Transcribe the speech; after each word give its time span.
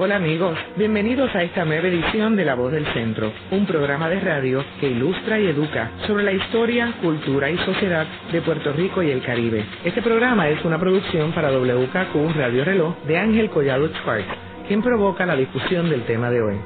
Hola 0.00 0.14
amigos, 0.14 0.56
bienvenidos 0.76 1.34
a 1.34 1.42
esta 1.42 1.64
nueva 1.64 1.88
edición 1.88 2.36
de 2.36 2.44
La 2.44 2.54
Voz 2.54 2.70
del 2.70 2.86
Centro, 2.92 3.32
un 3.50 3.66
programa 3.66 4.08
de 4.08 4.20
radio 4.20 4.64
que 4.78 4.88
ilustra 4.88 5.40
y 5.40 5.48
educa 5.48 5.90
sobre 6.06 6.22
la 6.22 6.30
historia, 6.30 6.94
cultura 7.02 7.50
y 7.50 7.58
sociedad 7.58 8.06
de 8.30 8.40
Puerto 8.42 8.72
Rico 8.72 9.02
y 9.02 9.10
el 9.10 9.20
Caribe. 9.22 9.64
Este 9.84 10.00
programa 10.00 10.48
es 10.50 10.64
una 10.64 10.78
producción 10.78 11.32
para 11.32 11.50
WKQ 11.50 12.32
Radio 12.36 12.64
Reloj 12.64 12.96
de 13.08 13.18
Ángel 13.18 13.50
Collado 13.50 13.88
Schwartz, 13.88 14.28
quien 14.68 14.82
provoca 14.82 15.26
la 15.26 15.34
discusión 15.34 15.90
del 15.90 16.04
tema 16.04 16.30
de 16.30 16.42
hoy. 16.42 16.56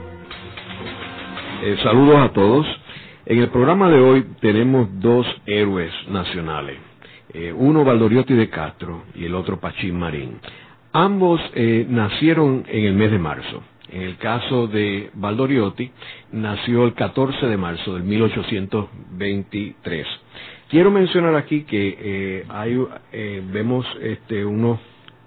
Eh, 1.62 1.78
saludos 1.82 2.16
a 2.16 2.32
todos. 2.34 2.66
En 3.24 3.38
el 3.38 3.48
programa 3.48 3.88
de 3.88 3.98
hoy 3.98 4.26
tenemos 4.42 4.88
dos 5.00 5.26
héroes 5.46 5.90
nacionales, 6.10 6.76
eh, 7.32 7.50
uno 7.50 7.82
Valdoriotti 7.82 8.34
de 8.34 8.50
Castro 8.50 9.04
y 9.14 9.24
el 9.24 9.34
otro 9.34 9.58
Pachín 9.58 9.98
Marín. 9.98 10.38
Ambos 10.92 11.40
eh, 11.54 11.86
nacieron 11.88 12.64
en 12.68 12.84
el 12.84 12.92
mes 12.94 13.10
de 13.10 13.18
marzo. 13.18 13.62
En 13.90 14.02
el 14.02 14.18
caso 14.18 14.66
de 14.66 15.08
Valdoriotti, 15.14 15.90
nació 16.32 16.84
el 16.84 16.92
14 16.94 17.46
de 17.46 17.56
marzo 17.56 17.94
del 17.94 18.02
1823. 18.04 20.06
Quiero 20.68 20.90
mencionar 20.90 21.34
aquí 21.34 21.62
que 21.64 21.96
eh, 21.98 22.44
hay, 22.48 22.78
eh, 23.12 23.42
vemos 23.52 23.86
este, 24.02 24.44
unos 24.44 24.78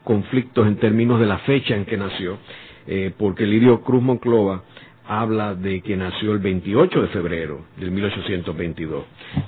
conflictos 0.03 0.67
en 0.67 0.75
términos 0.77 1.20
de 1.20 1.25
la 1.25 1.39
fecha 1.39 1.75
en 1.75 1.86
que 1.86 1.97
nació, 1.97 2.38
porque 3.17 3.47
Lidio 3.47 3.81
Cruz 3.81 4.03
Monclova 4.03 4.61
habla 5.08 5.55
de 5.55 5.82
que 5.82 5.95
nació 5.95 6.34
el 6.34 6.40
28 6.40 7.02
de 7.02 7.08
febrero 7.09 7.66
del 7.77 7.91
1822. 7.91 9.04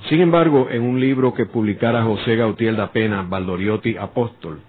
Sin 0.08 0.20
embargo, 0.20 0.68
en 0.70 0.82
un 0.82 1.00
libro 1.00 1.34
que 1.34 1.46
publicara 1.46 2.02
José 2.02 2.36
Gautier 2.36 2.76
da 2.76 2.92
Pena, 2.92 3.22
Valdoriotti 3.22 3.96
Apóstol, 3.96 4.60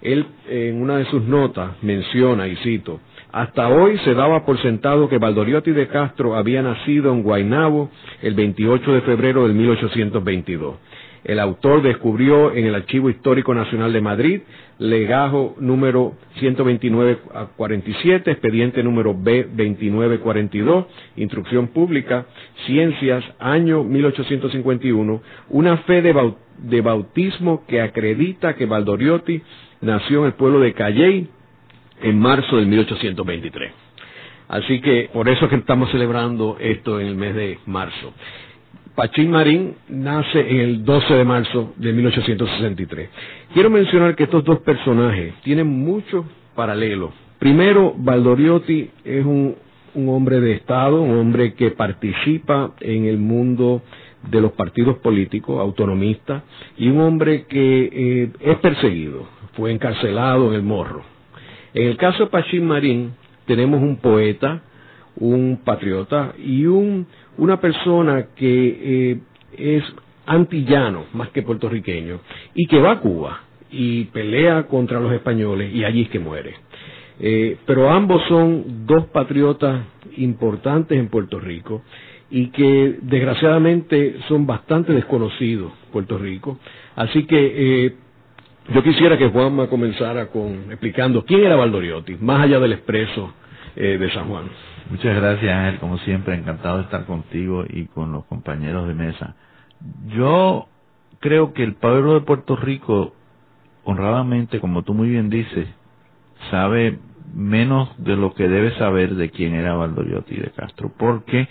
él 0.00 0.26
en 0.48 0.80
una 0.80 0.96
de 0.96 1.04
sus 1.06 1.22
notas 1.22 1.82
menciona, 1.82 2.48
y 2.48 2.56
cito, 2.56 3.00
hasta 3.32 3.68
hoy 3.68 3.96
se 4.04 4.12
daba 4.12 4.44
por 4.44 4.60
sentado 4.60 5.08
que 5.08 5.16
Valdoriotti 5.16 5.70
de 5.70 5.88
Castro 5.88 6.36
había 6.36 6.60
nacido 6.60 7.12
en 7.12 7.22
Guaynabo 7.22 7.90
el 8.20 8.34
28 8.34 8.92
de 8.92 9.00
febrero 9.02 9.44
del 9.44 9.54
1822. 9.54 10.76
El 11.24 11.38
autor 11.38 11.82
descubrió 11.82 12.52
en 12.52 12.66
el 12.66 12.74
Archivo 12.74 13.08
Histórico 13.08 13.54
Nacional 13.54 13.92
de 13.92 14.00
Madrid, 14.00 14.40
legajo 14.78 15.54
número 15.60 16.14
129-47, 16.40 18.26
expediente 18.26 18.82
número 18.82 19.14
B2942, 19.14 20.86
instrucción 21.16 21.68
pública, 21.68 22.26
ciencias, 22.66 23.24
año 23.38 23.84
1851, 23.84 25.22
una 25.50 25.76
fe 25.78 26.02
de, 26.02 26.80
bautismo 26.80 27.64
que 27.68 27.80
acredita 27.80 28.56
que 28.56 28.66
Valdoriotti 28.66 29.42
nació 29.80 30.20
en 30.20 30.26
el 30.26 30.32
pueblo 30.32 30.58
de 30.58 30.72
Calley 30.72 31.28
en 32.02 32.18
marzo 32.18 32.56
del 32.56 32.66
1823. 32.66 33.72
Así 34.48 34.80
que 34.80 35.08
por 35.12 35.28
eso 35.28 35.44
es 35.44 35.50
que 35.50 35.56
estamos 35.56 35.90
celebrando 35.92 36.56
esto 36.60 37.00
en 37.00 37.06
el 37.06 37.14
mes 37.14 37.34
de 37.34 37.58
marzo. 37.66 38.12
Pachín 38.94 39.30
Marín 39.30 39.74
nace 39.88 40.38
en 40.38 40.60
el 40.60 40.84
12 40.84 41.14
de 41.14 41.24
marzo 41.24 41.72
de 41.76 41.92
1863. 41.94 43.08
Quiero 43.54 43.70
mencionar 43.70 44.14
que 44.14 44.24
estos 44.24 44.44
dos 44.44 44.58
personajes 44.60 45.34
tienen 45.42 45.66
muchos 45.66 46.26
paralelos. 46.54 47.10
Primero, 47.38 47.94
Valdoriotti 47.96 48.90
es 49.04 49.24
un, 49.24 49.56
hombre 49.94 50.40
de 50.40 50.52
Estado, 50.52 51.00
un 51.00 51.18
hombre 51.18 51.54
que 51.54 51.70
participa 51.70 52.74
en 52.80 53.06
el 53.06 53.16
mundo 53.16 53.82
de 54.30 54.40
los 54.40 54.52
partidos 54.52 54.98
políticos 54.98 55.58
autonomistas 55.58 56.42
y 56.76 56.88
un 56.88 57.00
hombre 57.00 57.46
que 57.46 57.90
eh, 57.92 58.30
es 58.40 58.58
perseguido, 58.58 59.26
fue 59.54 59.72
encarcelado 59.72 60.50
en 60.50 60.54
el 60.54 60.62
morro. 60.62 61.02
En 61.74 61.88
el 61.88 61.96
caso 61.96 62.24
de 62.24 62.30
Pachín 62.30 62.66
Marín 62.66 63.14
tenemos 63.46 63.82
un 63.82 63.96
poeta, 63.96 64.62
un 65.16 65.60
patriota 65.64 66.34
y 66.38 66.66
un, 66.66 67.06
una 67.38 67.60
persona 67.60 68.28
que 68.34 69.10
eh, 69.12 69.18
es 69.56 69.84
antillano 70.26 71.06
más 71.12 71.30
que 71.30 71.42
puertorriqueño 71.42 72.20
y 72.54 72.66
que 72.66 72.80
va 72.80 72.92
a 72.92 73.00
Cuba 73.00 73.40
y 73.70 74.04
pelea 74.04 74.64
contra 74.64 75.00
los 75.00 75.12
españoles 75.12 75.74
y 75.74 75.84
allí 75.84 76.02
es 76.02 76.10
que 76.10 76.18
muere. 76.18 76.54
Eh, 77.20 77.58
pero 77.66 77.90
ambos 77.90 78.22
son 78.28 78.86
dos 78.86 79.06
patriotas 79.06 79.82
importantes 80.16 80.98
en 80.98 81.08
Puerto 81.08 81.38
Rico 81.38 81.82
y 82.30 82.48
que 82.48 82.98
desgraciadamente 83.02 84.16
son 84.28 84.46
bastante 84.46 84.92
desconocidos 84.92 85.72
Puerto 85.92 86.18
Rico. 86.18 86.58
Así 86.96 87.24
que 87.24 87.86
eh, 87.86 87.94
yo 88.72 88.82
quisiera 88.82 89.18
que 89.18 89.28
Juanma 89.28 89.68
comenzara 89.68 90.28
con 90.28 90.70
explicando 90.70 91.24
quién 91.24 91.44
era 91.44 91.56
Valdoriotti, 91.56 92.16
más 92.20 92.42
allá 92.44 92.58
del 92.58 92.72
expreso 92.72 93.34
eh, 93.76 93.98
de 93.98 94.10
San 94.12 94.28
Juan. 94.28 94.46
Muchas 94.90 95.16
gracias, 95.16 95.52
Ángel. 95.52 95.80
Como 95.80 95.98
siempre, 95.98 96.34
encantado 96.34 96.78
de 96.78 96.84
estar 96.84 97.06
contigo 97.06 97.64
y 97.68 97.86
con 97.86 98.12
los 98.12 98.24
compañeros 98.26 98.88
de 98.88 98.94
mesa. 98.94 99.34
Yo 100.08 100.68
creo 101.20 101.52
que 101.54 101.62
el 101.62 101.74
pueblo 101.74 102.14
de 102.14 102.20
Puerto 102.20 102.56
Rico, 102.56 103.14
honradamente, 103.84 104.60
como 104.60 104.82
tú 104.82 104.94
muy 104.94 105.08
bien 105.08 105.30
dices, 105.30 105.68
sabe 106.50 106.98
menos 107.34 107.88
de 107.98 108.16
lo 108.16 108.34
que 108.34 108.48
debe 108.48 108.76
saber 108.76 109.14
de 109.14 109.30
quién 109.30 109.54
era 109.54 109.74
Valdoriotti 109.74 110.36
de 110.36 110.50
Castro, 110.50 110.92
porque 110.98 111.48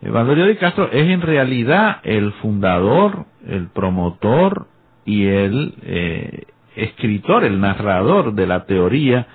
eh, 0.00 0.10
Valdoriotti 0.10 0.52
de 0.52 0.58
Castro 0.58 0.90
es 0.90 1.08
en 1.08 1.20
realidad 1.20 1.98
el 2.04 2.32
fundador, 2.34 3.26
el 3.46 3.68
promotor 3.68 4.66
y 5.04 5.26
el 5.26 5.74
eh, 5.82 6.44
escritor, 6.76 7.44
el 7.44 7.60
narrador 7.60 8.34
de 8.34 8.46
la 8.46 8.64
teoría 8.64 9.26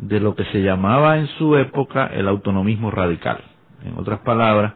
de 0.00 0.18
lo 0.18 0.34
que 0.34 0.44
se 0.46 0.62
llamaba 0.62 1.18
en 1.18 1.26
su 1.38 1.56
época 1.56 2.06
el 2.06 2.26
autonomismo 2.26 2.90
radical. 2.90 3.38
En 3.84 3.98
otras 3.98 4.20
palabras, 4.20 4.74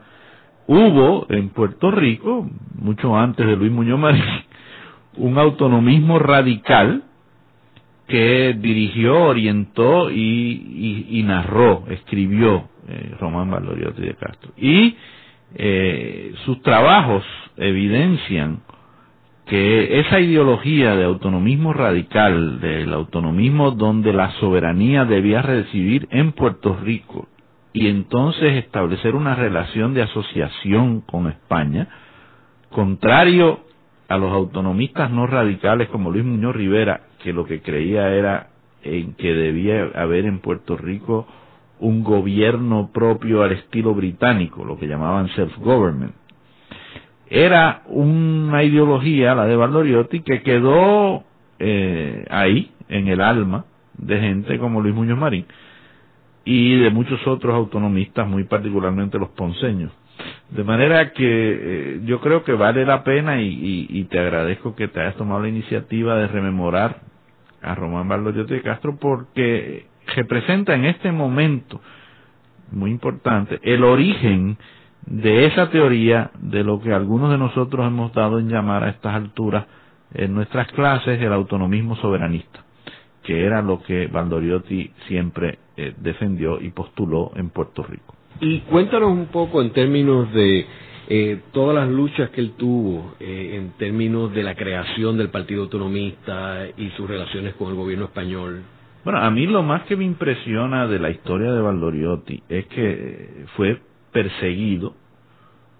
hubo 0.66 1.26
en 1.30 1.48
Puerto 1.50 1.90
Rico, 1.90 2.48
mucho 2.78 3.16
antes 3.16 3.46
de 3.46 3.56
Luis 3.56 3.72
Muñoz 3.72 3.98
Marín, 3.98 4.22
un 5.16 5.38
autonomismo 5.38 6.18
radical 6.18 7.04
que 8.06 8.54
dirigió, 8.58 9.24
orientó 9.24 10.10
y, 10.10 11.22
narró, 11.24 11.84
escribió 11.88 12.68
eh, 12.86 13.14
Román 13.18 13.50
Valoriotti 13.50 14.02
de 14.02 14.14
Castro. 14.14 14.52
Y 14.58 14.94
eh, 15.54 16.34
sus 16.44 16.60
trabajos 16.60 17.24
evidencian 17.56 18.60
que 19.46 20.00
esa 20.00 20.20
ideología 20.20 20.96
de 20.96 21.04
autonomismo 21.04 21.72
radical, 21.72 22.60
del 22.60 22.92
autonomismo 22.92 23.72
donde 23.72 24.12
la 24.12 24.30
soberanía 24.32 25.04
debía 25.04 25.42
residir 25.42 26.08
en 26.10 26.32
Puerto 26.32 26.76
Rico 26.82 27.28
y 27.72 27.88
entonces 27.88 28.54
establecer 28.64 29.14
una 29.14 29.34
relación 29.34 29.92
de 29.92 30.02
asociación 30.02 31.02
con 31.02 31.26
España, 31.26 31.88
contrario 32.70 33.60
a 34.08 34.16
los 34.16 34.32
autonomistas 34.32 35.10
no 35.10 35.26
radicales 35.26 35.88
como 35.88 36.10
Luis 36.10 36.24
Muñoz 36.24 36.56
Rivera, 36.56 37.02
que 37.22 37.32
lo 37.32 37.44
que 37.44 37.60
creía 37.60 38.08
era 38.14 38.48
en 38.82 39.14
que 39.14 39.32
debía 39.32 39.90
haber 39.94 40.24
en 40.24 40.38
Puerto 40.38 40.76
Rico 40.76 41.26
un 41.80 42.02
gobierno 42.04 42.90
propio 42.94 43.42
al 43.42 43.52
estilo 43.52 43.94
británico, 43.94 44.64
lo 44.64 44.78
que 44.78 44.86
llamaban 44.86 45.28
self-government 45.30 46.14
era 47.28 47.82
una 47.86 48.62
ideología, 48.62 49.34
la 49.34 49.46
de 49.46 49.56
Valdoriotti, 49.56 50.20
que 50.20 50.42
quedó 50.42 51.24
eh, 51.58 52.24
ahí, 52.30 52.70
en 52.88 53.08
el 53.08 53.20
alma 53.20 53.64
de 53.96 54.20
gente 54.20 54.58
como 54.58 54.80
Luis 54.80 54.94
Muñoz 54.94 55.18
Marín 55.18 55.46
y 56.44 56.78
de 56.78 56.90
muchos 56.90 57.26
otros 57.26 57.54
autonomistas, 57.54 58.28
muy 58.28 58.44
particularmente 58.44 59.18
los 59.18 59.30
ponceños. 59.30 59.90
De 60.50 60.62
manera 60.62 61.12
que 61.12 61.24
eh, 61.26 62.00
yo 62.04 62.20
creo 62.20 62.44
que 62.44 62.52
vale 62.52 62.84
la 62.84 63.02
pena 63.02 63.40
y, 63.40 64.06
te 64.10 64.18
agradezco 64.18 64.76
que 64.76 64.88
te 64.88 65.00
hayas 65.00 65.16
tomado 65.16 65.40
la 65.40 65.48
iniciativa 65.48 66.16
de 66.16 66.28
rememorar 66.28 67.00
a 67.62 67.74
Román 67.74 68.08
Valdoriotti 68.08 68.54
de 68.54 68.62
Castro 68.62 68.96
porque 69.00 69.86
representa 70.14 70.74
en 70.74 70.84
este 70.84 71.10
momento, 71.10 71.80
muy 72.70 72.90
importante, 72.90 73.58
el 73.62 73.82
origen 73.82 74.58
de 75.06 75.46
esa 75.46 75.70
teoría 75.70 76.30
de 76.40 76.64
lo 76.64 76.80
que 76.80 76.92
algunos 76.92 77.30
de 77.30 77.38
nosotros 77.38 77.86
hemos 77.86 78.12
dado 78.12 78.38
en 78.38 78.48
llamar 78.48 78.84
a 78.84 78.90
estas 78.90 79.14
alturas 79.14 79.66
en 80.14 80.34
nuestras 80.34 80.68
clases 80.72 81.20
el 81.20 81.32
autonomismo 81.32 81.96
soberanista, 81.96 82.64
que 83.22 83.44
era 83.44 83.60
lo 83.60 83.82
que 83.82 84.06
Valdoriotti 84.06 84.90
siempre 85.08 85.58
eh, 85.76 85.92
defendió 85.98 86.60
y 86.60 86.70
postuló 86.70 87.32
en 87.36 87.50
Puerto 87.50 87.82
Rico. 87.82 88.14
Y 88.40 88.60
cuéntanos 88.60 89.10
un 89.10 89.26
poco 89.26 89.60
en 89.60 89.72
términos 89.72 90.32
de 90.32 90.66
eh, 91.08 91.40
todas 91.52 91.74
las 91.74 91.88
luchas 91.88 92.30
que 92.30 92.40
él 92.40 92.52
tuvo 92.56 93.14
eh, 93.20 93.56
en 93.56 93.72
términos 93.72 94.32
de 94.32 94.42
la 94.42 94.54
creación 94.54 95.18
del 95.18 95.28
Partido 95.28 95.64
Autonomista 95.64 96.66
y 96.76 96.88
sus 96.90 97.08
relaciones 97.08 97.54
con 97.54 97.68
el 97.68 97.74
gobierno 97.74 98.06
español. 98.06 98.62
Bueno, 99.04 99.18
a 99.20 99.30
mí 99.30 99.46
lo 99.46 99.62
más 99.62 99.82
que 99.82 99.96
me 99.96 100.04
impresiona 100.04 100.86
de 100.86 100.98
la 100.98 101.10
historia 101.10 101.52
de 101.52 101.60
Valdoriotti 101.60 102.42
es 102.48 102.66
que 102.66 103.44
fue 103.56 103.78
perseguido 104.14 104.94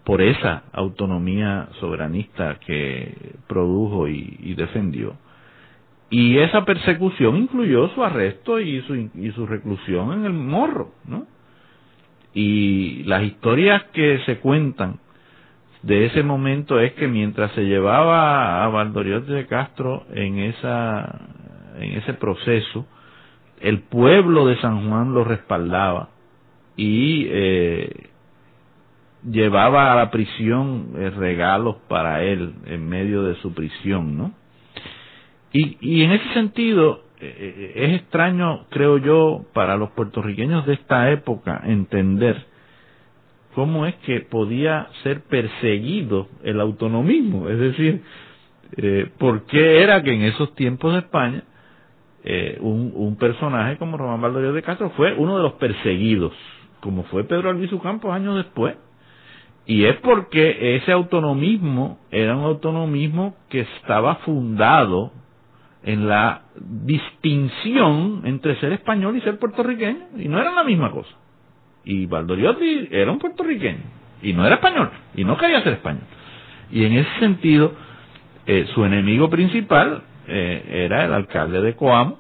por 0.05 0.21
esa 0.21 0.65
autonomía 0.73 1.69
soberanista 1.81 2.59
que 2.67 3.37
produjo 3.47 4.09
y, 4.09 4.55
defendió. 4.55 5.17
Y 6.11 6.39
esa 6.39 6.65
persecución 6.65 7.37
incluyó 7.37 7.89
su 7.89 8.05
arresto 8.05 8.61
y 8.61 8.83
su, 8.83 8.95
y 8.95 9.33
su 9.35 9.47
reclusión 9.47 10.13
en 10.13 10.27
el 10.27 10.35
morro, 10.35 10.93
¿no? 11.07 11.27
Y 12.35 13.05
las 13.05 13.23
historias 13.23 13.85
que 13.95 14.19
se 14.27 14.39
cuentan 14.39 14.99
de 15.83 16.07
ese 16.07 16.23
momento 16.23 16.81
es 16.81 16.93
que 16.95 17.07
mientras 17.07 17.53
se 17.53 17.63
llevaba 17.63 18.65
a 18.65 18.69
Valdoriotti 18.69 19.33
de 19.33 19.47
Castro 19.47 20.05
en 20.13 20.39
esa 20.39 21.21
en 21.79 21.93
ese 21.99 22.15
proceso 22.15 22.87
el 23.61 23.81
pueblo 23.81 24.47
de 24.47 24.57
San 24.61 24.89
Juan 24.89 25.13
lo 25.13 25.25
respaldaba 25.25 26.09
y 26.77 27.27
eh, 27.29 28.11
llevaba 29.31 29.93
a 29.93 29.97
la 29.97 30.11
prisión 30.11 30.93
eh, 30.97 31.11
regalos 31.11 31.76
para 31.88 32.23
él 32.23 32.55
en 32.67 32.88
medio 32.88 33.23
de 33.23 33.37
su 33.37 33.55
prisión, 33.55 34.17
¿no? 34.19 34.32
Y, 35.53 36.03
en 36.03 36.11
ese 36.11 36.35
sentido 36.35 37.05
eh, 37.21 37.73
es 37.76 38.00
extraño, 38.00 38.67
creo 38.71 38.99
yo, 38.99 39.44
para 39.53 39.76
los 39.76 39.91
puertorriqueños 39.91 40.67
de 40.67 40.75
esta 40.75 41.11
época 41.12 41.62
entender 41.65 42.44
cómo 43.55 43.87
es 43.87 43.94
que 43.97 44.21
podía 44.21 44.88
ser 45.03 45.23
perseguido 45.23 46.29
el 46.43 46.61
autonomismo, 46.61 47.49
es 47.49 47.59
decir, 47.59 48.03
eh, 48.76 49.09
por 49.19 49.44
qué 49.47 49.82
era 49.82 50.03
que 50.03 50.12
en 50.12 50.23
esos 50.23 50.55
tiempos 50.55 50.93
de 50.93 50.99
España 51.00 51.44
eh, 52.25 52.59
un, 52.61 53.17
personaje 53.17 53.76
como 53.76 53.97
Román 53.97 54.21
Valdorio 54.21 54.53
de 54.53 54.62
Castro 54.62 54.91
fue 54.97 55.15
uno 55.15 55.37
de 55.37 55.43
los 55.43 55.53
perseguidos, 55.55 56.32
como 56.81 57.05
fue 57.05 57.25
Pedro 57.25 57.50
Albizu 57.50 57.81
Campos 57.81 58.12
años 58.12 58.37
después. 58.37 58.76
Y 59.66 59.84
es 59.84 59.96
porque 59.96 60.76
ese 60.76 60.93
autonomismo 60.93 61.99
era 62.11 62.37
un 62.37 62.44
autonomismo 62.44 63.34
que 63.49 63.61
estaba 63.61 64.16
fundado 64.16 65.12
en 65.82 66.08
la 66.08 66.43
distinción 66.56 68.22
entre 68.25 68.56
ser 68.56 68.72
español 68.72 69.16
y 69.16 69.20
ser 69.20 69.38
puertorriqueño, 69.38 70.06
y 70.19 70.28
no 70.28 70.40
era 70.40 70.52
la 70.52 70.64
misma 70.64 70.90
cosa. 70.90 71.11
Y 71.84 72.06
Valdoriotti 72.06 72.88
era 72.90 73.11
un 73.11 73.19
puertorriqueño 73.19 73.82
y 74.22 74.32
no 74.32 74.46
era 74.46 74.56
español 74.56 74.90
y 75.14 75.25
no 75.25 75.37
quería 75.37 75.62
ser 75.62 75.75
español. 75.75 76.05
Y 76.70 76.84
en 76.84 76.94
ese 76.94 77.19
sentido, 77.20 77.72
eh, 78.46 78.66
su 78.75 78.84
enemigo 78.84 79.28
principal 79.28 80.02
eh, 80.26 80.87
era 80.87 81.05
el 81.05 81.12
alcalde 81.12 81.61
de 81.61 81.75
Coamo, 81.75 82.19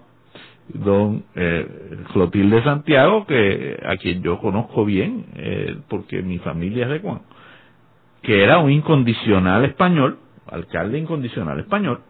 don 0.68 1.24
eh, 1.34 1.66
Clotilde 2.12 2.62
Santiago, 2.62 3.26
que 3.26 3.78
a 3.84 3.96
quien 3.96 4.22
yo 4.22 4.38
conozco 4.38 4.84
bien, 4.84 5.26
eh, 5.36 5.76
porque 5.88 6.22
mi 6.22 6.38
familia 6.38 6.84
es 6.84 6.90
de 6.90 7.00
Coamo, 7.00 7.22
que 8.24 8.42
era 8.42 8.58
un 8.58 8.72
incondicional 8.72 9.64
español, 9.64 10.18
alcalde 10.50 10.98
incondicional 10.98 11.60
español, 11.60 12.00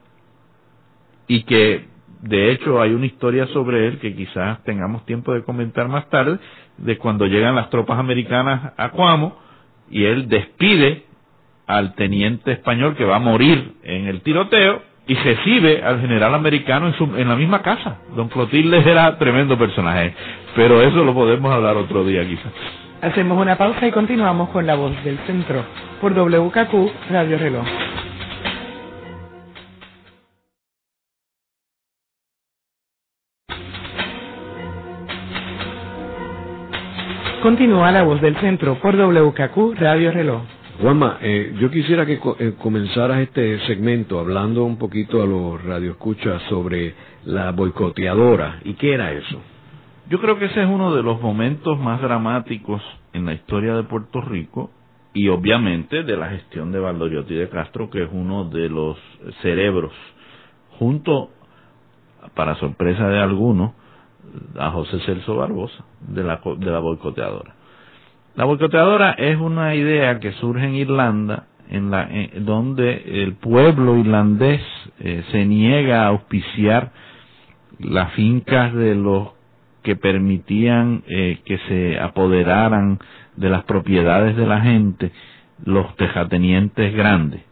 y 1.26 1.42
que 1.42 1.86
de 2.22 2.52
hecho 2.52 2.80
hay 2.80 2.92
una 2.92 3.06
historia 3.06 3.46
sobre 3.48 3.86
él 3.86 3.98
que 3.98 4.14
quizás 4.14 4.62
tengamos 4.64 5.04
tiempo 5.04 5.34
de 5.34 5.42
comentar 5.42 5.88
más 5.88 6.08
tarde, 6.08 6.38
de 6.78 6.96
cuando 6.98 7.26
llegan 7.26 7.54
las 7.54 7.68
tropas 7.68 7.98
americanas 7.98 8.72
a 8.76 8.90
Cuamo 8.90 9.38
y 9.90 10.04
él 10.04 10.28
despide 10.28 11.04
al 11.66 11.94
teniente 11.94 12.52
español 12.52 12.96
que 12.96 13.04
va 13.04 13.16
a 13.16 13.20
morir 13.20 13.74
en 13.82 14.06
el 14.06 14.22
tiroteo 14.22 14.82
y 15.06 15.14
recibe 15.14 15.82
al 15.82 16.00
general 16.00 16.34
americano 16.34 16.86
en, 16.88 16.94
su, 16.94 17.04
en 17.16 17.28
la 17.28 17.36
misma 17.36 17.62
casa. 17.62 17.98
Don 18.16 18.28
Clotilde 18.28 18.78
era 18.90 19.18
tremendo 19.18 19.58
personaje, 19.58 20.14
pero 20.54 20.80
eso 20.80 21.04
lo 21.04 21.12
podemos 21.12 21.52
hablar 21.52 21.76
otro 21.76 22.04
día 22.04 22.26
quizás. 22.26 22.52
Hacemos 23.04 23.38
una 23.38 23.58
pausa 23.58 23.86
y 23.86 23.90
continuamos 23.90 24.48
con 24.48 24.66
la 24.66 24.76
voz 24.76 24.92
del 25.04 25.18
centro 25.26 25.62
por 26.00 26.14
WKQ 26.14 27.10
Radio 27.10 27.36
Reloj. 27.36 27.66
Continúa 37.42 37.92
la 37.92 38.04
voz 38.04 38.22
del 38.22 38.36
centro 38.36 38.76
por 38.80 38.96
WKQ 38.96 39.74
Radio 39.78 40.10
Reloj. 40.10 40.40
Juanma, 40.80 41.18
eh, 41.20 41.52
yo 41.60 41.70
quisiera 41.70 42.06
que 42.06 42.18
co 42.18 42.36
eh, 42.40 42.54
comenzaras 42.58 43.18
este 43.18 43.58
segmento 43.66 44.18
hablando 44.18 44.64
un 44.64 44.78
poquito 44.78 45.22
a 45.22 45.26
los 45.26 45.62
radioescuchas 45.62 46.40
sobre 46.48 46.94
la 47.26 47.52
boicoteadora 47.52 48.60
y 48.64 48.72
qué 48.72 48.94
era 48.94 49.12
eso. 49.12 49.42
Yo 50.10 50.20
creo 50.20 50.38
que 50.38 50.46
ese 50.46 50.62
es 50.62 50.68
uno 50.68 50.94
de 50.94 51.02
los 51.02 51.20
momentos 51.22 51.78
más 51.78 52.02
dramáticos 52.02 52.82
en 53.14 53.24
la 53.24 53.32
historia 53.32 53.74
de 53.74 53.84
Puerto 53.84 54.20
Rico 54.20 54.70
y 55.14 55.28
obviamente 55.28 56.02
de 56.02 56.16
la 56.16 56.28
gestión 56.28 56.72
de 56.72 56.80
Valdoriotti 56.80 57.34
de 57.34 57.48
Castro, 57.48 57.88
que 57.88 58.02
es 58.02 58.08
uno 58.12 58.44
de 58.44 58.68
los 58.68 58.98
cerebros, 59.40 59.92
junto, 60.78 61.30
para 62.34 62.56
sorpresa 62.56 63.08
de 63.08 63.18
algunos, 63.18 63.72
a 64.58 64.70
José 64.72 64.98
Celso 65.06 65.36
Barbosa 65.36 65.84
de 66.00 66.22
la, 66.22 66.40
de 66.58 66.70
la 66.70 66.80
boicoteadora. 66.80 67.54
La 68.34 68.44
boicoteadora 68.44 69.12
es 69.12 69.38
una 69.38 69.74
idea 69.74 70.18
que 70.20 70.32
surge 70.32 70.66
en 70.66 70.74
Irlanda, 70.74 71.46
en 71.70 71.90
la, 71.90 72.02
en, 72.10 72.44
donde 72.44 73.22
el 73.22 73.36
pueblo 73.36 73.96
irlandés 73.96 74.60
eh, 74.98 75.24
se 75.30 75.46
niega 75.46 76.02
a 76.02 76.08
auspiciar 76.08 76.92
las 77.78 78.12
fincas 78.12 78.74
de 78.74 78.94
los 78.94 79.33
que 79.84 79.94
permitían 79.94 81.04
eh, 81.06 81.38
que 81.44 81.58
se 81.68 82.00
apoderaran 82.00 82.98
de 83.36 83.50
las 83.50 83.62
propiedades 83.64 84.36
de 84.36 84.46
la 84.46 84.60
gente 84.60 85.12
los 85.64 85.94
tejatenientes 85.94 86.92
grandes 86.94 87.42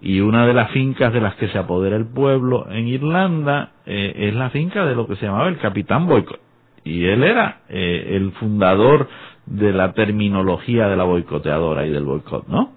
y 0.00 0.20
una 0.20 0.46
de 0.46 0.54
las 0.54 0.70
fincas 0.70 1.12
de 1.12 1.20
las 1.20 1.34
que 1.36 1.48
se 1.48 1.58
apodera 1.58 1.96
el 1.96 2.06
pueblo 2.06 2.70
en 2.70 2.86
Irlanda 2.86 3.72
eh, 3.86 4.12
es 4.28 4.34
la 4.34 4.50
finca 4.50 4.84
de 4.84 4.94
lo 4.94 5.06
que 5.06 5.16
se 5.16 5.24
llamaba 5.26 5.48
el 5.48 5.58
capitán 5.58 6.06
Boycott 6.06 6.40
y 6.84 7.04
él 7.06 7.22
era 7.22 7.62
eh, 7.68 8.16
el 8.16 8.32
fundador 8.32 9.08
de 9.46 9.72
la 9.72 9.92
terminología 9.92 10.88
de 10.88 10.96
la 10.96 11.04
boicoteadora 11.04 11.86
y 11.86 11.90
del 11.90 12.04
boicot, 12.04 12.46
¿no? 12.48 12.72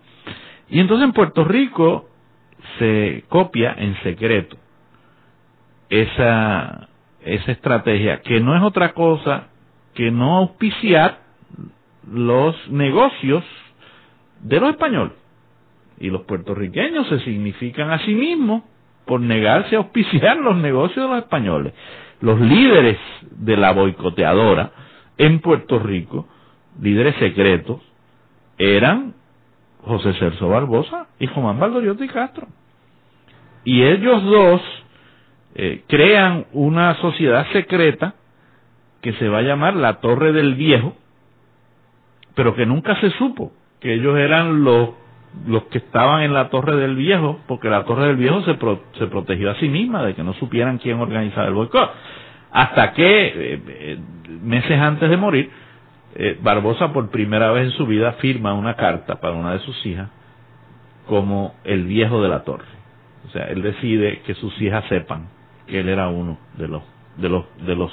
Y 0.70 0.80
entonces 0.80 1.06
en 1.06 1.14
Puerto 1.14 1.44
Rico 1.44 2.08
se 2.80 3.26
copia 3.28 3.76
en 3.78 3.96
secreto 4.04 4.58
esa 5.90 6.88
esa 7.24 7.52
estrategia 7.52 8.22
que 8.22 8.40
no 8.40 8.56
es 8.56 8.64
otra 8.64 8.94
cosa 8.94 9.48
que 9.94 10.12
no 10.12 10.38
auspiciar 10.38 11.20
los 12.12 12.56
negocios 12.70 13.44
de 14.42 14.60
los 14.60 14.72
españoles 14.72 15.14
y 16.00 16.10
los 16.10 16.24
puertorriqueños 16.24 17.08
se 17.08 17.20
significan 17.20 17.92
a 17.92 18.00
sí 18.00 18.14
mismos 18.14 18.64
por 19.06 19.22
negarse 19.22 19.76
a 19.76 19.80
auspiciar 19.80 20.38
los 20.38 20.58
negocios 20.58 21.06
de 21.06 21.14
los 21.14 21.24
españoles. 21.24 21.74
Los 22.22 22.40
líderes 22.40 22.98
de 23.30 23.58
la 23.58 23.72
boicoteadora 23.72 24.72
en 25.18 25.40
Puerto 25.40 25.80
Rico, 25.80 26.28
líderes 26.82 27.16
secretos, 27.16 27.82
eran 28.58 29.14
José 29.84 30.14
Celso 30.14 30.50
Barbosa 30.50 31.08
y 31.20 31.28
Juan 31.28 31.60
Valdoriotti 31.60 32.08
Castro. 32.08 32.48
Y 33.64 33.84
ellos 33.84 34.24
dos 34.24 34.62
eh, 35.56 35.84
crean 35.88 36.46
una 36.54 36.96
sociedad 36.96 37.46
secreta 37.52 38.16
que 39.02 39.14
se 39.14 39.28
va 39.30 39.40
a 39.40 39.44
llamar 39.44 39.76
la 39.76 40.00
Torre 40.00 40.32
del 40.32 40.56
Viejo, 40.56 40.96
pero 42.36 42.56
que 42.56 42.66
nunca 42.66 43.00
se 43.02 43.10
supo 43.12 43.52
que 43.80 43.94
ellos 43.96 44.18
eran 44.18 44.64
los 44.64 44.90
los 45.48 45.64
que 45.66 45.78
estaban 45.78 46.24
en 46.24 46.34
la 46.34 46.50
Torre 46.50 46.76
del 46.76 46.96
Viejo, 46.96 47.40
porque 47.48 47.70
la 47.70 47.84
Torre 47.86 48.08
del 48.08 48.18
Viejo 48.18 48.42
se, 48.44 48.56
pro, 48.56 48.84
se 49.00 49.08
protegió 49.08 49.50
a 49.52 49.56
sí 49.56 49.70
misma 49.70 50.04
de 50.04 50.14
que 50.14 50.24
no 50.24 50.34
supieran 50.34 50.78
quién 50.78 51.00
organizaba 51.00 51.48
el 51.48 51.54
boicot. 51.54 51.90
Hasta 52.52 52.92
que, 52.92 53.28
eh, 53.28 53.62
eh, 53.68 53.98
meses 54.42 54.78
antes 54.78 55.10
de 55.10 55.18
morir, 55.18 55.50
eh, 56.16 56.38
Barbosa 56.42 56.92
por 56.92 57.10
primera 57.12 57.52
vez 57.52 57.66
en 57.66 57.72
su 57.72 57.86
vida 57.86 58.12
firma 58.14 58.54
una 58.54 58.76
carta 58.76 59.22
para 59.22 59.36
una 59.36 59.54
de 59.54 59.60
sus 59.60 59.86
hijas 59.86 60.10
como 61.08 61.56
el 61.64 61.86
viejo 61.86 62.22
de 62.22 62.28
la 62.30 62.44
torre. 62.44 62.66
O 63.28 63.30
sea, 63.32 63.46
él 63.46 63.62
decide 63.62 64.22
que 64.26 64.34
sus 64.34 64.62
hijas 64.62 64.84
sepan 64.90 65.30
que 65.72 65.80
él 65.80 65.90
era 65.90 66.10
uno 66.10 66.38
de 66.58 66.68
los 66.68 66.84
de 67.18 67.30
los 67.30 67.46
de 67.66 67.76
los 67.76 67.92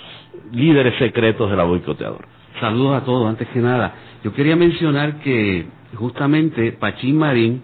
líderes 0.53 0.99
secretos 0.99 1.49
de 1.49 1.57
la 1.57 1.63
boicoteadora. 1.65 2.27
Saludos 2.61 3.01
a 3.01 3.05
todos, 3.05 3.29
antes 3.29 3.47
que 3.49 3.61
nada. 3.61 3.95
Yo 4.25 4.33
quería 4.33 4.57
mencionar 4.57 5.21
que 5.21 5.67
justamente 5.95 6.73
Pachín 6.73 7.17
Marín, 7.17 7.63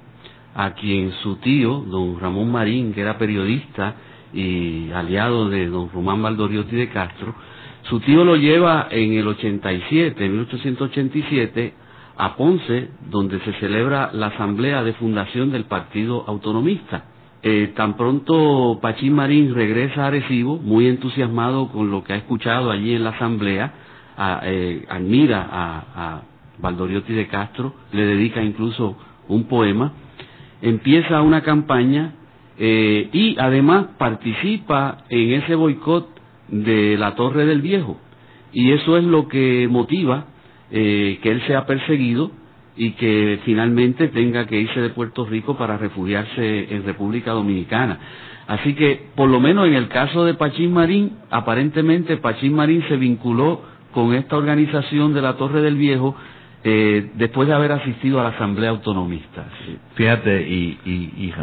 a 0.54 0.75
quien 0.75 1.11
su 1.23 1.37
tío, 1.37 1.80
don 1.80 2.21
Ramón 2.21 2.50
Marín, 2.50 2.94
que 2.94 3.00
era 3.00 3.18
periodista 3.18 3.97
y 4.33 4.90
aliado 4.92 5.49
de 5.49 5.66
don 5.66 5.90
Román 5.90 6.23
Valdoriotti 6.23 6.76
de 6.76 6.88
Castro, 6.90 7.35
su 7.83 7.99
tío 8.00 8.25
lo 8.25 8.37
lleva 8.37 8.87
en 8.90 9.14
el 9.14 9.26
87, 9.26 10.25
en 10.25 10.33
1887, 10.33 11.75
a 12.16 12.37
Ponce, 12.37 12.88
donde 13.11 13.40
se 13.40 13.52
celebra 13.54 14.11
la 14.12 14.28
asamblea 14.28 14.85
de 14.85 14.92
fundación 14.92 15.50
del 15.50 15.64
Partido 15.64 16.25
Autonomista. 16.28 17.13
Eh, 17.46 17.72
tan 17.76 17.98
pronto 17.98 18.78
Pachín 18.80 19.12
Marín 19.12 19.54
regresa 19.54 20.04
a 20.04 20.06
Arecibo, 20.06 20.56
muy 20.56 20.86
entusiasmado 20.86 21.68
con 21.68 21.90
lo 21.90 22.02
que 22.02 22.14
ha 22.14 22.16
escuchado 22.16 22.70
allí 22.70 22.94
en 22.94 23.04
la 23.04 23.10
asamblea, 23.10 23.70
eh, 24.44 24.86
admira 24.88 25.46
a, 25.50 25.84
a 25.94 26.22
de 27.06 27.26
Castro, 27.30 27.74
le 27.92 28.06
dedica 28.06 28.42
incluso 28.42 28.96
un 29.28 29.44
poema, 29.44 29.92
empieza 30.62 31.20
una 31.20 31.42
campaña 31.42 32.14
eh, 32.58 33.10
y 33.12 33.36
además 33.38 33.88
participa 33.98 35.04
en 35.10 35.34
ese 35.34 35.54
boicot 35.54 36.08
de 36.48 36.96
la 36.96 37.14
Torre 37.14 37.44
del 37.44 37.60
Viejo. 37.60 37.98
Y 38.54 38.72
eso 38.72 38.96
es 38.96 39.04
lo 39.04 39.28
que 39.28 39.68
motiva 39.68 40.28
eh, 40.70 41.18
que 41.22 41.30
él 41.30 41.42
sea 41.46 41.66
perseguido 41.66 42.30
y 42.76 42.93
que 42.93 43.40
finalmente 43.45 44.09
tenga 44.09 44.47
que 44.47 44.61
irse 44.61 44.81
de 44.81 44.90
Puerto 44.90 45.25
Rico 45.26 45.57
para 45.57 45.76
refugiarse 45.78 46.75
en 46.75 46.85
República 46.85 47.33
Dominicana. 47.33 47.99
Así 48.47 48.75
que, 48.75 49.09
por 49.14 49.28
lo 49.28 49.40
menos 49.40 49.66
en 49.66 49.75
el 49.75 49.88
caso 49.88 50.25
de 50.25 50.35
Pachín 50.35 50.73
Marín, 50.73 51.12
aparentemente 51.31 52.16
Pachín 52.19 52.54
Marín 52.54 52.85
se 52.88 52.97
vinculó 52.97 53.62
con 53.93 54.12
esta 54.14 54.37
organización 54.37 55.14
de 55.14 55.23
la 55.23 55.37
Torre 55.37 55.62
del 55.62 55.76
Viejo 55.76 56.14
eh, 56.66 57.11
después 57.14 57.47
de 57.47 57.54
haber 57.54 57.73
asistido 57.73 58.21
a 58.21 58.25
la 58.25 58.31
Asamblea 58.31 58.71
Autonomista. 58.71 59.45
Fíjate, 59.95 60.49
y, 60.49 60.78
y, 60.85 61.26
y 61.26 61.35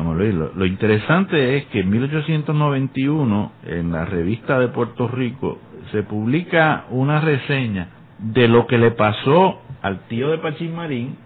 lo, 0.56 0.66
interesante 0.66 1.58
es 1.58 1.66
que 1.66 1.82
en 1.82 1.90
1891, 1.92 3.52
en 3.68 3.92
la 3.92 4.06
revista 4.06 4.60
de 4.60 4.70
Puerto 4.70 5.08
Rico, 5.08 5.60
se 5.92 6.04
publica 6.04 6.86
una 6.90 7.22
reseña 7.22 7.90
de 8.18 8.48
lo 8.48 8.66
que 8.66 8.80
le 8.80 8.92
pasó 8.92 9.62
al 9.82 10.08
tío 10.08 10.30
de 10.30 10.38
Pachín 10.38 10.76
Marín 10.76 11.18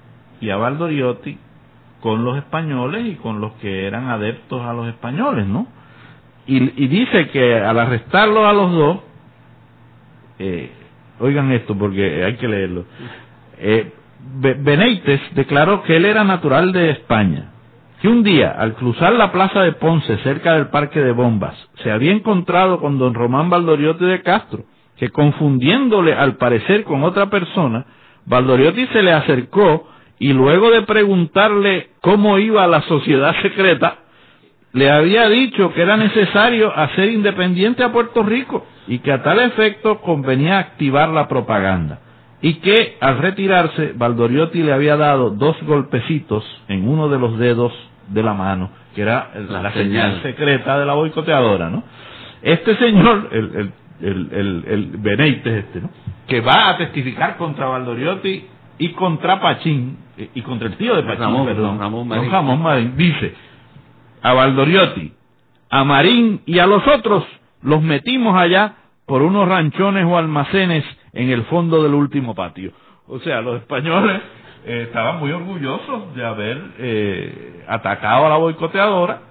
y 0.41 0.49
a 0.49 0.57
Valdoriotti 0.57 1.37
con 2.01 2.23
los 2.23 2.37
españoles 2.37 3.05
y 3.05 3.15
con 3.15 3.41
los 3.41 3.53
que 3.53 3.87
eran 3.87 4.09
adeptos 4.09 4.61
a 4.61 4.73
los 4.73 4.87
españoles, 4.87 5.47
¿no? 5.47 5.67
Y, 6.47 6.59
dice 6.87 7.29
que 7.29 7.55
al 7.55 7.79
arrestarlo 7.79 8.47
a 8.47 8.53
los 8.53 8.71
dos, 8.71 8.99
eh, 10.37 10.69
oigan 11.19 11.51
esto 11.51 11.75
porque 11.75 12.23
hay 12.23 12.35
que 12.35 12.47
leerlo, 12.47 12.85
eh, 13.57 13.91
Benítez 14.39 15.21
declaró 15.33 15.81
que 15.83 15.97
él 15.97 16.05
era 16.05 16.23
natural 16.23 16.71
de 16.71 16.91
España, 16.91 17.51
que 18.01 18.07
un 18.07 18.21
día, 18.21 18.51
al 18.51 18.73
cruzar 18.75 19.13
la 19.13 19.31
plaza 19.31 19.61
de 19.61 19.71
Ponce 19.73 20.17
cerca 20.17 20.53
del 20.53 20.67
Parque 20.67 20.99
de 20.99 21.11
Bombas, 21.11 21.55
se 21.81 21.91
había 21.91 22.11
encontrado 22.11 22.79
con 22.79 22.99
don 22.99 23.13
Román 23.13 23.49
Valdoriotti 23.49 24.05
de 24.05 24.21
Castro, 24.21 24.65
que 24.97 25.09
confundiéndole 25.09 26.13
al 26.13 26.35
parecer 26.37 26.83
con 26.83 27.03
otra 27.03 27.29
persona, 27.29 27.85
Valdoriotti 28.25 28.87
se 28.87 29.03
le 29.03 29.11
acercó 29.11 29.87
y 30.19 30.33
luego 30.33 30.71
de 30.71 30.83
preguntarle 30.83 31.89
cómo 32.01 32.37
iba 32.39 32.65
la 32.67 32.81
sociedad 32.83 33.35
secreta, 33.41 33.97
le 34.73 34.89
había 34.89 35.29
dicho 35.29 35.73
que 35.73 35.81
era 35.81 35.97
necesario 35.97 36.75
hacer 36.75 37.09
independiente 37.09 37.83
a 37.83 37.91
Puerto 37.91 38.23
Rico 38.23 38.65
y 38.87 38.99
que 38.99 39.11
a 39.11 39.23
tal 39.23 39.39
efecto 39.39 40.01
convenía 40.01 40.59
activar 40.59 41.09
la 41.09 41.27
propaganda 41.27 41.99
y 42.41 42.55
que 42.55 42.97
al 42.99 43.19
retirarse 43.19 43.93
Valdoriotti 43.95 44.61
le 44.61 44.73
había 44.73 44.97
dado 44.97 45.29
dos 45.31 45.55
golpecitos 45.63 46.43
en 46.67 46.87
uno 46.87 47.09
de 47.09 47.19
los 47.19 47.37
dedos 47.37 47.73
de 48.09 48.21
la 48.21 48.33
mano, 48.33 48.69
que 48.93 49.01
era 49.01 49.31
la, 49.49 49.71
señal. 49.73 50.21
secreta 50.21 50.77
de 50.77 50.85
la 50.85 50.93
boicoteadora, 50.93 51.69
¿no? 51.69 51.83
Este 52.41 52.75
señor, 52.75 53.29
el, 53.31 53.71
el, 54.01 54.29
el, 54.31 54.63
el 54.67 54.85
Benítez 54.97 55.65
este, 55.65 55.81
¿no? 55.81 55.89
Que 56.27 56.41
va 56.41 56.69
a 56.69 56.77
testificar 56.77 57.37
contra 57.37 57.67
Valdoriotti 57.67 58.45
y 58.77 58.89
contra 58.89 59.39
Pachín, 59.39 59.97
y 60.33 60.41
contra 60.41 60.67
el 60.67 60.77
tío 60.77 60.95
de 60.95 61.03
Pachín, 61.03 61.45
perdón, 61.45 61.79
Ramón 61.79 62.07
Marín. 62.07 62.31
Ramón 62.31 62.61
Marín, 62.61 62.97
dice, 62.97 63.33
a 64.21 64.33
Valdoriotti, 64.33 65.13
a 65.69 65.83
Marín 65.83 66.41
y 66.45 66.59
a 66.59 66.65
los 66.65 66.85
otros 66.87 67.25
los 67.61 67.81
metimos 67.81 68.35
allá 68.35 68.75
por 69.05 69.21
unos 69.21 69.47
ranchones 69.47 70.05
o 70.05 70.17
almacenes 70.17 70.83
en 71.13 71.29
el 71.29 71.43
fondo 71.43 71.83
del 71.83 71.93
último 71.93 72.35
patio. 72.35 72.71
O 73.07 73.19
sea, 73.19 73.41
los 73.41 73.57
españoles 73.57 74.21
eh, 74.65 74.83
estaban 74.87 75.19
muy 75.19 75.31
orgullosos 75.31 76.15
de 76.15 76.25
haber 76.25 76.61
eh, 76.79 77.65
atacado 77.67 78.25
a 78.25 78.29
la 78.29 78.37
boicoteadora, 78.37 79.21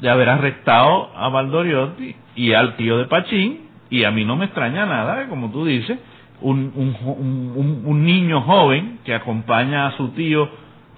de 0.00 0.10
haber 0.10 0.28
arrestado 0.28 1.10
a 1.16 1.28
Valdoriotti 1.28 2.16
y 2.34 2.52
al 2.52 2.76
tío 2.76 2.98
de 2.98 3.06
Pachín, 3.06 3.68
y 3.90 4.04
a 4.04 4.10
mí 4.10 4.24
no 4.24 4.36
me 4.36 4.46
extraña 4.46 4.86
nada, 4.86 5.28
como 5.28 5.50
tú 5.52 5.64
dices, 5.64 5.98
un, 6.40 6.72
un, 6.74 7.82
un, 7.84 8.04
niño 8.04 8.42
joven 8.42 8.98
que 9.04 9.14
acompaña 9.14 9.86
a 9.86 9.96
su 9.96 10.08
tío, 10.10 10.48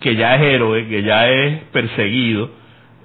que 0.00 0.16
ya 0.16 0.36
es 0.36 0.42
héroe, 0.42 0.88
que 0.88 1.02
ya 1.02 1.28
es 1.28 1.62
perseguido, 1.72 2.50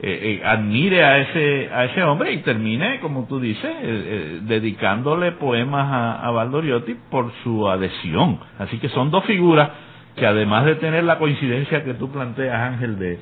eh, 0.01 0.41
eh, 0.41 0.45
admire 0.45 1.03
a 1.03 1.19
ese 1.19 1.69
a 1.71 1.85
ese 1.85 2.03
hombre 2.03 2.33
y 2.33 2.37
termine, 2.39 2.99
como 2.99 3.25
tú 3.27 3.39
dices, 3.39 3.71
eh, 3.81 4.39
dedicándole 4.41 5.33
poemas 5.33 5.87
a, 5.91 6.27
a 6.27 6.31
Valdoriotti 6.31 6.95
por 7.09 7.31
su 7.43 7.69
adhesión. 7.69 8.39
Así 8.59 8.79
que 8.79 8.89
son 8.89 9.11
dos 9.11 9.23
figuras 9.25 9.69
que 10.15 10.25
además 10.25 10.65
de 10.65 10.75
tener 10.75 11.03
la 11.03 11.17
coincidencia 11.17 11.83
que 11.83 11.93
tú 11.93 12.11
planteas, 12.11 12.59
Ángel, 12.73 12.99
de, 12.99 13.19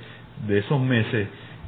de 0.47 0.59
esos 0.59 0.81
meses, 0.81 1.27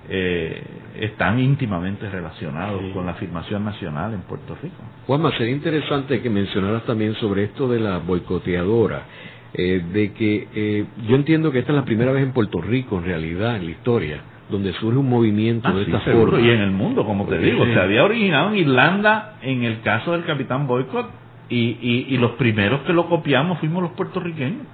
están 0.10 1.39
íntimamente 1.39 2.10
relacionados 2.10 2.81
con 2.93 3.05
la 3.05 3.13
afirmación 3.13 3.63
nacional 3.63 4.13
en 4.13 4.22
Puerto 4.22 4.55
Rico. 4.62 4.75
Juanma, 5.07 5.31
sería 5.38 5.53
interesante 5.53 6.22
que 6.22 6.29
mencionaras 6.29 6.83
también 6.83 7.15
sobre 7.15 7.45
esto 7.45 7.67
de 7.67 7.79
la 7.79 8.00
boicoteadora. 8.00 9.03
de 9.53 10.13
que 10.17 10.86
yo 11.07 11.15
entiendo 11.15 11.51
que 11.51 11.60
esta 11.60 11.72
es 11.72 11.77
la 11.77 11.86
primera 11.86 12.12
vez 12.12 12.24
en 12.24 12.33
Puerto 12.33 12.60
Rico, 12.62 12.98
en 12.98 13.05
realidad, 13.05 13.55
en 13.55 13.65
la 13.65 13.72
historia, 13.72 14.22
donde 14.50 14.74
surge 14.74 14.98
un 14.98 15.10
movimiento 15.10 15.67
ah, 15.67 15.74
de 15.74 15.83
esta 15.83 16.00
forma. 16.00 16.39
Y 16.39 16.50
en 16.50 16.62
el 16.62 16.72
mundo, 16.72 17.05
como 17.05 17.25
te 17.25 17.38
digo, 17.38 17.65
se 17.65 17.79
había 17.79 18.03
originado 18.03 18.50
en 18.50 18.57
Irlanda 18.57 19.36
en 19.41 19.63
el 19.63 19.81
caso 19.81 20.12
del 20.12 20.25
capitán 20.25 20.67
Boycott 20.67 21.10
y, 21.50 21.77
y, 21.81 22.07
y 22.10 22.17
los 22.17 22.31
primeros 22.31 22.81
que 22.81 22.93
lo 22.93 23.07
copiamos 23.07 23.60
fuimos 23.60 23.83
los 23.83 23.91
puertorriqueños. 23.93 24.65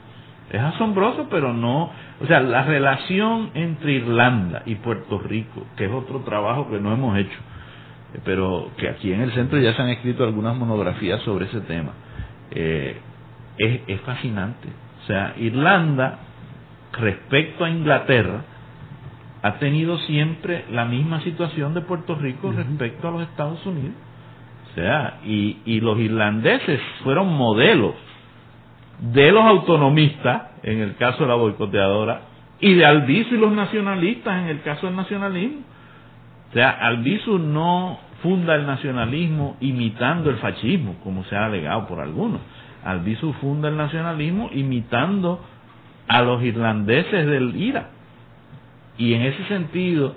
Es 0.50 0.60
asombroso, 0.60 1.28
pero 1.30 1.54
no, 1.54 1.92
o 2.20 2.26
sea, 2.26 2.40
la 2.40 2.64
relación 2.64 3.52
entre 3.54 3.94
Irlanda 3.94 4.64
y 4.66 4.76
Puerto 4.76 5.20
Rico, 5.20 5.68
que 5.78 5.86
es 5.86 5.92
otro 5.92 6.22
trabajo 6.22 6.70
que 6.70 6.80
no 6.80 6.92
hemos 6.92 7.18
hecho, 7.20 7.38
pero 8.26 8.72
que 8.78 8.90
aquí 8.90 9.14
en 9.14 9.22
el 9.22 9.32
centro 9.34 9.60
ya 9.60 9.76
se 9.76 9.82
han 9.84 9.90
escrito 9.90 10.24
algunas 10.24 10.56
monografías 10.56 11.22
sobre 11.22 11.46
ese 11.46 11.62
tema, 11.62 11.92
eh, 12.50 12.98
es, 13.60 13.82
es 13.88 14.02
fascinante. 14.02 14.70
O 15.04 15.06
sea, 15.06 15.36
Irlanda, 15.38 16.18
respecto 16.94 17.66
a 17.66 17.70
Inglaterra, 17.70 18.42
ha 19.44 19.54
tenido 19.60 20.00
siempre 20.00 20.66
la 20.72 20.86
misma 20.86 21.22
situación 21.22 21.76
de 21.76 21.82
Puerto 21.82 22.16
Rico 22.16 22.52
respecto 22.52 23.08
a 23.08 23.12
los 23.12 23.22
Estados 23.22 23.64
Unidos. 23.68 23.96
O 24.72 24.76
sea, 24.76 25.20
y, 25.24 25.58
y 25.66 25.80
los 25.80 26.00
irlandeses 26.00 26.82
fueron 27.04 27.34
modelos 27.36 27.96
de 29.00 29.32
los 29.32 29.44
autonomistas, 29.44 30.44
en 30.64 30.80
el 30.80 30.96
caso 30.96 31.24
de 31.24 31.30
la 31.30 31.36
boicoteadora, 31.36 32.22
y 32.60 32.74
de 32.74 32.86
Albizu 32.86 33.36
y 33.36 33.38
los 33.38 33.52
nacionalistas, 33.52 34.44
en 34.44 34.50
el 34.50 34.62
caso 34.62 34.88
del 34.88 34.96
nacionalismo. 34.96 35.62
O 36.50 36.54
sea, 36.54 36.72
Albizu 36.72 37.40
no 37.40 38.00
funda 38.22 38.56
el 38.56 38.66
nacionalismo 38.66 39.56
imitando 39.62 40.30
el 40.30 40.38
fascismo, 40.38 40.96
como 41.04 41.24
se 41.26 41.36
ha 41.36 41.46
alegado 41.46 41.88
por 41.88 42.00
algunos. 42.02 42.42
Albizu 42.84 43.34
funda 43.34 43.70
el 43.70 43.78
nacionalismo 43.78 44.50
imitando 44.54 45.40
a 46.08 46.22
los 46.22 46.42
irlandeses 46.44 47.28
del 47.28 47.56
IRA 47.56 47.90
y 49.00 49.14
en 49.14 49.22
ese 49.22 49.46
sentido, 49.46 50.14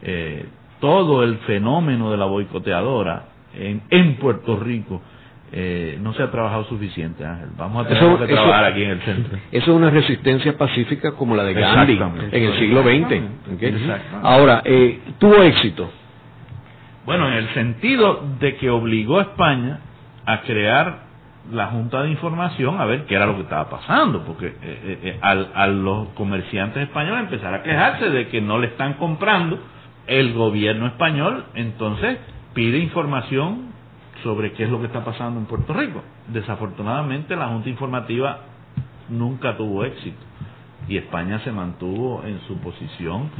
eh, 0.00 0.46
todo 0.80 1.22
el 1.22 1.36
fenómeno 1.40 2.10
de 2.10 2.16
la 2.16 2.24
boicoteadora 2.24 3.26
en, 3.54 3.82
en 3.90 4.16
Puerto 4.16 4.56
Rico 4.56 5.02
eh, 5.52 5.98
no 6.00 6.14
se 6.14 6.22
ha 6.22 6.30
trabajado 6.30 6.64
suficiente, 6.64 7.24
Ángel. 7.24 7.50
Vamos 7.56 7.84
a 7.84 7.88
tener 7.88 8.18
que 8.26 8.32
trabajar 8.34 8.64
aquí 8.64 8.82
en 8.82 8.90
el 8.90 9.00
centro. 9.02 9.38
Eso 9.50 9.70
es 9.70 9.76
una 9.76 9.90
resistencia 9.90 10.56
pacífica 10.56 11.12
como 11.12 11.36
la 11.36 11.44
de 11.44 11.54
Gandhi 11.54 11.98
en 12.32 12.42
el 12.42 12.58
siglo 12.58 12.82
XX. 12.82 14.02
Ahora, 14.22 14.62
eh, 14.64 15.00
tuvo 15.18 15.42
éxito. 15.42 15.90
Bueno, 17.04 17.28
en 17.28 17.34
el 17.34 17.48
sentido 17.54 18.24
de 18.38 18.56
que 18.56 18.70
obligó 18.70 19.18
a 19.18 19.22
España 19.22 19.80
a 20.24 20.40
crear 20.42 21.12
la 21.50 21.66
Junta 21.66 22.02
de 22.02 22.10
Información 22.10 22.80
a 22.80 22.84
ver 22.84 23.06
qué 23.06 23.16
era 23.16 23.26
lo 23.26 23.34
que 23.34 23.42
estaba 23.42 23.68
pasando, 23.68 24.24
porque 24.24 24.46
eh, 24.46 24.54
eh, 24.62 24.98
eh, 25.02 25.18
al, 25.20 25.50
a 25.54 25.66
los 25.66 26.08
comerciantes 26.10 26.84
españoles 26.84 27.24
empezar 27.24 27.52
a 27.54 27.62
quejarse 27.62 28.10
de 28.10 28.28
que 28.28 28.40
no 28.40 28.58
le 28.58 28.68
están 28.68 28.94
comprando, 28.94 29.58
el 30.06 30.32
gobierno 30.32 30.86
español 30.86 31.46
entonces 31.54 32.18
pide 32.54 32.78
información 32.78 33.71
sobre 34.22 34.52
qué 34.52 34.64
es 34.64 34.70
lo 34.70 34.80
que 34.80 34.86
está 34.86 35.04
pasando 35.04 35.40
en 35.40 35.46
Puerto 35.46 35.72
Rico. 35.72 36.02
Desafortunadamente 36.28 37.36
la 37.36 37.48
Junta 37.48 37.68
Informativa 37.68 38.40
nunca 39.08 39.56
tuvo 39.56 39.84
éxito 39.84 40.18
y 40.88 40.96
España 40.96 41.38
se 41.40 41.52
mantuvo 41.52 42.22
en 42.24 42.40
su 42.46 42.58
posición 42.58 43.30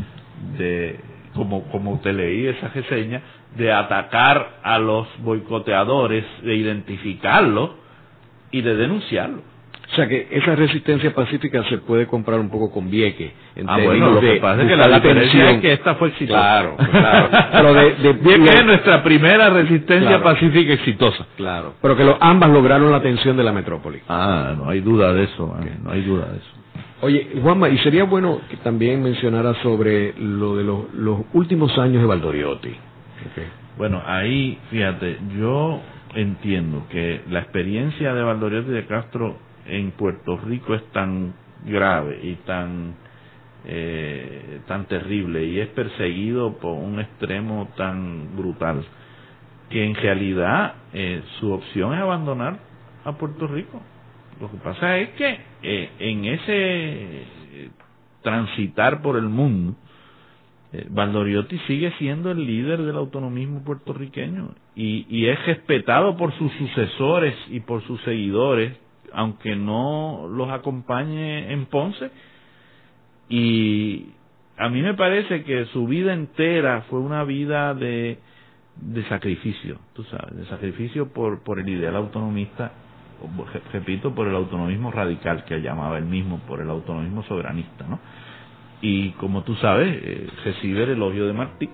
de 0.59 1.01
como 1.35 1.65
como 1.71 1.99
te 2.01 2.13
leí 2.13 2.47
esa 2.47 2.69
reseña 2.69 3.23
de 3.57 3.73
atacar 3.73 4.61
a 4.63 4.79
los 4.79 5.07
boicoteadores, 5.23 6.25
de 6.43 6.55
identificarlos 6.55 7.71
y 8.51 8.63
de 8.63 8.77
denunciarlo. 8.77 9.52
O 9.93 9.95
sea 9.95 10.09
que 10.09 10.27
esa 10.31 10.57
resistencia 10.57 11.15
pacífica 11.15 11.63
se 11.69 11.77
puede 11.79 12.07
comprar 12.07 12.41
un 12.41 12.49
poco 12.49 12.71
con 12.71 12.91
Vieque. 12.91 13.31
En 13.55 13.69
ah, 13.69 13.77
bueno, 13.77 14.13
lo 14.13 14.21
que 14.21 14.37
pasa 14.37 14.63
es 14.63 14.69
que 14.69 14.77
la, 14.77 14.89
diferencia 14.89 15.51
es 15.51 15.61
que 15.61 15.73
esta 15.75 15.97
fue 15.97 16.09
exitosa. 16.09 16.41
Claro, 16.41 16.77
claro. 16.91 17.29
Pero 17.53 17.75
de, 17.75 17.95
de 17.97 18.13
Vieque 18.15 18.49
es 18.49 18.65
nuestra 18.65 19.03
primera 19.03 19.51
resistencia 19.51 20.23
pacífica 20.23 20.73
exitosa. 20.73 21.27
Claro. 21.37 21.75
Pero 21.83 21.95
que 21.95 22.17
ambas 22.21 22.49
lograron 22.49 22.91
la 22.91 22.97
atención 22.97 23.37
de 23.37 23.45
la 23.45 23.53
metrópoli. 23.53 24.01
Ah, 24.09 24.55
no 24.57 24.71
hay 24.71 24.81
duda 24.81 25.13
de 25.13 25.25
eso, 25.25 25.55
no 25.83 25.91
hay 25.91 26.01
duda 26.01 26.27
de 26.33 26.39
eso. 26.39 26.63
Oye, 27.03 27.29
Juanma, 27.43 27.69
y 27.69 27.77
sería 27.79 28.05
bueno 28.05 28.41
que 28.49 28.57
también 28.59 29.03
mencionara 29.03 29.53
sobre 29.63 30.15
lo 30.19 30.57
de 30.57 30.65
los, 30.65 30.95
los 30.95 31.19
últimos 31.35 31.77
años 31.77 32.01
de 32.01 32.07
Valdoriotti. 32.07 32.75
Bueno, 33.77 34.03
ahí, 34.07 34.59
fíjate, 34.71 35.19
yo 35.39 35.81
entiendo 36.15 36.87
que 36.91 37.23
la 37.29 37.41
experiencia 37.41 38.15
de 38.15 38.23
Valdoriotti 38.23 38.71
de 38.71 38.87
Castro 38.87 39.37
en 39.67 39.93
Puerto 39.93 40.37
Rico 40.39 40.75
es 40.75 40.85
tan 40.93 41.35
grave 41.65 42.21
y 42.23 42.35
tan 42.47 42.95
eh, 43.65 44.61
tan 44.67 44.87
terrible 44.87 45.45
y 45.45 45.61
es 45.61 45.69
perseguido 45.69 46.59
por 46.59 46.73
un 46.73 46.99
extremo 46.99 47.69
tan 47.77 48.37
brutal 48.37 48.85
que 49.71 49.85
en 49.85 49.95
realidad 49.95 50.75
eh, 50.93 51.23
su 51.39 51.53
opción 51.53 51.95
es 51.95 52.01
abandonar 52.01 52.59
a 53.05 53.13
Puerto 53.13 53.47
Rico. 53.47 53.81
Lo 54.41 54.51
que 54.51 54.57
pasa 54.59 54.99
es 54.99 55.11
que 55.11 55.39
eh, 55.63 55.91
en 55.99 56.25
ese 56.25 57.27
transitar 58.23 59.03
por 59.03 59.17
el 59.17 59.29
mundo, 59.29 59.75
eh, 60.73 60.87
Valdoriotti 60.89 61.59
sigue 61.67 61.93
siendo 61.99 62.31
el 62.31 62.47
líder 62.47 62.83
del 62.83 62.97
autonomismo 62.97 63.63
puertorriqueño 63.63 64.55
y, 64.75 65.07
y 65.09 65.29
es 65.29 65.45
respetado 65.45 66.17
por 66.17 66.33
sus 66.39 66.51
sucesores 66.53 67.35
y 67.51 67.61
por 67.61 67.83
sus 67.83 68.01
seguidores, 68.03 68.77
aunque 69.15 69.57
no 69.57 70.29
los 70.31 70.51
acompañe 70.51 71.53
en 71.53 71.67
Ponce. 71.67 72.11
Y 73.29 74.09
a 74.57 74.69
mí 74.69 74.83
me 74.83 74.95
parece 74.95 75.45
que 75.45 75.67
su 75.67 75.87
vida 75.87 76.13
entera 76.13 76.83
fue 76.91 77.01
una 77.01 77.25
vida 77.25 77.75
de, 77.75 78.19
de 78.77 79.09
sacrificio, 79.09 79.79
tú 79.95 80.05
sabes, 80.05 80.37
de 80.37 80.47
sacrificio 80.47 81.13
por, 81.13 81.43
por 81.43 81.59
el 81.59 81.69
ideal 81.69 81.97
autonomista, 81.97 82.73
repito, 83.73 84.15
por 84.15 84.29
el 84.29 84.35
autonomismo 84.35 84.91
radical 84.91 85.45
que 85.45 85.61
llamaba 85.61 85.99
él 85.99 86.05
mismo, 86.05 86.41
por 86.47 86.61
el 86.61 86.69
autonomismo 86.69 87.23
soberanista, 87.23 87.87
¿no? 87.87 87.99
y 88.83 89.11
como 89.13 89.45
tú 89.45 89.55
sabes, 89.55 89.97
eh, 90.03 90.29
recibe 90.45 90.83
el 90.83 90.91
elogio 90.91 91.27
de 91.27 91.33
Martí, 91.33 91.71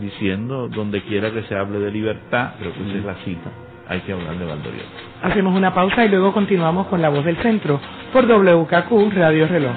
diciendo 0.00 0.68
donde 0.68 1.02
quiera 1.02 1.32
que 1.32 1.42
se 1.44 1.56
hable 1.56 1.80
de 1.80 1.90
libertad, 1.90 2.54
creo 2.58 2.74
que 2.74 2.88
esa 2.88 2.98
es 2.98 3.04
la 3.04 3.14
cita, 3.24 3.50
hay 3.88 4.00
que 4.00 4.12
hablar 4.12 4.36
de 4.38 4.44
Valdoriotti. 4.44 4.88
Hacemos 5.22 5.54
una 5.54 5.74
pausa 5.74 6.04
y 6.04 6.08
luego 6.08 6.32
continuamos 6.32 6.86
con 6.88 7.02
La 7.02 7.08
Voz 7.08 7.24
del 7.24 7.36
Centro 7.38 7.80
por 8.12 8.26
WKQ 8.26 9.12
Radio 9.14 9.46
Reloj. 9.48 9.74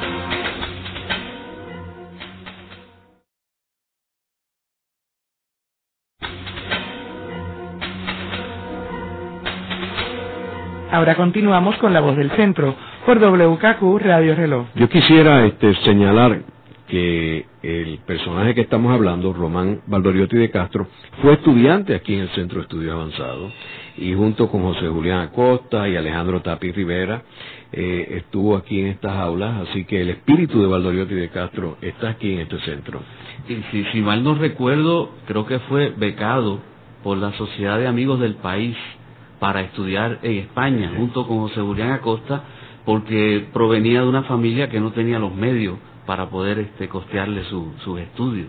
Ahora 10.91 11.15
continuamos 11.15 11.75
con 11.77 11.93
La 11.93 11.99
Voz 11.99 12.15
del 12.17 12.31
Centro 12.31 12.73
por 13.05 13.19
WKQ 13.19 13.99
Radio 13.99 14.35
Reloj. 14.35 14.67
Yo 14.75 14.89
quisiera 14.89 15.45
este, 15.45 15.75
señalar 15.83 16.39
que 16.87 17.45
el 17.63 17.99
personaje 18.05 18.55
que 18.55 18.61
estamos 18.61 18.93
hablando, 18.93 19.33
Román 19.33 19.81
Valdoriotti 19.87 20.37
de 20.37 20.49
Castro, 20.49 20.87
fue 21.21 21.33
estudiante 21.33 21.93
aquí 21.93 22.13
en 22.13 22.21
el 22.21 22.29
Centro 22.29 22.59
de 22.59 22.63
Estudios 22.63 22.93
Avanzados 22.93 23.53
y 23.97 24.13
junto 24.13 24.49
con 24.49 24.61
José 24.61 24.87
Julián 24.87 25.19
Acosta 25.19 25.87
y 25.89 25.95
Alejandro 25.95 26.41
Tapi 26.41 26.71
Rivera 26.71 27.23
eh, 27.73 28.19
estuvo 28.23 28.55
aquí 28.55 28.79
en 28.79 28.87
estas 28.87 29.17
aulas, 29.17 29.67
así 29.67 29.83
que 29.83 30.01
el 30.01 30.09
espíritu 30.09 30.61
de 30.61 30.67
Valdoriotti 30.67 31.15
de 31.15 31.29
Castro 31.29 31.77
está 31.81 32.09
aquí 32.09 32.33
en 32.33 32.41
este 32.41 32.59
centro. 32.61 33.01
Y 33.49 33.55
si, 33.71 33.83
si 33.91 34.01
mal 34.01 34.23
no 34.23 34.35
recuerdo, 34.35 35.11
creo 35.27 35.45
que 35.45 35.59
fue 35.59 35.89
becado 35.89 36.59
por 37.03 37.17
la 37.17 37.33
Sociedad 37.33 37.77
de 37.77 37.87
Amigos 37.87 38.19
del 38.21 38.35
País 38.35 38.77
para 39.39 39.61
estudiar 39.61 40.19
en 40.23 40.37
España, 40.37 40.93
junto 40.95 41.27
con 41.27 41.39
José 41.39 41.61
Julián 41.61 41.91
Acosta, 41.91 42.43
porque 42.85 43.45
provenía 43.51 44.01
de 44.01 44.07
una 44.07 44.23
familia 44.23 44.69
que 44.69 44.79
no 44.79 44.91
tenía 44.91 45.19
los 45.19 45.35
medios 45.35 45.77
para 46.07 46.29
poder 46.29 46.57
este, 46.57 46.87
costearle 46.87 47.43
sus 47.43 47.99
estudios. 47.99 48.47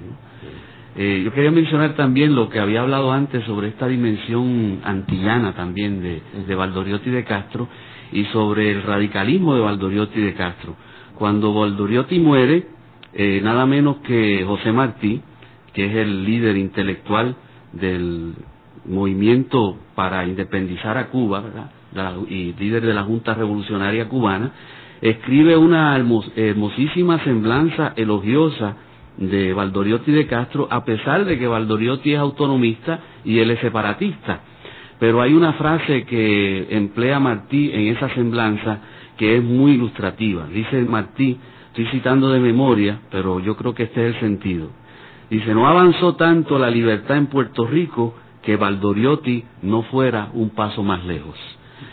Eh, 0.96 1.22
yo 1.24 1.32
quería 1.32 1.50
mencionar 1.50 1.94
también 1.94 2.34
lo 2.34 2.48
que 2.48 2.58
había 2.58 2.80
hablado 2.80 3.12
antes 3.12 3.44
sobre 3.44 3.68
esta 3.68 3.86
dimensión 3.86 4.80
antillana 4.82 5.54
también 5.54 6.02
de, 6.02 6.22
de 6.46 6.54
Valdoriotti 6.54 7.10
de 7.10 7.24
Castro 7.24 7.68
y 8.12 8.24
sobre 8.26 8.70
el 8.70 8.82
radicalismo 8.82 9.54
de 9.54 9.60
Valdoriotti 9.60 10.20
de 10.20 10.34
Castro. 10.34 10.74
Cuando 11.16 11.52
Valdoriotti 11.52 12.18
muere, 12.18 12.66
eh, 13.12 13.40
nada 13.42 13.66
menos 13.66 13.98
que 13.98 14.44
José 14.46 14.72
Martí, 14.72 15.20
que 15.72 15.86
es 15.86 15.96
el 15.96 16.24
líder 16.24 16.56
intelectual 16.56 17.36
del 17.72 18.34
movimiento 18.84 19.78
para 19.94 20.24
independizar 20.24 20.96
a 20.96 21.08
Cuba 21.08 21.42
y 22.28 22.54
líder 22.54 22.86
de 22.86 22.94
la 22.94 23.02
Junta 23.02 23.34
Revolucionaria 23.34 24.08
Cubana, 24.08 24.52
escribe 25.00 25.56
una 25.56 25.96
hermosísima 25.96 27.22
semblanza 27.24 27.92
elogiosa 27.96 28.76
de 29.16 29.52
Valdoriotti 29.52 30.12
de 30.12 30.26
Castro, 30.26 30.68
a 30.70 30.84
pesar 30.84 31.24
de 31.24 31.38
que 31.38 31.46
Valdoriotti 31.46 32.12
es 32.12 32.18
autonomista 32.18 33.00
y 33.24 33.38
él 33.38 33.50
es 33.50 33.60
separatista. 33.60 34.40
Pero 34.98 35.20
hay 35.20 35.34
una 35.34 35.52
frase 35.54 36.04
que 36.04 36.66
emplea 36.70 37.20
Martí 37.20 37.70
en 37.72 37.96
esa 37.96 38.08
semblanza 38.14 38.80
que 39.16 39.36
es 39.36 39.42
muy 39.42 39.72
ilustrativa. 39.72 40.46
Dice 40.46 40.82
Martí, 40.82 41.36
estoy 41.68 41.86
citando 41.86 42.30
de 42.30 42.40
memoria, 42.40 43.00
pero 43.10 43.40
yo 43.40 43.56
creo 43.56 43.74
que 43.74 43.84
este 43.84 44.08
es 44.08 44.14
el 44.14 44.20
sentido. 44.20 44.70
Dice, 45.30 45.52
no 45.54 45.68
avanzó 45.68 46.14
tanto 46.14 46.58
la 46.58 46.70
libertad 46.70 47.16
en 47.16 47.26
Puerto 47.26 47.66
Rico 47.66 48.14
que 48.42 48.56
Valdoriotti 48.56 49.44
no 49.62 49.82
fuera 49.82 50.30
un 50.32 50.50
paso 50.50 50.82
más 50.82 51.04
lejos. 51.04 51.36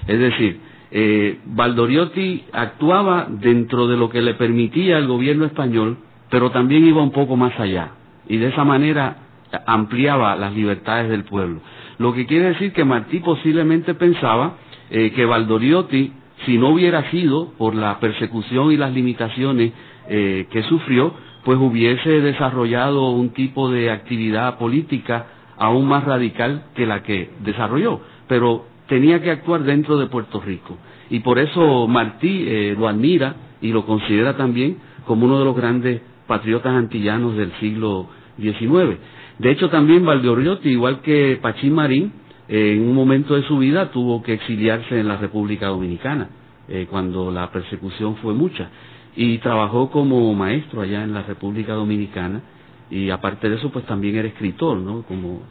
Es 0.08 0.20
decir, 0.20 0.62
eh, 0.92 1.40
Valdoriotti 1.46 2.44
actuaba 2.52 3.28
dentro 3.30 3.88
de 3.88 3.98
lo 3.98 4.10
que 4.10 4.22
le 4.22 4.36
permitía 4.36 4.98
el 4.98 5.08
gobierno 5.08 5.46
español, 5.46 5.98
pero 6.30 6.52
también 6.52 6.86
iba 6.86 7.02
un 7.02 7.12
poco 7.12 7.36
más 7.36 7.60
allá 7.60 7.92
y 8.28 8.38
de 8.38 8.48
esa 8.48 8.64
manera 8.64 9.18
ampliaba 9.66 10.36
las 10.36 10.54
libertades 10.54 11.10
del 11.10 11.24
pueblo. 11.24 11.62
Lo 11.98 12.14
que 12.14 12.26
quiere 12.26 12.50
decir 12.50 12.74
que 12.74 12.84
Martí 12.84 13.20
posiblemente 13.20 13.94
pensaba 13.94 14.58
eh, 14.90 15.12
que 15.12 15.26
Valdoriotti, 15.26 16.12
si 16.46 16.58
no 16.58 16.70
hubiera 16.70 17.10
sido 17.12 17.54
por 17.58 17.76
la 17.76 18.00
persecución 18.00 18.72
y 18.72 18.78
las 18.78 18.94
limitaciones 18.94 19.72
eh, 20.10 20.48
que 20.52 20.64
sufrió, 20.64 21.14
pues 21.44 21.58
hubiese 21.60 22.22
desarrollado 22.22 23.12
un 23.12 23.30
tipo 23.30 23.70
de 23.70 23.92
actividad 23.92 24.58
política 24.58 25.28
aún 25.58 25.88
más 25.88 26.04
radical 26.04 26.66
que 26.76 26.86
la 26.86 27.04
que 27.04 27.30
desarrolló, 27.44 28.02
pero 28.28 28.66
tenía 28.88 29.22
que 29.22 29.32
actuar 29.32 29.64
dentro 29.64 29.98
de 29.98 30.08
Puerto 30.08 30.40
Rico. 30.40 30.78
Y 31.10 31.20
por 31.20 31.40
eso 31.40 31.88
Martí 31.88 32.46
eh, 32.48 32.76
lo 32.78 32.88
admira 32.88 33.36
y 33.62 33.72
lo 33.72 33.86
considera 33.86 34.36
también 34.36 34.78
como 35.06 35.26
uno 35.26 35.40
de 35.40 35.46
los 35.46 35.56
grandes 35.56 36.02
patriotas 36.28 36.74
antillanos 36.74 37.36
del 37.36 37.52
siglo 37.60 38.08
XIX. 38.40 38.98
De 39.38 39.52
hecho, 39.52 39.70
también 39.70 40.06
Valdoriotti, 40.06 40.70
igual 40.70 41.02
que 41.02 41.38
Pachín 41.42 41.74
Marín, 41.74 42.12
eh, 42.48 42.74
en 42.76 42.88
un 42.88 42.96
momento 42.96 43.36
de 43.36 43.44
su 43.44 43.58
vida 43.58 43.92
tuvo 43.92 44.24
que 44.24 44.34
exiliarse 44.34 45.00
en 45.00 45.08
la 45.08 45.18
República 45.18 45.68
Dominicana, 45.68 46.30
eh, 46.68 46.88
cuando 46.90 47.32
la 47.32 47.52
persecución 47.52 48.16
fue 48.18 48.34
mucha, 48.34 48.70
y 49.16 49.38
trabajó 49.40 49.92
como 49.92 50.34
maestro 50.34 50.82
allá 50.82 51.04
en 51.04 51.14
la 51.14 51.24
República 51.24 51.74
Dominicana, 51.74 52.42
y 52.90 53.10
aparte 53.10 53.50
de 53.50 53.56
eso, 53.56 53.72
pues 53.72 53.86
también 53.86 54.16
era 54.16 54.28
escritor, 54.28 54.78
¿no? 54.78 55.04
Como 55.04 55.42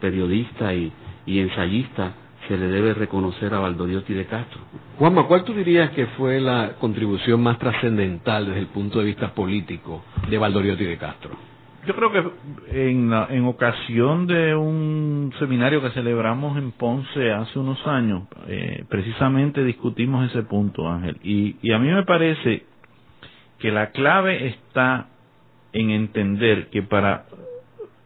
periodista 0.00 0.74
y 0.74 0.92
ensayista 1.26 2.12
se 2.48 2.56
le 2.56 2.66
debe 2.66 2.94
reconocer 2.94 3.52
a 3.54 3.60
Valdoriotti 3.60 4.14
de 4.14 4.26
Castro. 4.26 4.60
Juanma, 4.98 5.24
¿cuál 5.26 5.44
tú 5.44 5.52
dirías 5.54 5.90
que 5.90 6.06
fue 6.06 6.40
la 6.40 6.72
contribución 6.80 7.42
más 7.42 7.58
trascendental 7.58 8.46
desde 8.46 8.60
el 8.60 8.66
punto 8.68 8.98
de 8.98 9.06
vista 9.06 9.34
político 9.34 10.02
de 10.28 10.38
Valdoriotti 10.38 10.84
de 10.84 10.96
Castro? 10.96 11.30
Yo 11.86 11.94
creo 11.94 12.12
que 12.12 12.90
en, 12.90 13.10
en 13.30 13.46
ocasión 13.46 14.26
de 14.26 14.54
un 14.54 15.32
seminario 15.38 15.80
que 15.80 15.90
celebramos 15.90 16.58
en 16.58 16.72
Ponce 16.72 17.32
hace 17.32 17.58
unos 17.58 17.84
años, 17.86 18.24
eh, 18.48 18.84
precisamente 18.88 19.64
discutimos 19.64 20.28
ese 20.28 20.42
punto, 20.42 20.86
Ángel. 20.86 21.16
Y, 21.22 21.56
y 21.62 21.72
a 21.72 21.78
mí 21.78 21.88
me 21.88 22.04
parece 22.04 22.64
que 23.58 23.70
la 23.70 23.92
clave 23.92 24.48
está 24.48 25.08
en 25.72 25.90
entender 25.90 26.68
que 26.68 26.82
para 26.82 27.24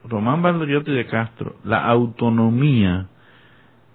Román 0.05 0.42
Valdoriotti 0.42 0.92
de 0.92 1.07
Castro, 1.07 1.57
la 1.64 1.85
autonomía 1.85 3.09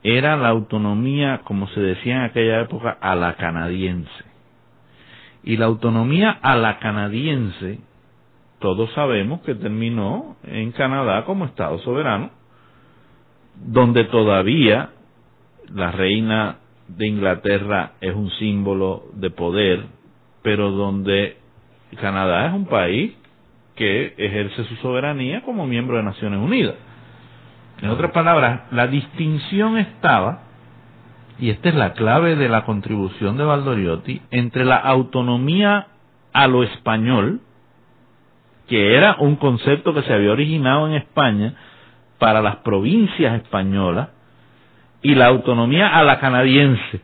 era 0.03 0.37
la 0.37 0.49
autonomía, 0.49 1.41
como 1.43 1.67
se 1.69 1.79
decía 1.81 2.17
en 2.17 2.21
aquella 2.23 2.61
época, 2.61 2.97
a 3.01 3.15
la 3.15 3.35
canadiense. 3.35 4.23
Y 5.43 5.57
la 5.57 5.65
autonomía 5.65 6.31
a 6.41 6.55
la 6.55 6.79
canadiense, 6.79 7.79
todos 8.59 8.91
sabemos 8.93 9.41
que 9.41 9.55
terminó 9.55 10.37
en 10.43 10.71
Canadá 10.71 11.25
como 11.25 11.45
Estado 11.45 11.79
soberano, 11.79 12.31
donde 13.55 14.05
todavía 14.05 14.91
la 15.73 15.91
reina 15.91 16.57
de 16.87 17.07
Inglaterra 17.07 17.93
es 18.01 18.15
un 18.15 18.29
símbolo 18.31 19.03
de 19.13 19.29
poder, 19.29 19.85
pero 20.41 20.71
donde 20.71 21.37
Canadá 21.99 22.47
es 22.47 22.53
un 22.53 22.65
país 22.65 23.13
que 23.75 24.13
ejerce 24.17 24.63
su 24.65 24.75
soberanía 24.77 25.41
como 25.43 25.65
miembro 25.65 25.97
de 25.97 26.03
Naciones 26.03 26.39
Unidas. 26.39 26.75
En 27.81 27.89
otras 27.89 28.11
palabras, 28.11 28.61
la 28.71 28.87
distinción 28.87 29.77
estaba, 29.77 30.43
y 31.39 31.49
esta 31.49 31.69
es 31.69 31.75
la 31.75 31.93
clave 31.93 32.35
de 32.35 32.49
la 32.49 32.65
contribución 32.65 33.37
de 33.37 33.45
Valdoriotti, 33.45 34.21
entre 34.31 34.65
la 34.65 34.75
autonomía 34.75 35.87
a 36.33 36.47
lo 36.47 36.63
español, 36.63 37.39
que 38.67 38.95
era 38.95 39.15
un 39.19 39.37
concepto 39.37 39.93
que 39.93 40.03
se 40.03 40.13
había 40.13 40.31
originado 40.31 40.87
en 40.87 40.93
España 40.95 41.55
para 42.17 42.41
las 42.41 42.57
provincias 42.57 43.41
españolas, 43.41 44.09
y 45.01 45.15
la 45.15 45.27
autonomía 45.27 45.87
a 45.87 46.03
la 46.03 46.19
canadiense. 46.19 47.01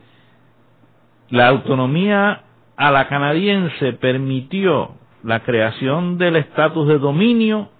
La 1.30 1.48
autonomía 1.48 2.42
a 2.76 2.90
la 2.90 3.08
canadiense 3.08 3.94
permitió 3.94 4.92
la 5.22 5.40
creación 5.40 6.18
del 6.18 6.36
estatus 6.36 6.86
de 6.86 6.98
dominio 6.98 7.70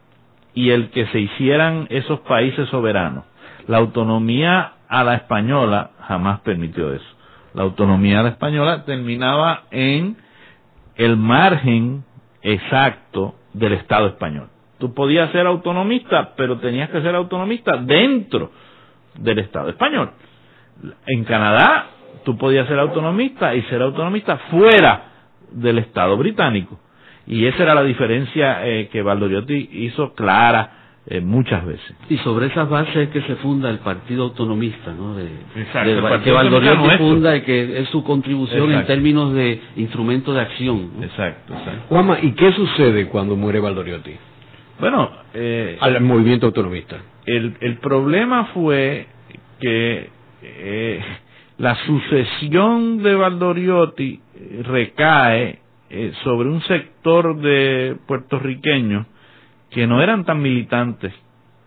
y 0.57 0.71
el 0.71 0.89
que 0.91 1.07
se 1.09 1.21
hicieran 1.21 1.87
esos 1.91 2.21
países 2.21 2.69
soberanos. 2.71 3.25
La 3.69 3.77
autonomía 3.77 4.73
a 4.89 5.05
la 5.05 5.15
española 5.15 5.91
jamás 6.09 6.41
permitió 6.41 6.93
eso. 6.95 7.05
La 7.53 7.63
autonomía 7.63 8.21
a 8.21 8.23
la 8.23 8.31
española 8.31 8.85
terminaba 8.87 9.65
en 9.71 10.17
el 10.97 11.17
margen 11.19 12.05
exacto 12.43 13.35
del 13.53 13.75
Estado 13.75 14.07
español. 14.07 14.49
Tú 14.79 14.95
podías 14.95 15.31
ser 15.31 15.47
autonomista, 15.47 16.33
pero 16.37 16.59
tenías 16.59 16.89
que 16.89 17.03
ser 17.03 17.15
autonomista 17.15 17.77
dentro 17.77 18.51
del 19.19 19.39
Estado 19.41 19.69
español. 19.69 20.13
En 21.07 21.25
Canadá, 21.25 21.87
tú 22.25 22.39
podías 22.39 22.67
ser 22.67 22.79
autonomista 22.79 23.55
y 23.55 23.61
ser 23.65 23.83
autonomista 23.83 24.39
fuera 24.51 25.03
del 25.51 25.79
Estado 25.79 26.17
británico. 26.17 26.79
Y 27.27 27.47
esa 27.47 27.63
era 27.65 27.75
la 27.75 27.83
diferencia 27.83 28.67
eh, 28.67 28.89
que 28.91 29.03
Valdoriotti 29.03 29.69
hizo 29.73 30.15
clara 30.15 30.73
eh, 31.09 31.21
muchas 31.21 31.65
veces. 31.65 31.95
Y 32.09 32.17
sobre 32.19 32.47
esas 32.47 32.69
bases 32.69 32.97
es 32.97 33.09
que 33.11 33.23
se 33.23 33.37
funda 33.37 33.71
el 33.71 33.79
Partido 33.79 34.25
Autonomista, 34.25 34.93
¿no? 34.93 35.15
De, 35.15 35.29
Exacto, 35.57 35.89
de- 35.91 35.97
el 35.97 36.03
Partido 36.03 36.25
que 36.25 36.31
Valdoriotti 36.33 36.97
funda 36.99 37.37
y 37.37 37.41
que 37.43 37.79
es 37.81 37.89
su 37.91 38.03
contribución 38.05 38.73
en 38.73 38.87
términos 38.87 39.33
de 39.33 39.61
instrumento 39.77 40.33
de 40.33 40.41
acción. 40.41 40.91
¿no? 40.99 41.05
Exacto, 41.05 41.53
exacto. 41.55 41.83
Juanma, 41.89 42.19
¿y 42.23 42.33
qué 42.33 42.53
sucede 42.53 43.07
cuando 43.07 43.37
muere 43.37 43.61
Valdoriotti? 43.61 44.13
Bueno, 44.81 45.11
eh, 45.33 45.79
Al 45.81 46.01
movimiento 46.03 46.47
autonomista. 46.47 46.97
el, 47.25 47.55
el 47.61 47.79
problema 47.79 48.47
fue 48.53 49.07
que 49.61 50.11
eh, 50.43 51.01
la 51.59 51.75
sucesión 51.87 53.03
de 53.03 53.15
Valdoriotti 53.15 54.21
eh, 54.35 54.63
recae 54.65 55.61
eh, 55.91 56.13
sobre 56.25 56.49
un 56.49 56.61
sector 56.63 57.37
de 57.41 57.97
puertorriqueños 58.07 59.07
que 59.71 59.87
no 59.87 60.03
eran 60.03 60.25
tan 60.25 60.41
militantes 60.41 61.13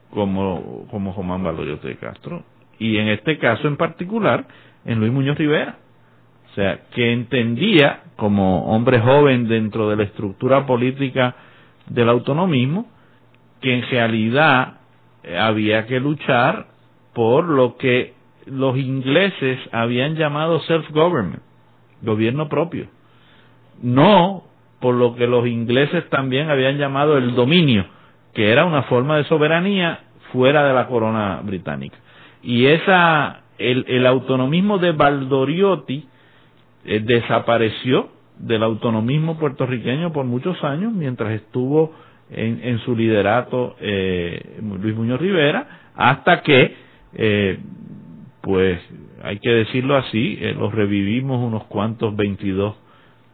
como, 0.10 0.88
como 0.90 1.14
Román 1.14 1.44
de 1.44 1.96
Castro, 1.98 2.44
y 2.80 2.98
en 2.98 3.10
este 3.10 3.38
caso 3.38 3.68
en 3.68 3.78
particular 3.78 4.48
en 4.86 5.00
Luis 5.00 5.12
Muñoz 5.12 5.38
Rivera. 5.38 5.78
O 6.52 6.56
sea, 6.56 6.80
que 6.96 7.14
entendía 7.14 8.02
como 8.16 8.74
hombre 8.74 9.00
joven 9.00 9.48
dentro 9.48 9.90
de 9.90 9.96
la 9.98 10.04
estructura 10.04 10.66
política 10.66 11.36
del 11.88 12.10
autonomismo 12.10 12.88
que 13.62 13.74
en 13.74 13.88
realidad 13.90 14.80
eh, 15.24 15.38
había 15.38 15.86
que 15.86 16.00
luchar 16.00 16.68
por 17.14 17.46
lo 17.46 17.78
que 17.78 18.14
los 18.46 18.78
ingleses 18.78 19.60
habían 19.72 20.16
llamado 20.16 20.60
self-government, 20.62 21.42
gobierno 22.02 22.50
propio, 22.50 22.88
no 23.82 24.44
por 24.80 24.96
lo 24.96 25.16
que 25.16 25.28
los 25.28 25.46
ingleses 25.48 26.08
también 26.10 26.50
habían 26.50 26.78
llamado 26.78 27.18
el 27.18 27.36
dominio, 27.36 27.86
que 28.34 28.52
era 28.52 28.66
una 28.66 28.84
forma 28.84 29.18
de 29.18 29.26
soberanía 29.26 30.00
fuera 30.32 30.66
de 30.66 30.74
la 30.74 30.88
corona 30.88 31.42
británica. 31.44 31.98
Y 32.42 32.68
esa, 32.68 33.42
el, 33.58 33.86
el 33.88 34.06
autonomismo 34.06 34.78
de 34.78 34.94
Valdoriotti 34.94 36.08
eh, 36.86 37.02
desapareció 37.02 38.10
del 38.40 38.64
autonomismo 38.64 39.38
puertorriqueño 39.38 40.14
por 40.14 40.26
muchos 40.26 40.64
años 40.64 40.94
mientras 40.94 41.32
estuvo 41.32 41.94
en, 42.30 42.62
en 42.64 42.80
su 42.80 42.96
liderato 42.96 43.76
eh, 43.80 44.60
Luis 44.62 44.96
Muñoz 44.96 45.20
Rivera 45.20 45.92
hasta 45.96 46.42
que 46.42 46.76
eh, 47.14 47.60
pues 48.42 48.80
hay 49.24 49.40
que 49.40 49.50
decirlo 49.50 49.98
así 49.98 50.38
eh, 50.40 50.56
los 50.58 50.74
revivimos 50.74 51.46
unos 51.46 51.66
cuantos 51.66 52.16
22 52.16 52.76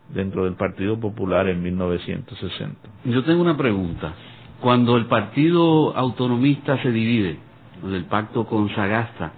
dentro 0.09 0.45
del 0.45 0.53
Partido 0.53 0.99
Popular 0.99 1.47
en 1.47 1.61
1960 1.63 2.75
Yo 3.05 3.23
tengo 3.23 3.41
una 3.41 3.57
pregunta. 3.57 4.13
Cuando 4.61 4.97
el 4.97 5.05
Partido 5.05 5.95
Autonomista 5.95 6.81
se 6.81 6.91
divide, 6.91 7.37
del 7.83 8.05
pacto 8.05 8.45
con 8.45 8.69
Sagasta, 8.73 9.33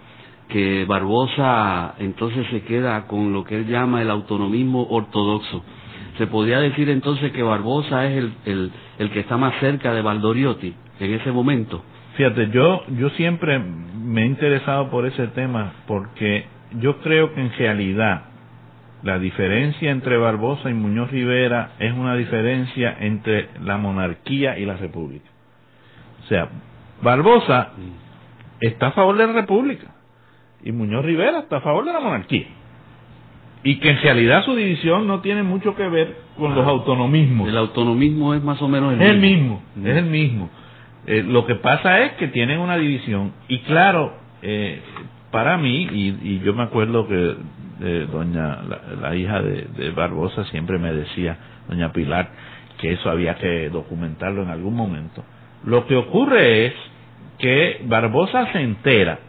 que 0.47 0.85
Barbosa 0.85 1.95
entonces 1.99 2.47
se 2.51 2.61
queda 2.61 3.07
con 3.07 3.33
lo 3.33 3.43
que 3.43 3.55
él 3.57 3.67
llama 3.67 4.01
el 4.01 4.09
autonomismo 4.09 4.87
ortodoxo, 4.89 5.63
¿se 6.17 6.27
podría 6.27 6.59
decir 6.59 6.89
entonces 6.89 7.31
que 7.31 7.43
Barbosa 7.43 8.05
es 8.05 8.17
el, 8.17 8.33
el, 8.45 8.71
el 8.99 9.11
que 9.11 9.19
está 9.21 9.37
más 9.37 9.59
cerca 9.59 9.93
de 9.93 10.01
Valdoriotti 10.01 10.73
en 10.99 11.13
ese 11.13 11.31
momento? 11.31 11.83
Fíjate, 12.15 12.49
yo, 12.51 12.83
yo 12.97 13.09
siempre 13.11 13.59
me 13.59 14.23
he 14.23 14.25
interesado 14.25 14.89
por 14.89 15.05
ese 15.05 15.27
tema 15.27 15.73
porque 15.87 16.45
yo 16.79 16.99
creo 16.99 17.33
que 17.33 17.41
en 17.41 17.51
realidad 17.53 18.26
la 19.03 19.19
diferencia 19.19 19.91
entre 19.91 20.17
Barbosa 20.17 20.69
y 20.69 20.73
Muñoz 20.73 21.11
Rivera 21.11 21.71
es 21.79 21.93
una 21.93 22.15
diferencia 22.15 22.95
entre 22.99 23.49
la 23.63 23.77
monarquía 23.77 24.57
y 24.57 24.65
la 24.65 24.75
república. 24.75 25.29
O 26.23 26.27
sea, 26.27 26.49
Barbosa 27.01 27.73
está 28.59 28.87
a 28.87 28.91
favor 28.91 29.17
de 29.17 29.27
la 29.27 29.33
república 29.33 29.87
y 30.63 30.71
Muñoz 30.71 31.05
Rivera 31.05 31.39
está 31.39 31.57
a 31.57 31.61
favor 31.61 31.85
de 31.85 31.93
la 31.93 31.99
monarquía. 31.99 32.47
Y 33.63 33.79
que 33.79 33.89
en 33.89 34.01
realidad 34.01 34.45
su 34.45 34.55
división 34.55 35.07
no 35.07 35.21
tiene 35.21 35.43
mucho 35.43 35.75
que 35.75 35.87
ver 35.89 36.15
con 36.37 36.55
los 36.55 36.65
autonomismos. 36.65 37.49
El 37.49 37.57
autonomismo 37.57 38.33
es 38.33 38.43
más 38.43 38.61
o 38.61 38.67
menos 38.67 38.93
el 38.99 39.19
mismo. 39.19 39.61
mismo, 39.75 39.89
es 39.89 39.97
el 39.97 40.05
mismo. 40.05 40.49
Eh, 41.05 41.23
lo 41.23 41.45
que 41.45 41.55
pasa 41.55 42.01
es 42.01 42.13
que 42.13 42.27
tienen 42.27 42.59
una 42.59 42.77
división. 42.77 43.33
Y 43.47 43.59
claro, 43.59 44.13
eh, 44.41 44.81
para 45.31 45.57
mí, 45.57 45.87
y, 45.91 46.17
y 46.21 46.41
yo 46.43 46.53
me 46.53 46.63
acuerdo 46.63 47.07
que 47.07 47.35
eh, 47.81 48.07
doña, 48.11 48.61
la, 48.63 48.81
la 49.01 49.15
hija 49.15 49.41
de, 49.41 49.67
de 49.75 49.91
Barbosa 49.91 50.43
siempre 50.45 50.77
me 50.77 50.93
decía, 50.93 51.37
doña 51.67 51.91
Pilar, 51.91 52.29
que 52.79 52.93
eso 52.93 53.09
había 53.09 53.35
que 53.35 53.69
documentarlo 53.69 54.43
en 54.43 54.49
algún 54.49 54.75
momento. 54.75 55.23
Lo 55.63 55.85
que 55.87 55.95
ocurre 55.95 56.67
es 56.67 56.73
que 57.39 57.81
Barbosa 57.85 58.51
se 58.51 58.61
entera 58.61 59.19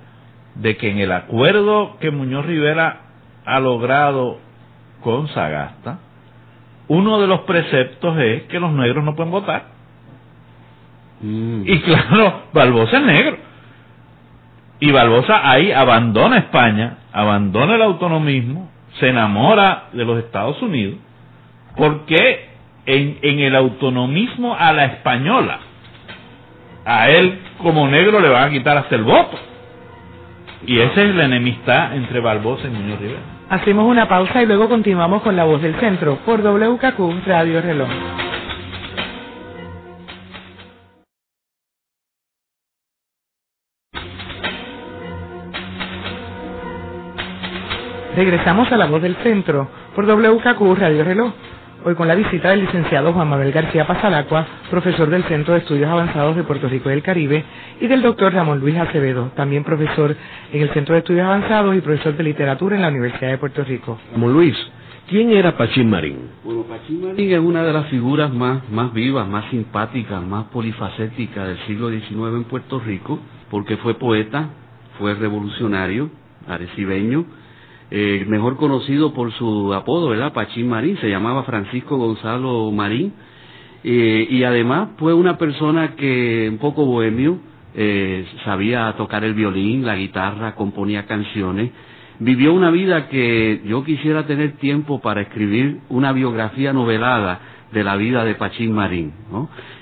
de 0.55 0.77
que 0.77 0.91
en 0.91 0.99
el 0.99 1.13
acuerdo 1.13 1.97
que 2.01 2.11
Muñoz 2.11 2.47
Rivera 2.47 3.01
ha 3.45 3.61
logrado 3.61 4.39
con 5.03 5.29
Sagasta, 5.29 6.01
uno 6.89 7.21
de 7.21 7.27
los 7.27 7.41
preceptos 7.41 8.19
es 8.19 8.43
que 8.45 8.61
los 8.61 8.73
negros 8.73 9.05
no 9.05 9.15
pueden 9.15 9.31
votar. 9.31 9.67
Mm. 11.21 11.63
Y 11.67 11.81
claro, 11.81 12.43
Barbosa 12.53 12.99
es 12.99 13.05
negro. 13.05 13.48
Y 14.81 14.91
Barbosa 14.93 15.49
ahí 15.51 15.73
abandona 15.73 16.39
España, 16.39 16.99
abandona 17.13 17.75
el 17.75 17.83
autonomismo, 17.83 18.71
se 19.01 19.09
enamora 19.09 19.89
de 19.93 20.05
los 20.05 20.19
Estados 20.19 20.61
Unidos, 20.63 20.97
porque 21.77 22.49
en, 22.87 23.19
en 23.23 23.39
el 23.41 23.57
autonomismo 23.57 24.57
a 24.57 24.73
la 24.73 24.85
española, 24.87 25.59
a 26.85 27.11
él 27.11 27.41
como 27.59 27.89
negro 27.89 28.21
le 28.21 28.29
van 28.29 28.45
a 28.45 28.51
quitar 28.51 28.77
hasta 28.77 28.95
el 28.95 29.03
voto. 29.03 29.39
Y 30.67 30.79
esa 30.81 31.03
es 31.03 31.15
la 31.15 31.25
enemistad 31.25 31.95
entre 31.95 32.21
Barbosa 32.21 32.67
y 32.67 32.71
Muñoz 32.71 32.99
Rivera. 33.01 33.21
Hacemos 33.51 33.87
una 33.87 34.09
pausa 34.09 34.43
y 34.43 34.47
luego 34.47 34.69
continuamos 34.69 35.23
con 35.23 35.37
La 35.37 35.45
Voz 35.45 35.63
del 35.63 35.75
Centro 35.77 36.19
por 36.27 36.43
WKQ 36.43 37.27
Radio 37.27 37.63
Reloj. 37.63 37.89
Regresamos 48.19 48.73
a 48.73 48.77
La 48.77 48.87
Voz 48.87 49.01
del 49.01 49.15
Centro 49.23 49.69
por 49.95 50.05
WKQ 50.05 50.77
Radio 50.77 51.05
Reloj. 51.05 51.33
Hoy 51.85 51.95
con 51.95 52.09
la 52.09 52.17
visita 52.17 52.51
del 52.51 52.63
licenciado 52.63 53.13
Juan 53.13 53.29
Manuel 53.29 53.53
García 53.53 53.87
Pasalacua, 53.87 54.45
profesor 54.69 55.09
del 55.09 55.23
Centro 55.23 55.55
de 55.55 55.61
Estudios 55.61 55.89
Avanzados 55.89 56.35
de 56.35 56.43
Puerto 56.43 56.69
Rico 56.69 56.89
y 56.89 56.95
del 56.95 57.03
Caribe, 57.05 57.45
y 57.81 57.87
del 57.87 58.03
doctor 58.03 58.35
Ramón 58.35 58.59
Luis 58.59 58.77
Acevedo, 58.77 59.31
también 59.37 59.63
profesor 59.63 60.17
en 60.53 60.61
el 60.61 60.69
Centro 60.71 60.95
de 60.95 60.99
Estudios 60.99 61.27
Avanzados 61.27 61.77
y 61.77 61.81
profesor 61.81 62.17
de 62.17 62.25
Literatura 62.25 62.75
en 62.75 62.83
la 62.83 62.89
Universidad 62.89 63.31
de 63.31 63.39
Puerto 63.39 63.63
Rico. 63.63 64.01
Ramón 64.13 64.33
Luis, 64.33 64.57
¿quién 65.09 65.31
era 65.31 65.57
Pachín 65.57 65.89
Marín? 65.89 66.19
Bueno, 66.43 66.63
Pachín 66.63 67.07
Marín 67.07 67.31
es 67.31 67.39
una 67.39 67.63
de 67.63 67.73
las 67.73 67.87
figuras 67.87 68.35
más, 68.35 68.69
más 68.69 68.93
vivas, 68.93 69.29
más 69.29 69.49
simpáticas, 69.49 70.21
más 70.25 70.47
polifacéticas 70.47 71.47
del 71.47 71.59
siglo 71.69 71.89
XIX 71.91 72.35
en 72.35 72.45
Puerto 72.47 72.81
Rico, 72.81 73.21
porque 73.49 73.77
fue 73.77 73.95
poeta, 73.95 74.49
fue 74.99 75.15
revolucionario, 75.15 76.11
arecibeño, 76.49 77.25
eh, 77.91 78.25
mejor 78.29 78.57
conocido 78.57 79.15
por 79.15 79.33
su 79.33 79.73
apodo, 79.73 80.11
¿verdad? 80.11 80.33
Pachín 80.33 80.69
Marín, 80.69 80.99
se 80.99 81.09
llamaba 81.09 81.45
Francisco 81.45 81.97
Gonzalo 81.97 82.71
Marín, 82.71 83.15
eh, 83.83 84.27
y 84.29 84.43
además 84.45 84.91
fue 84.99 85.15
una 85.15 85.39
persona 85.39 85.95
que 85.97 86.49
un 86.51 86.59
poco 86.59 86.85
bohemio, 86.85 87.39
eh, 87.75 88.27
sabía 88.45 88.93
tocar 88.97 89.25
el 89.25 89.35
violín, 89.35 89.87
la 89.87 89.97
guitarra, 89.97 90.55
componía 90.55 91.07
canciones, 91.07 91.71
vivió 92.19 92.53
una 92.53 92.71
vida 92.71 93.09
que 93.09 93.63
yo 93.65 93.85
quisiera 93.85 94.27
tener 94.27 94.57
tiempo 94.59 95.01
para 95.01 95.23
escribir 95.23 95.79
una 95.89 96.13
biografía 96.13 96.73
novelada 96.73 97.41
de 97.73 97.85
la 97.85 97.97
vida 97.97 98.25
de 98.25 98.35
Pachín 98.35 98.73
Marín. 98.73 99.13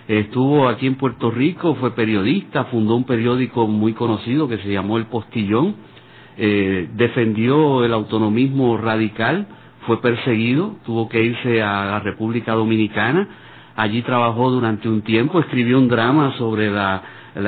Estuvo 0.06 0.68
aquí 0.68 0.86
en 0.86 0.96
Puerto 0.96 1.30
Rico, 1.30 1.74
fue 1.76 1.92
periodista, 1.92 2.64
fundó 2.64 2.94
un 2.94 3.04
periódico 3.04 3.66
muy 3.66 3.94
conocido 3.94 4.48
que 4.48 4.58
se 4.58 4.70
llamó 4.70 4.98
El 4.98 5.06
Postillón, 5.06 5.74
eh, 6.38 6.88
defendió 6.94 7.84
el 7.84 7.92
autonomismo 7.92 8.76
radical, 8.76 9.46
fue 9.86 10.00
perseguido, 10.02 10.76
tuvo 10.84 11.08
que 11.08 11.22
irse 11.22 11.62
a 11.62 11.84
la 11.86 12.00
República 12.00 12.52
Dominicana, 12.52 13.28
allí 13.76 14.02
trabajó 14.02 14.50
durante 14.50 14.88
un 14.88 15.02
tiempo, 15.02 15.40
escribió 15.40 15.78
un 15.78 15.88
drama 15.88 16.34
sobre 16.36 16.70
la, 16.70 17.02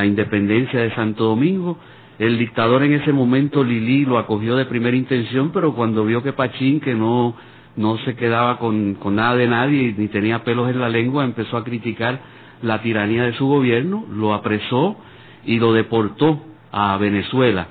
independencia 0.04 0.80
de 0.80 0.94
Santo 0.94 1.24
Domingo, 1.24 1.78
el 2.18 2.38
dictador 2.38 2.82
en 2.82 2.94
ese 2.94 3.12
momento, 3.12 3.62
Lili, 3.62 4.04
lo 4.04 4.18
acogió 4.18 4.56
de 4.56 4.64
primera 4.66 4.96
intención, 4.96 5.50
pero 5.52 5.74
cuando 5.74 6.04
vio 6.04 6.22
que 6.22 6.32
Pachín, 6.32 6.80
que 6.80 6.94
no, 6.94 7.34
no 7.76 7.96
se 7.98 8.16
quedaba 8.16 8.58
con, 8.58 8.94
con 8.94 9.16
nada 9.16 9.36
de 9.36 9.46
nadie 9.48 9.94
ni 9.96 10.08
tenía 10.08 10.44
pelos 10.44 10.70
en 10.70 10.80
la 10.80 10.88
lengua, 10.88 11.24
empezó 11.24 11.56
a 11.56 11.64
criticar 11.64 12.20
la 12.62 12.82
tiranía 12.82 13.24
de 13.24 13.34
su 13.34 13.46
gobierno, 13.46 14.04
lo 14.10 14.34
apresó 14.34 14.96
y 15.44 15.58
lo 15.58 15.72
deportó 15.72 16.40
a 16.72 16.96
Venezuela. 16.98 17.68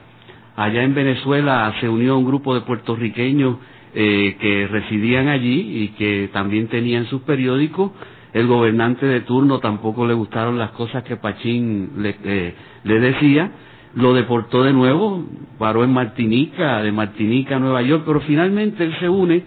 Allá 0.58 0.82
en 0.82 0.96
Venezuela 0.96 1.72
se 1.80 1.88
unió 1.88 2.18
un 2.18 2.26
grupo 2.26 2.56
de 2.56 2.62
puertorriqueños 2.62 3.58
eh, 3.94 4.38
que 4.42 4.66
residían 4.66 5.28
allí 5.28 5.84
y 5.84 5.88
que 5.90 6.32
también 6.34 6.68
tenían 6.68 7.06
sus 7.06 7.22
periódicos. 7.22 7.92
El 8.34 8.48
gobernante 8.48 9.06
de 9.06 9.22
turno 9.22 9.60
tampoco 9.60 10.08
le 10.08 10.16
gustaron 10.16 10.58
las 10.58 10.72
cosas 10.72 11.04
que 11.04 11.16
Pachín 11.16 12.02
le, 12.02 12.16
eh, 12.24 12.56
decía. 12.84 13.52
Lo 13.94 14.16
deportó 14.16 14.64
de 14.64 14.74
nuevo, 14.74 15.24
paró 15.60 15.84
en 15.84 15.94
Martinica, 15.94 16.82
de 16.82 16.92
Martinica 16.92 17.58
a 17.58 17.60
Nueva 17.60 17.84
York, 17.84 18.02
pero 18.08 18.20
finalmente 18.22 18.84
él 18.84 18.96
se 19.00 19.08
une 19.08 19.44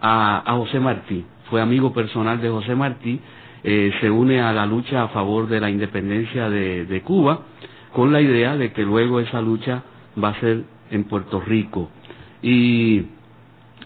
a, 0.00 0.42
a 0.44 0.56
José 0.56 0.80
Martí, 0.80 1.24
fue 1.50 1.60
amigo 1.60 1.92
personal 1.92 2.40
de 2.40 2.48
José 2.48 2.74
Martí, 2.74 3.20
eh, 3.62 3.92
se 4.00 4.10
une 4.10 4.40
a 4.40 4.52
la 4.52 4.66
lucha 4.66 5.04
a 5.04 5.08
favor 5.08 5.46
de 5.46 5.60
la 5.60 5.70
independencia 5.70 6.50
de, 6.50 6.84
de 6.84 7.00
Cuba, 7.02 7.42
con 7.92 8.12
la 8.12 8.20
idea 8.20 8.56
de 8.56 8.72
que 8.72 8.82
luego 8.82 9.20
esa 9.20 9.40
lucha 9.40 9.82
va 10.22 10.30
a 10.30 10.40
ser 10.40 10.64
en 10.90 11.04
Puerto 11.04 11.40
Rico. 11.40 11.90
Y 12.42 13.02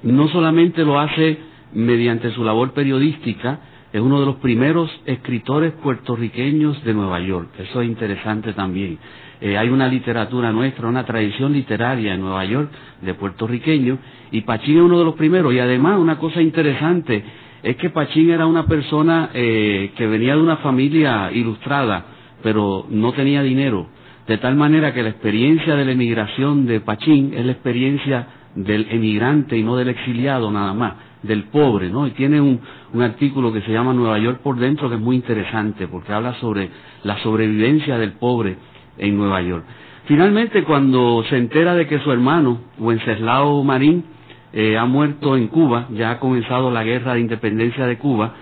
no 0.02 0.28
solamente 0.28 0.84
lo 0.84 0.98
hace 0.98 1.38
mediante 1.72 2.30
su 2.32 2.44
labor 2.44 2.72
periodística, 2.72 3.60
es 3.92 4.00
uno 4.00 4.20
de 4.20 4.26
los 4.26 4.36
primeros 4.36 4.90
escritores 5.04 5.72
puertorriqueños 5.74 6.82
de 6.84 6.94
Nueva 6.94 7.20
York. 7.20 7.50
Eso 7.58 7.82
es 7.82 7.88
interesante 7.88 8.54
también. 8.54 8.98
Eh, 9.40 9.58
hay 9.58 9.68
una 9.68 9.88
literatura 9.88 10.50
nuestra, 10.52 10.88
una 10.88 11.04
tradición 11.04 11.52
literaria 11.52 12.14
en 12.14 12.20
Nueva 12.20 12.44
York 12.44 12.70
de 13.02 13.14
puertorriqueños, 13.14 13.98
y 14.30 14.42
Pachín 14.42 14.76
es 14.76 14.82
uno 14.82 14.98
de 14.98 15.04
los 15.04 15.14
primeros. 15.14 15.52
Y 15.52 15.58
además, 15.58 15.98
una 15.98 16.16
cosa 16.16 16.40
interesante 16.40 17.22
es 17.62 17.76
que 17.76 17.90
Pachín 17.90 18.30
era 18.30 18.46
una 18.46 18.66
persona 18.66 19.30
eh, 19.34 19.92
que 19.96 20.06
venía 20.06 20.36
de 20.36 20.42
una 20.42 20.56
familia 20.58 21.30
ilustrada, 21.32 22.06
pero 22.42 22.86
no 22.88 23.12
tenía 23.12 23.42
dinero. 23.42 23.88
De 24.26 24.38
tal 24.38 24.54
manera 24.54 24.94
que 24.94 25.02
la 25.02 25.10
experiencia 25.10 25.74
de 25.74 25.84
la 25.84 25.92
emigración 25.92 26.66
de 26.66 26.80
Pachín 26.80 27.34
es 27.34 27.44
la 27.44 27.52
experiencia 27.52 28.26
del 28.54 28.86
emigrante 28.90 29.56
y 29.56 29.62
no 29.62 29.76
del 29.76 29.88
exiliado 29.88 30.50
nada 30.50 30.74
más, 30.74 30.94
del 31.22 31.44
pobre, 31.44 31.88
¿no? 31.88 32.06
Y 32.06 32.10
tiene 32.12 32.40
un, 32.40 32.60
un 32.92 33.02
artículo 33.02 33.52
que 33.52 33.62
se 33.62 33.72
llama 33.72 33.92
Nueva 33.92 34.18
York 34.18 34.40
por 34.42 34.56
dentro 34.56 34.88
que 34.88 34.96
es 34.96 35.00
muy 35.00 35.16
interesante 35.16 35.88
porque 35.88 36.12
habla 36.12 36.34
sobre 36.34 36.68
la 37.04 37.18
sobrevivencia 37.18 37.98
del 37.98 38.12
pobre 38.12 38.56
en 38.98 39.16
Nueva 39.16 39.40
York. 39.42 39.64
Finalmente, 40.06 40.64
cuando 40.64 41.24
se 41.28 41.36
entera 41.36 41.74
de 41.74 41.86
que 41.86 42.00
su 42.00 42.10
hermano, 42.10 42.58
Wenceslao 42.78 43.62
Marín, 43.62 44.04
eh, 44.52 44.76
ha 44.76 44.84
muerto 44.84 45.36
en 45.36 45.46
Cuba, 45.48 45.86
ya 45.94 46.10
ha 46.10 46.18
comenzado 46.18 46.70
la 46.70 46.82
guerra 46.84 47.14
de 47.14 47.20
independencia 47.20 47.86
de 47.86 47.98
Cuba, 47.98 48.34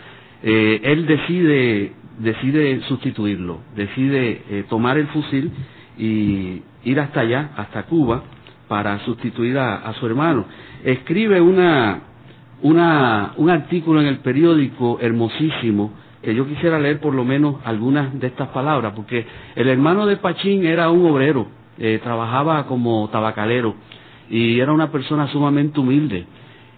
eh, 0.43 0.81
él 0.83 1.07
decide, 1.07 1.93
decide 2.20 2.80
sustituirlo, 2.83 3.61
decide 3.74 4.42
eh, 4.50 4.64
tomar 4.68 4.98
el 4.98 5.06
fusil 5.09 5.50
y 5.98 6.62
ir 6.85 7.00
hasta 7.00 7.20
allá, 7.20 7.50
hasta 7.56 7.85
Cuba, 7.85 8.22
para 8.68 8.98
sustituir 9.00 9.59
a, 9.59 9.92
su 9.94 10.06
hermano. 10.06 10.44
Escribe 10.85 11.40
una, 11.40 12.00
una, 12.62 13.33
un 13.37 13.50
artículo 13.50 14.00
en 14.00 14.06
el 14.06 14.18
periódico 14.18 14.98
hermosísimo 15.00 15.92
que 16.22 16.35
yo 16.35 16.46
quisiera 16.46 16.78
leer 16.78 17.00
por 17.00 17.14
lo 17.14 17.24
menos 17.24 17.56
algunas 17.64 18.18
de 18.18 18.26
estas 18.26 18.48
palabras, 18.48 18.92
porque 18.94 19.26
el 19.56 19.68
hermano 19.68 20.06
de 20.06 20.18
Pachín 20.18 20.66
era 20.66 20.90
un 20.90 21.04
obrero, 21.06 21.48
eh, 21.78 21.98
trabajaba 22.02 22.66
como 22.66 23.09
tabacalero 23.09 23.74
y 24.28 24.61
era 24.61 24.72
una 24.72 24.92
persona 24.92 25.26
sumamente 25.28 25.80
humilde. 25.80 26.26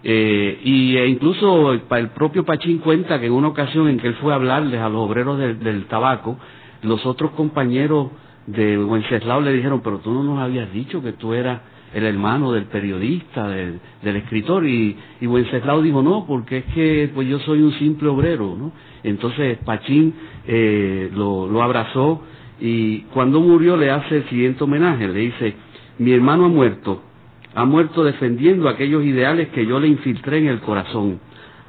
Eh, 0.05 0.59
y 0.63 0.97
e 0.97 1.07
incluso 1.07 1.71
el, 1.71 1.83
el, 1.89 2.09
propio 2.09 2.43
Pachín 2.43 2.79
cuenta 2.79 3.21
que 3.21 3.27
en 3.27 3.31
una 3.31 3.47
ocasión 3.47 3.87
en 3.87 3.97
que 3.99 4.07
él 4.07 4.15
fue 4.15 4.33
a 4.33 4.35
hablarles 4.35 4.81
a 4.81 4.89
los 4.89 5.09
obreros 5.09 5.39
del, 5.39 5.85
tabaco, 5.85 6.37
los 6.81 7.05
otros 7.05 7.31
compañeros 7.31 8.09
de 8.45 8.77
Wenceslao 8.77 9.39
le 9.39 9.53
dijeron, 9.53 9.81
pero 9.81 9.99
tú 9.99 10.11
no 10.11 10.21
nos 10.23 10.39
habías 10.39 10.71
dicho 10.73 11.01
que 11.01 11.13
tú 11.13 11.33
eras 11.33 11.61
el 11.93 12.05
hermano 12.05 12.51
del 12.51 12.65
periodista, 12.65 13.47
del, 13.47 13.79
escritor, 14.03 14.65
y, 14.67 14.97
y 15.21 15.27
Wenceslao 15.27 15.81
dijo, 15.81 16.01
no, 16.01 16.25
porque 16.27 16.57
es 16.57 16.65
que 16.73 17.09
pues 17.13 17.27
yo 17.29 17.39
soy 17.39 17.61
un 17.61 17.71
simple 17.73 18.09
obrero. 18.09 18.71
Entonces 19.03 19.59
Pachín 19.63 20.13
eh, 20.47 21.09
lo 21.13 21.61
abrazó 21.63 22.23
y 22.59 22.99
cuando 23.13 23.39
murió 23.39 23.77
le 23.77 23.91
hace 23.91 24.17
el 24.17 24.29
siguiente 24.29 24.63
homenaje, 24.63 25.07
le 25.07 25.19
dice, 25.19 25.53
mi 25.99 26.11
hermano 26.11 26.45
ha 26.45 26.49
muerto, 26.49 27.01
ha 27.55 27.65
muerto 27.65 28.03
defendiendo 28.03 28.67
aquellos 28.67 29.03
ideales 29.03 29.49
que 29.49 29.65
yo 29.65 29.79
le 29.79 29.87
infiltré 29.87 30.39
en 30.39 30.47
el 30.47 30.61
corazón, 30.61 31.19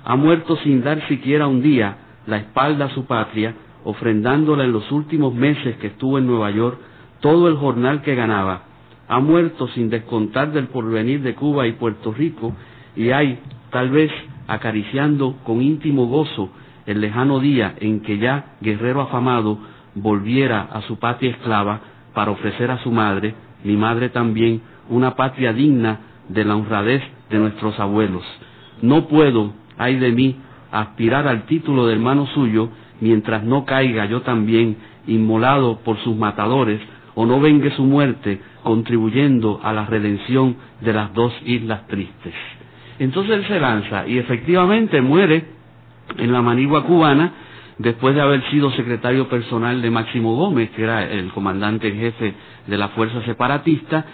ha 0.04 0.16
muerto 0.16 0.56
sin 0.56 0.82
dar 0.82 1.06
siquiera 1.08 1.46
un 1.46 1.62
día 1.62 1.96
la 2.26 2.38
espalda 2.38 2.86
a 2.86 2.90
su 2.90 3.06
patria, 3.06 3.54
ofrendándola 3.84 4.64
en 4.64 4.72
los 4.72 4.90
últimos 4.90 5.34
meses 5.34 5.76
que 5.76 5.88
estuvo 5.88 6.18
en 6.18 6.26
Nueva 6.26 6.50
York 6.50 6.78
todo 7.20 7.48
el 7.48 7.56
jornal 7.56 8.02
que 8.02 8.14
ganaba, 8.14 8.64
ha 9.08 9.20
muerto 9.20 9.68
sin 9.68 9.90
descontar 9.90 10.52
del 10.52 10.68
porvenir 10.68 11.22
de 11.22 11.34
Cuba 11.34 11.66
y 11.66 11.72
Puerto 11.72 12.12
Rico, 12.12 12.54
y 12.96 13.10
hay, 13.10 13.38
tal 13.70 13.90
vez, 13.90 14.10
acariciando 14.46 15.36
con 15.44 15.62
íntimo 15.62 16.06
gozo 16.06 16.50
el 16.86 17.00
lejano 17.00 17.40
día 17.40 17.74
en 17.80 18.00
que 18.00 18.18
ya 18.18 18.56
guerrero 18.60 19.02
afamado 19.02 19.58
volviera 19.94 20.62
a 20.62 20.82
su 20.82 20.98
patria 20.98 21.30
esclava 21.30 21.80
para 22.12 22.30
ofrecer 22.30 22.70
a 22.70 22.82
su 22.82 22.90
madre, 22.90 23.34
mi 23.64 23.76
madre 23.76 24.10
también, 24.10 24.60
una 24.88 25.14
patria 25.14 25.52
digna 25.52 26.00
de 26.28 26.44
la 26.44 26.56
honradez 26.56 27.02
de 27.30 27.38
nuestros 27.38 27.78
abuelos. 27.80 28.24
No 28.82 29.06
puedo, 29.08 29.52
ay 29.78 29.96
de 29.96 30.12
mí, 30.12 30.36
aspirar 30.70 31.28
al 31.28 31.46
título 31.46 31.86
de 31.86 31.94
hermano 31.94 32.26
suyo 32.28 32.70
mientras 33.00 33.44
no 33.44 33.64
caiga 33.64 34.06
yo 34.06 34.22
también 34.22 34.76
inmolado 35.06 35.78
por 35.84 35.98
sus 35.98 36.16
matadores 36.16 36.80
o 37.14 37.26
no 37.26 37.40
vengue 37.40 37.70
su 37.72 37.84
muerte 37.84 38.40
contribuyendo 38.62 39.60
a 39.62 39.72
la 39.72 39.86
redención 39.86 40.56
de 40.80 40.92
las 40.92 41.12
dos 41.14 41.32
islas 41.44 41.86
tristes. 41.86 42.34
Entonces 42.98 43.34
él 43.36 43.46
se 43.46 43.60
lanza 43.60 44.06
y 44.06 44.18
efectivamente 44.18 45.00
muere 45.00 45.44
en 46.18 46.32
la 46.32 46.42
manigua 46.42 46.84
cubana 46.84 47.32
después 47.78 48.14
de 48.14 48.20
haber 48.20 48.42
sido 48.50 48.70
secretario 48.72 49.28
personal 49.28 49.82
de 49.82 49.90
Máximo 49.90 50.36
Gómez, 50.36 50.70
que 50.70 50.82
era 50.84 51.04
el 51.10 51.30
comandante 51.32 51.88
en 51.88 51.96
jefe 51.96 52.34
de 52.66 52.78
la 52.78 52.88
fuerza 52.88 53.22
separatista, 53.24 54.04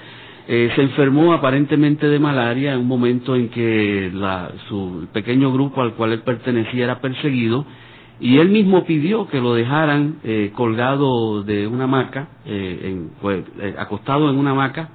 eh, 0.52 0.68
se 0.74 0.82
enfermó 0.82 1.32
aparentemente 1.32 2.08
de 2.08 2.18
malaria 2.18 2.72
en 2.72 2.80
un 2.80 2.88
momento 2.88 3.36
en 3.36 3.50
que 3.50 4.10
la, 4.12 4.50
su 4.68 5.06
pequeño 5.12 5.52
grupo 5.52 5.80
al 5.80 5.94
cual 5.94 6.10
él 6.10 6.22
pertenecía 6.22 6.82
era 6.82 7.00
perseguido 7.00 7.64
y 8.18 8.38
él 8.38 8.48
mismo 8.48 8.84
pidió 8.84 9.28
que 9.28 9.40
lo 9.40 9.54
dejaran 9.54 10.16
eh, 10.24 10.50
colgado 10.56 11.44
de 11.44 11.68
una 11.68 11.84
hamaca, 11.84 12.30
eh, 12.46 13.00
pues, 13.22 13.44
eh, 13.60 13.76
acostado 13.78 14.28
en 14.28 14.38
una 14.38 14.50
hamaca, 14.50 14.88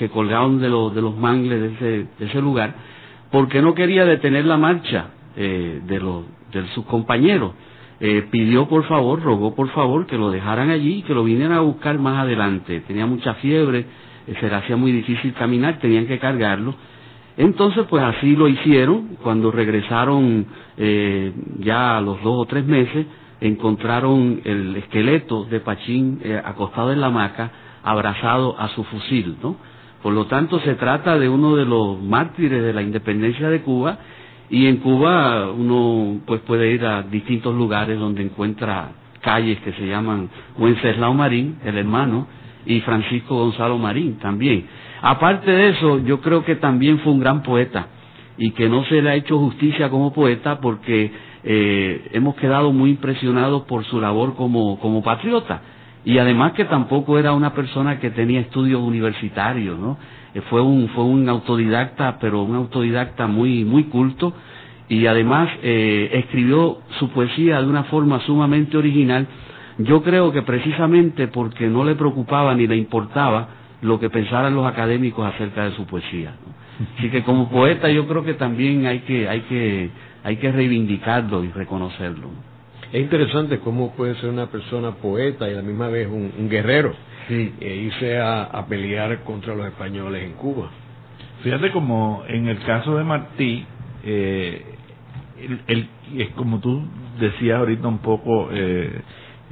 que 0.00 0.08
colgaban 0.08 0.58
de, 0.58 0.68
los 0.68 0.92
de 0.92 1.00
los 1.00 1.16
mangles 1.16 1.78
de 1.78 2.06
ese, 2.18 2.40
lugar, 2.40 2.74
porque 3.30 3.62
no 3.62 3.74
quería 3.74 4.04
detener 4.04 4.46
la 4.46 4.56
marcha 4.56 5.10
eh, 5.36 5.80
de, 5.86 6.00
los, 6.00 6.24
de 6.52 6.66
sus 6.74 6.84
compañeros. 6.86 7.52
Eh, 8.00 8.26
pidió 8.32 8.66
por 8.66 8.84
favor, 8.88 9.22
rogó 9.22 9.54
por 9.54 9.68
favor 9.70 10.06
que 10.06 10.18
lo 10.18 10.30
dejaran 10.32 10.70
allí 10.70 10.98
y 10.98 11.02
que 11.02 11.14
lo 11.14 11.22
vinieran 11.22 11.52
a 11.56 11.60
buscar 11.60 12.00
más 12.00 12.18
adelante. 12.18 12.80
Tenía 12.80 13.06
mucha 13.06 13.34
fiebre, 13.34 13.86
se 14.40 14.48
le 14.48 14.54
hacía 14.54 14.76
muy 14.76 14.92
difícil 14.92 15.32
caminar, 15.34 15.78
tenían 15.78 16.06
que 16.06 16.18
cargarlo. 16.18 16.74
Entonces, 17.36 17.86
pues 17.88 18.02
así 18.02 18.34
lo 18.34 18.48
hicieron. 18.48 19.16
Cuando 19.22 19.50
regresaron 19.50 20.46
eh, 20.76 21.32
ya 21.60 21.96
a 21.96 22.00
los 22.00 22.22
dos 22.22 22.34
o 22.36 22.46
tres 22.46 22.64
meses, 22.66 23.06
encontraron 23.40 24.40
el 24.44 24.76
esqueleto 24.76 25.44
de 25.44 25.60
Pachín 25.60 26.20
eh, 26.22 26.40
acostado 26.44 26.92
en 26.92 27.00
la 27.00 27.06
hamaca, 27.06 27.50
abrazado 27.84 28.58
a 28.58 28.68
su 28.70 28.82
fusil, 28.84 29.36
¿no? 29.42 29.56
Por 30.02 30.12
lo 30.12 30.26
tanto, 30.26 30.60
se 30.60 30.74
trata 30.74 31.18
de 31.18 31.28
uno 31.28 31.56
de 31.56 31.64
los 31.64 32.00
mártires 32.00 32.62
de 32.62 32.72
la 32.72 32.82
independencia 32.82 33.48
de 33.48 33.62
Cuba 33.62 33.98
y 34.50 34.66
en 34.66 34.76
Cuba 34.78 35.50
uno 35.50 36.20
pues 36.24 36.40
puede 36.42 36.70
ir 36.72 36.84
a 36.84 37.02
distintos 37.02 37.54
lugares 37.54 37.98
donde 37.98 38.22
encuentra 38.22 38.90
calles 39.20 39.58
que 39.60 39.72
se 39.72 39.86
llaman 39.86 40.30
Wenceslao 40.56 41.12
Marín, 41.14 41.58
el 41.64 41.76
hermano, 41.78 42.26
y 42.66 42.80
Francisco 42.80 43.36
Gonzalo 43.36 43.78
Marín 43.78 44.18
también. 44.18 44.66
Aparte 45.00 45.50
de 45.50 45.70
eso, 45.70 45.98
yo 46.00 46.20
creo 46.20 46.44
que 46.44 46.56
también 46.56 46.98
fue 47.00 47.12
un 47.12 47.20
gran 47.20 47.42
poeta 47.42 47.86
y 48.36 48.50
que 48.52 48.68
no 48.68 48.84
se 48.84 49.02
le 49.02 49.10
ha 49.10 49.14
hecho 49.14 49.38
justicia 49.38 49.90
como 49.90 50.12
poeta 50.12 50.60
porque 50.60 51.10
eh, 51.44 52.08
hemos 52.12 52.34
quedado 52.36 52.72
muy 52.72 52.90
impresionados 52.90 53.62
por 53.62 53.84
su 53.84 54.00
labor 54.00 54.34
como, 54.34 54.78
como 54.80 55.02
patriota. 55.02 55.62
Y 56.04 56.18
además 56.18 56.52
que 56.52 56.64
tampoco 56.64 57.18
era 57.18 57.32
una 57.32 57.52
persona 57.52 57.98
que 57.98 58.10
tenía 58.10 58.40
estudios 58.40 58.80
universitarios, 58.80 59.78
¿no? 59.78 59.98
Eh, 60.34 60.40
fue 60.48 60.60
un, 60.60 60.88
fue 60.88 61.04
un 61.04 61.28
autodidacta, 61.28 62.18
pero 62.20 62.42
un 62.42 62.54
autodidacta 62.54 63.26
muy, 63.26 63.64
muy 63.64 63.84
culto, 63.84 64.32
y 64.88 65.06
además 65.06 65.50
eh, 65.62 66.10
escribió 66.14 66.78
su 66.98 67.10
poesía 67.10 67.60
de 67.60 67.66
una 67.66 67.84
forma 67.84 68.20
sumamente 68.20 68.76
original, 68.76 69.26
yo 69.78 70.02
creo 70.02 70.32
que 70.32 70.42
precisamente 70.42 71.28
porque 71.28 71.66
no 71.68 71.84
le 71.84 71.94
preocupaba 71.94 72.54
ni 72.54 72.66
le 72.66 72.76
importaba 72.76 73.48
lo 73.80 74.00
que 74.00 74.10
pensaran 74.10 74.54
los 74.54 74.66
académicos 74.66 75.26
acerca 75.26 75.64
de 75.64 75.76
su 75.76 75.86
poesía. 75.86 76.34
Así 76.96 77.10
que 77.10 77.22
como 77.22 77.48
poeta 77.48 77.88
yo 77.88 78.06
creo 78.06 78.24
que 78.24 78.34
también 78.34 78.86
hay 78.86 79.00
que, 79.00 79.28
hay 79.28 79.40
que, 79.42 79.90
hay 80.24 80.36
que 80.36 80.52
reivindicarlo 80.52 81.44
y 81.44 81.48
reconocerlo. 81.48 82.28
Es 82.92 83.02
interesante 83.02 83.58
cómo 83.58 83.92
puede 83.94 84.14
ser 84.16 84.30
una 84.30 84.46
persona 84.46 84.92
poeta 84.92 85.48
y 85.48 85.52
a 85.52 85.56
la 85.56 85.62
misma 85.62 85.88
vez 85.88 86.08
un, 86.08 86.48
guerrero 86.48 86.94
sí. 87.28 87.52
e 87.60 87.74
irse 87.74 88.18
a, 88.18 88.64
pelear 88.68 89.22
contra 89.24 89.54
los 89.54 89.66
españoles 89.66 90.24
en 90.24 90.32
Cuba. 90.32 90.70
Fíjate 91.42 91.70
como 91.70 92.24
en 92.26 92.48
el 92.48 92.58
caso 92.60 92.96
de 92.96 93.04
Martí, 93.04 93.64
eh, 94.04 94.64
el, 95.66 95.88
es 96.16 96.30
como 96.30 96.60
tú 96.60 96.82
decías 97.20 97.58
ahorita 97.58 97.86
un 97.86 97.98
poco 97.98 98.48
eh, 98.50 99.02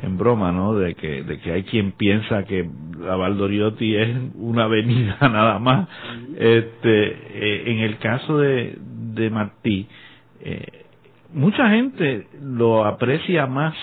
en 0.03 0.19
broma, 0.19 0.53
¿no? 0.53 0.75
De 0.75 0.95
que, 0.95 1.23
de 1.23 1.39
que 1.41 1.53
hay 1.53 1.63
quien 1.65 1.93
piensa 1.93 2.45
que 2.45 2.69
la 3.01 3.17
Valdoriotti 3.17 3.97
es 3.97 4.17
una 4.35 4.65
avenida 4.65 5.17
nada 5.23 5.59
más. 5.59 5.89
Este, 6.37 7.09
eh, 7.09 7.63
en 7.67 7.79
el 7.79 7.99
caso 7.99 8.39
de, 8.39 8.77
de 9.15 9.31
Martí, 9.31 9.87
eh, 10.41 10.85
mucha 11.33 11.69
gente 11.71 12.27
lo 12.41 12.85
aprecia 12.85 13.47
más 13.47 13.75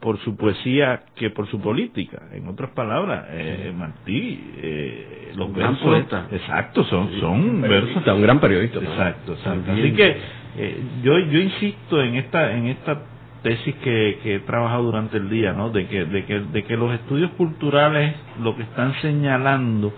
por 0.00 0.18
su 0.20 0.36
poesía 0.36 1.02
que 1.16 1.30
por 1.30 1.48
su 1.48 1.60
política. 1.60 2.22
En 2.32 2.46
otras 2.48 2.70
palabras, 2.70 3.26
eh, 3.30 3.72
Martí, 3.76 4.40
eh, 4.58 5.32
los 5.34 5.52
versos, 5.52 5.78
poeta. 5.80 6.28
exacto, 6.30 6.84
son, 6.84 7.10
son 7.20 7.60
versos, 7.62 8.06
un 8.06 8.22
gran 8.22 8.40
periodista. 8.40 8.78
Exacto, 8.78 9.32
exacto. 9.32 9.72
Así 9.72 9.92
que 9.92 10.16
eh, 10.56 10.80
yo, 11.02 11.18
yo 11.18 11.40
insisto 11.40 12.00
en 12.00 12.14
esta, 12.16 12.56
en 12.56 12.66
esta 12.66 13.00
tesis 13.42 13.74
que, 13.76 14.18
que 14.22 14.36
he 14.36 14.40
trabajado 14.40 14.84
durante 14.84 15.16
el 15.16 15.30
día, 15.30 15.52
¿no? 15.52 15.70
De 15.70 15.86
que, 15.86 16.04
de 16.04 16.24
que, 16.24 16.40
de 16.40 16.64
que 16.64 16.76
los 16.76 16.92
estudios 16.94 17.30
culturales 17.32 18.14
lo 18.40 18.56
que 18.56 18.62
están 18.62 18.94
señalando 19.00 19.92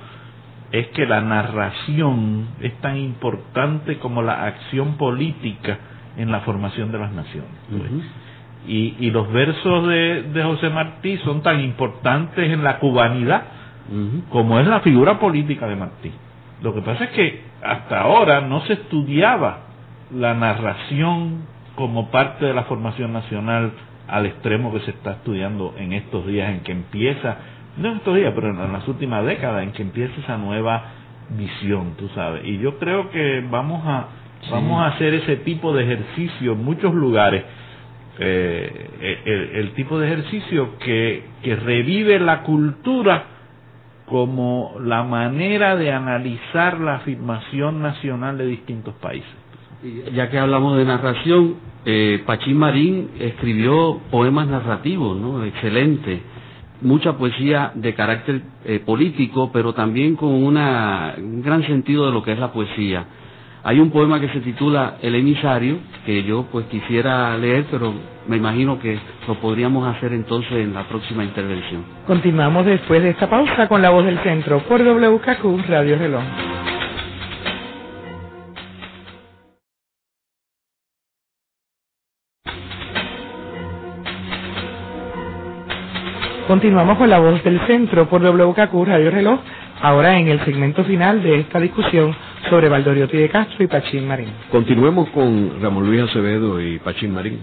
es 0.73 0.89
que 0.89 1.07
la 1.07 1.21
narración 1.21 2.49
es 2.61 2.75
tan 2.81 2.97
importante 2.97 3.99
como 3.99 4.23
la 4.23 4.45
acción 4.45 4.97
política 4.97 5.79
en 6.17 6.31
la 6.31 6.41
formación 6.41 6.93
de 6.93 6.99
las 6.99 7.13
naciones. 7.13 7.51
y, 8.67 8.95
y, 9.01 9.11
los 9.11 9.33
versos 9.33 9.89
de, 9.89 10.23
de, 10.35 10.43
José 10.45 10.69
Martí 10.69 11.17
son 11.19 11.43
tan 11.43 11.61
importantes 11.61 12.53
en 12.53 12.63
la 12.63 12.79
cubanidad 12.79 13.43
como 14.29 14.61
es 14.61 14.67
la 14.67 14.81
figura 14.81 15.19
política 15.19 15.67
de 15.67 15.75
Martí. 15.75 16.13
Lo 16.63 16.73
que 16.75 16.83
pasa 16.83 17.05
es 17.05 17.11
que 17.11 17.43
hasta 17.63 18.03
ahora 18.03 18.41
no 18.43 18.61
se 18.61 18.75
estudiaba 18.75 19.63
la 20.15 20.35
narración 20.35 21.47
como 21.81 22.11
parte 22.11 22.45
de 22.45 22.53
la 22.53 22.65
formación 22.65 23.15
nacional 23.15 23.73
al 24.07 24.27
extremo 24.27 24.71
que 24.71 24.81
se 24.81 24.91
está 24.91 25.13
estudiando 25.13 25.75
en 25.79 25.95
estos 25.95 26.27
días 26.27 26.51
en 26.51 26.61
que 26.61 26.73
empieza, 26.73 27.39
no 27.79 27.93
en 27.93 27.97
estos 27.97 28.17
días, 28.17 28.33
pero 28.35 28.51
en 28.51 28.71
las 28.71 28.87
últimas 28.87 29.25
décadas, 29.25 29.63
en 29.63 29.73
que 29.73 29.81
empieza 29.81 30.13
esa 30.21 30.37
nueva 30.37 30.85
visión, 31.31 31.95
tú 31.97 32.11
sabes. 32.15 32.45
Y 32.45 32.59
yo 32.59 32.79
creo 32.79 33.11
que 33.11 33.43
vamos 33.51 33.83
a, 33.87 34.09
vamos 34.51 34.83
a 34.83 34.89
hacer 34.89 35.15
ese 35.15 35.37
tipo 35.37 35.73
de 35.73 35.85
ejercicio 35.85 36.53
en 36.53 36.63
muchos 36.63 36.93
lugares, 36.95 37.45
eh, 38.19 39.23
el, 39.25 39.57
el, 39.57 39.73
tipo 39.73 39.99
de 39.99 40.13
ejercicio 40.13 40.77
que, 40.81 41.25
que 41.43 41.57
revive 41.57 42.21
la 42.21 42.43
cultura 42.43 43.25
como 44.05 44.75
la 44.81 45.03
manera 45.03 45.77
de 45.77 45.93
analizar 45.93 46.79
la 46.79 46.97
afirmación 46.97 47.81
nacional 47.81 48.37
de 48.37 48.45
distintos 48.45 48.95
países. 48.97 49.40
Ya 50.15 50.29
que 50.29 50.39
hablamos 50.39 50.77
de 50.77 50.85
narración, 50.85 51.55
eh, 51.87 52.23
Pachín 52.27 52.59
Marín 52.59 53.11
escribió 53.19 53.99
poemas 54.11 54.47
narrativos, 54.47 55.17
¿no? 55.17 55.45
Excelente. 55.45 56.21
Mucha 56.83 57.17
poesía 57.17 57.73
de 57.75 57.95
carácter 57.95 58.43
eh, 58.65 58.81
político, 58.81 59.51
pero 59.53 59.73
también 59.73 60.17
con 60.17 60.31
una, 60.31 61.15
un 61.19 61.43
gran 61.43 61.63
sentido 61.67 62.07
de 62.07 62.13
lo 62.13 62.23
que 62.23 62.33
es 62.33 62.39
la 62.39 62.53
poesía. 62.53 63.05
Hay 63.63 63.79
un 63.79 63.91
poema 63.91 64.21
que 64.21 64.29
se 64.29 64.41
titula 64.41 64.97
El 65.03 65.15
emisario, 65.15 65.79
que 66.07 66.23
yo 66.25 66.47
pues 66.51 66.67
quisiera 66.67 67.37
leer, 67.37 67.67
pero 67.71 67.93
me 68.27 68.37
imagino 68.37 68.79
que 68.79 68.99
lo 69.29 69.35
podríamos 69.35 69.87
hacer 69.95 70.13
entonces 70.13 70.53
en 70.53 70.73
la 70.73 70.85
próxima 70.85 71.25
intervención. 71.25 71.85
Continuamos 72.07 72.65
después 72.65 73.03
de 73.03 73.11
esta 73.11 73.29
pausa 73.29 73.69
con 73.69 73.83
la 73.83 73.91
voz 73.91 74.05
del 74.05 74.19
centro 74.21 74.61
por 74.61 74.83
WKQ 74.83 75.69
Radio 75.69 75.99
Reloj. 75.99 76.23
Continuamos 86.51 86.99
con 86.99 87.09
la 87.09 87.21
voz 87.21 87.45
del 87.45 87.61
centro 87.69 88.09
por 88.09 88.23
WKQ 88.23 88.85
Radio 88.85 89.13
Reloj, 89.13 89.39
ahora 89.81 90.19
en 90.19 90.27
el 90.27 90.45
segmento 90.45 90.83
final 90.83 91.23
de 91.23 91.39
esta 91.39 91.61
discusión 91.61 92.13
sobre 92.49 92.69
Valdoriotti 92.69 93.19
de 93.19 93.29
Castro 93.29 93.63
y 93.63 93.69
Pachín 93.69 94.09
Marín. 94.09 94.31
Continuemos 94.51 95.11
con 95.11 95.63
Ramón 95.63 95.87
Luis 95.87 96.01
Acevedo 96.01 96.61
y 96.61 96.81
Pachín 96.81 97.15
Marín. 97.15 97.39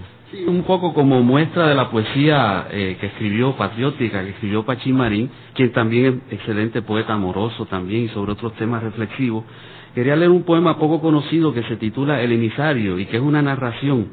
un 0.46 0.62
poco 0.62 0.92
como 0.92 1.22
muestra 1.22 1.68
de 1.68 1.74
la 1.74 1.88
poesía 1.88 2.66
eh, 2.70 2.98
que 3.00 3.06
escribió, 3.06 3.56
patriótica, 3.56 4.22
que 4.22 4.28
escribió 4.32 4.66
Pachín 4.66 4.98
Marín, 4.98 5.30
quien 5.54 5.72
también 5.72 6.20
es 6.28 6.34
excelente 6.34 6.82
poeta 6.82 7.14
amoroso 7.14 7.64
también 7.64 8.04
y 8.04 8.08
sobre 8.08 8.32
otros 8.32 8.52
temas 8.56 8.82
reflexivos. 8.82 9.42
Quería 9.94 10.16
leer 10.16 10.30
un 10.30 10.42
poema 10.42 10.76
poco 10.78 11.00
conocido 11.00 11.54
que 11.54 11.62
se 11.62 11.76
titula 11.76 12.20
El 12.20 12.32
emisario 12.32 12.98
y 12.98 13.06
que 13.06 13.16
es 13.16 13.22
una 13.22 13.40
narración. 13.40 14.08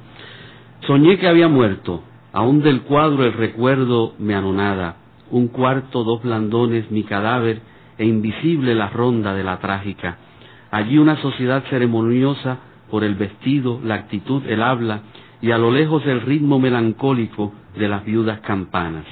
Soñé 0.87 1.17
que 1.17 1.27
había 1.27 1.49
muerto, 1.49 2.01
Aún 2.35 2.61
del 2.61 2.81
cuadro 2.81 3.23
el 3.23 3.31
recuerdo 3.31 4.13
me 4.19 4.35
anonada, 4.35 4.97
un 5.31 5.47
cuarto, 5.47 6.03
dos 6.03 6.21
blandones, 6.21 6.91
mi 6.91 7.03
cadáver, 7.03 7.61
e 7.97 8.05
invisible 8.05 8.75
la 8.75 8.89
ronda 8.89 9.33
de 9.33 9.41
la 9.41 9.59
trágica. 9.59 10.17
Allí 10.69 10.97
una 10.97 11.15
sociedad 11.21 11.63
ceremoniosa 11.69 12.57
por 12.91 13.05
el 13.05 13.15
vestido, 13.15 13.79
la 13.81 13.95
actitud, 13.95 14.43
el 14.47 14.61
habla, 14.61 15.03
y 15.41 15.51
a 15.51 15.57
lo 15.57 15.71
lejos 15.71 16.05
el 16.05 16.19
ritmo 16.19 16.59
melancólico 16.59 17.53
de 17.77 17.87
las 17.87 18.03
viudas 18.03 18.41
campanas. 18.41 19.05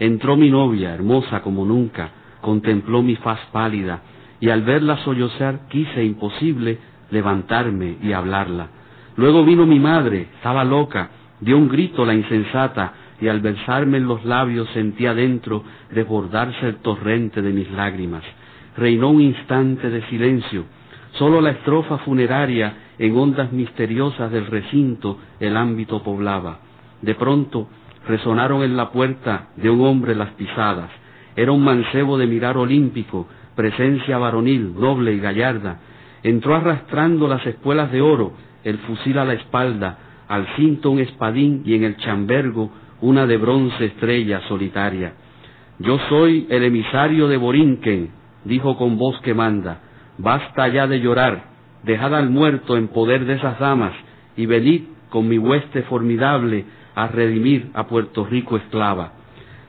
Entró 0.00 0.36
mi 0.36 0.50
novia, 0.50 0.92
hermosa 0.92 1.42
como 1.42 1.64
nunca, 1.64 2.10
contempló 2.40 3.04
mi 3.04 3.14
faz 3.14 3.38
pálida, 3.52 4.02
y 4.40 4.48
al 4.48 4.62
verla 4.62 4.96
sollozar 5.04 5.68
quise 5.68 6.04
imposible 6.04 6.80
levantarme 7.12 7.98
y 8.02 8.10
hablarla. 8.10 8.66
Luego 9.14 9.44
vino 9.44 9.64
mi 9.64 9.78
madre, 9.78 10.22
estaba 10.38 10.64
loca, 10.64 11.10
Dio 11.44 11.58
un 11.58 11.68
grito 11.68 12.06
la 12.06 12.14
insensata 12.14 12.94
y 13.20 13.28
al 13.28 13.40
besarme 13.40 13.98
en 13.98 14.06
los 14.06 14.24
labios 14.24 14.66
sentí 14.70 15.04
adentro 15.04 15.62
desbordarse 15.90 16.66
el 16.66 16.76
torrente 16.76 17.42
de 17.42 17.52
mis 17.52 17.70
lágrimas. 17.70 18.24
Reinó 18.78 19.10
un 19.10 19.20
instante 19.20 19.90
de 19.90 20.00
silencio. 20.08 20.64
Sólo 21.18 21.42
la 21.42 21.50
estrofa 21.50 21.98
funeraria 21.98 22.94
en 22.98 23.14
ondas 23.14 23.52
misteriosas 23.52 24.32
del 24.32 24.46
recinto 24.46 25.18
el 25.38 25.58
ámbito 25.58 26.02
poblaba. 26.02 26.60
De 27.02 27.14
pronto 27.14 27.68
resonaron 28.08 28.62
en 28.62 28.74
la 28.74 28.90
puerta 28.90 29.48
de 29.56 29.68
un 29.68 29.82
hombre 29.82 30.14
las 30.14 30.30
pisadas. 30.30 30.90
Era 31.36 31.52
un 31.52 31.62
mancebo 31.62 32.16
de 32.16 32.26
mirar 32.26 32.56
olímpico, 32.56 33.28
presencia 33.54 34.16
varonil, 34.16 34.74
noble 34.80 35.12
y 35.12 35.20
gallarda. 35.20 35.78
Entró 36.22 36.54
arrastrando 36.54 37.28
las 37.28 37.46
espuelas 37.46 37.92
de 37.92 38.00
oro, 38.00 38.32
el 38.64 38.78
fusil 38.78 39.18
a 39.18 39.26
la 39.26 39.34
espalda, 39.34 39.98
al 40.28 40.46
cinto 40.56 40.90
un 40.90 41.00
espadín 41.00 41.62
y 41.64 41.74
en 41.74 41.84
el 41.84 41.96
chambergo 41.96 42.70
una 43.00 43.26
de 43.26 43.36
bronce 43.36 43.84
estrella 43.84 44.40
solitaria. 44.48 45.14
Yo 45.78 45.98
soy 46.08 46.46
el 46.50 46.64
emisario 46.64 47.28
de 47.28 47.36
Borinquen, 47.36 48.10
dijo 48.44 48.76
con 48.76 48.96
voz 48.96 49.20
que 49.20 49.34
manda, 49.34 49.80
basta 50.18 50.68
ya 50.68 50.86
de 50.86 51.00
llorar, 51.00 51.44
dejad 51.82 52.14
al 52.14 52.30
muerto 52.30 52.76
en 52.76 52.88
poder 52.88 53.24
de 53.24 53.34
esas 53.34 53.58
damas 53.58 53.92
y 54.36 54.46
venid 54.46 54.82
con 55.10 55.28
mi 55.28 55.38
hueste 55.38 55.82
formidable 55.82 56.64
a 56.94 57.08
redimir 57.08 57.70
a 57.74 57.86
Puerto 57.86 58.24
Rico 58.24 58.56
esclava. 58.56 59.12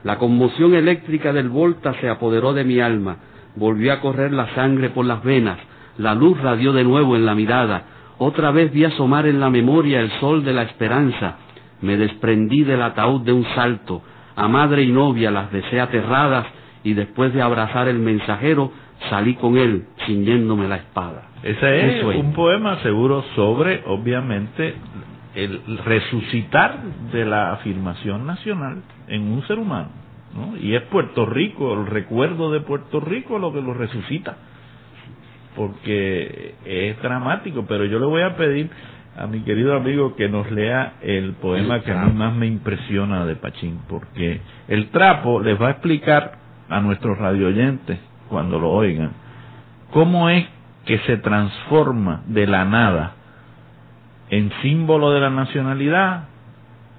La 0.03 0.17
conmoción 0.17 0.75
eléctrica 0.75 1.33
del 1.33 1.49
Volta 1.49 1.93
se 1.99 2.09
apoderó 2.09 2.53
de 2.53 2.63
mi 2.63 2.79
alma, 2.79 3.17
volvió 3.55 3.93
a 3.93 4.01
correr 4.01 4.31
la 4.31 4.53
sangre 4.53 4.89
por 4.91 5.05
las 5.05 5.23
venas, 5.23 5.57
la 5.97 6.13
luz 6.13 6.39
radió 6.39 6.73
de 6.73 6.83
nuevo 6.83 7.15
en 7.15 7.25
la 7.25 7.35
mirada, 7.35 7.83
otra 8.17 8.51
vez 8.51 8.71
vi 8.71 8.85
asomar 8.85 9.27
en 9.27 9.39
la 9.39 9.49
memoria 9.49 9.99
el 9.99 10.11
sol 10.19 10.43
de 10.43 10.53
la 10.53 10.63
esperanza. 10.63 11.37
Me 11.81 11.97
desprendí 11.97 12.63
del 12.63 12.81
ataúd 12.81 13.21
de 13.21 13.33
un 13.33 13.45
salto. 13.55 14.01
A 14.35 14.47
madre 14.47 14.83
y 14.83 14.91
novia 14.91 15.31
las 15.31 15.51
besé 15.51 15.79
aterradas 15.79 16.45
y 16.83 16.93
después 16.93 17.33
de 17.33 17.41
abrazar 17.41 17.87
el 17.87 17.99
mensajero 17.99 18.71
salí 19.09 19.35
con 19.35 19.57
él 19.57 19.85
ciñéndome 20.05 20.67
la 20.67 20.77
espada. 20.77 21.23
Ese 21.43 21.99
es 21.99 22.03
un 22.03 22.33
poema 22.33 22.81
seguro 22.81 23.23
sobre, 23.35 23.83
obviamente, 23.85 24.75
el 25.35 25.77
resucitar 25.83 26.81
de 27.11 27.25
la 27.25 27.53
afirmación 27.53 28.25
nacional 28.25 28.81
en 29.07 29.23
un 29.23 29.45
ser 29.45 29.59
humano. 29.59 29.89
¿no? 30.33 30.57
Y 30.57 30.75
es 30.75 30.81
Puerto 30.83 31.25
Rico, 31.25 31.73
el 31.73 31.87
recuerdo 31.87 32.51
de 32.51 32.61
Puerto 32.61 32.99
Rico 32.99 33.37
lo 33.37 33.53
que 33.53 33.61
lo 33.61 33.73
resucita. 33.73 34.37
Porque 35.55 36.55
es 36.65 37.01
dramático, 37.01 37.65
pero 37.67 37.85
yo 37.85 37.99
le 37.99 38.05
voy 38.05 38.21
a 38.21 38.35
pedir 38.35 38.69
a 39.17 39.27
mi 39.27 39.41
querido 39.41 39.75
amigo 39.75 40.15
que 40.15 40.27
nos 40.27 40.51
lea 40.51 40.95
el 41.01 41.33
poema 41.33 41.81
que 41.81 41.91
a 41.91 42.05
mí 42.05 42.13
más 42.13 42.33
me 42.35 42.47
impresiona 42.47 43.25
de 43.25 43.35
Pachín, 43.35 43.79
porque 43.87 44.41
el 44.67 44.89
trapo 44.89 45.39
les 45.39 45.59
va 45.59 45.67
a 45.67 45.71
explicar 45.71 46.33
a 46.69 46.81
nuestros 46.81 47.17
radioyentes, 47.17 47.97
cuando 48.29 48.59
lo 48.59 48.71
oigan, 48.71 49.11
cómo 49.91 50.29
es 50.29 50.45
que 50.85 50.97
se 50.99 51.17
transforma 51.17 52.23
de 52.27 52.47
la 52.47 52.65
nada 52.65 53.13
en 54.29 54.51
símbolo 54.61 55.11
de 55.11 55.19
la 55.19 55.29
nacionalidad. 55.29 56.25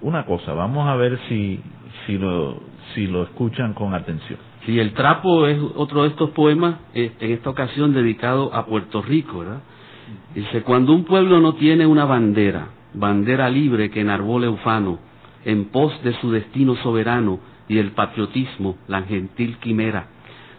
Una 0.00 0.24
cosa, 0.24 0.52
vamos 0.52 0.88
a 0.88 0.96
ver 0.96 1.18
si, 1.28 1.60
si, 2.06 2.16
lo, 2.16 2.62
si 2.94 3.06
lo 3.06 3.24
escuchan 3.24 3.74
con 3.74 3.94
atención. 3.94 4.38
Sí, 4.66 4.80
el 4.80 4.94
trapo 4.94 5.46
es 5.46 5.58
otro 5.76 6.02
de 6.02 6.08
estos 6.08 6.30
poemas, 6.30 6.74
eh, 6.92 7.12
en 7.20 7.30
esta 7.30 7.50
ocasión 7.50 7.94
dedicado 7.94 8.52
a 8.52 8.66
Puerto 8.66 9.00
Rico, 9.00 9.38
¿verdad? 9.38 9.62
Dice, 10.34 10.62
cuando 10.62 10.92
un 10.92 11.04
pueblo 11.04 11.40
no 11.40 11.54
tiene 11.54 11.86
una 11.86 12.04
bandera, 12.04 12.70
bandera 12.92 13.48
libre 13.48 13.90
que 13.90 14.00
enarbole 14.00 14.48
ufano, 14.48 14.98
en 15.44 15.66
pos 15.66 15.92
de 16.02 16.14
su 16.20 16.32
destino 16.32 16.74
soberano 16.82 17.38
y 17.68 17.78
el 17.78 17.92
patriotismo, 17.92 18.76
la 18.88 19.02
gentil 19.02 19.56
quimera, 19.58 20.08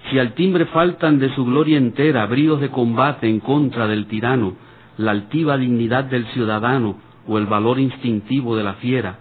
si 0.10 0.18
al 0.20 0.36
timbre 0.36 0.68
faltan 0.68 1.20
de 1.20 1.34
su 1.36 1.44
gloria 1.44 1.78
entera 1.78 2.26
bríos 2.28 2.62
de 2.62 2.70
combate 2.70 3.28
en 3.28 3.42
contra 3.42 3.88
del 3.88 4.08
tirano, 4.08 4.54
la 4.98 5.12
altiva 5.12 5.58
dignidad 5.58 6.06
del 6.06 6.26
ciudadano 6.28 6.98
o 7.28 7.38
el 7.38 7.46
valor 7.46 7.78
instintivo 7.78 8.56
de 8.56 8.64
la 8.64 8.76
fiera, 8.76 9.20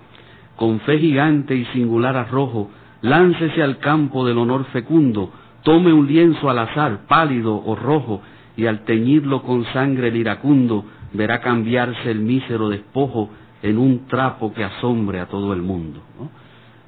con 0.55 0.79
fe 0.81 1.01
gigante 1.01 1.57
y 1.57 1.65
singular 1.67 2.17
arrojo, 2.17 2.71
láncese 3.03 3.63
al 3.63 3.79
campo 3.79 4.27
del 4.27 4.39
honor 4.39 4.65
fecundo, 4.67 5.31
tome 5.63 5.93
un 5.93 6.07
lienzo 6.07 6.49
al 6.51 6.59
azar, 6.59 7.07
pálido 7.09 7.63
o 7.65 7.75
rojo, 7.75 8.23
y 8.57 8.67
al 8.67 8.85
teñirlo 8.85 9.43
con 9.43 9.65
sangre 9.67 10.09
el 10.09 10.17
iracundo, 10.17 10.85
verá 11.13 11.41
cambiarse 11.41 12.11
el 12.11 12.21
mísero 12.21 12.69
despojo 12.69 13.31
en 13.63 13.79
un 13.79 14.07
trapo 14.07 14.53
que 14.53 14.65
asombre 14.65 15.21
a 15.21 15.27
todo 15.27 15.53
el 15.53 15.63
mundo. 15.63 16.01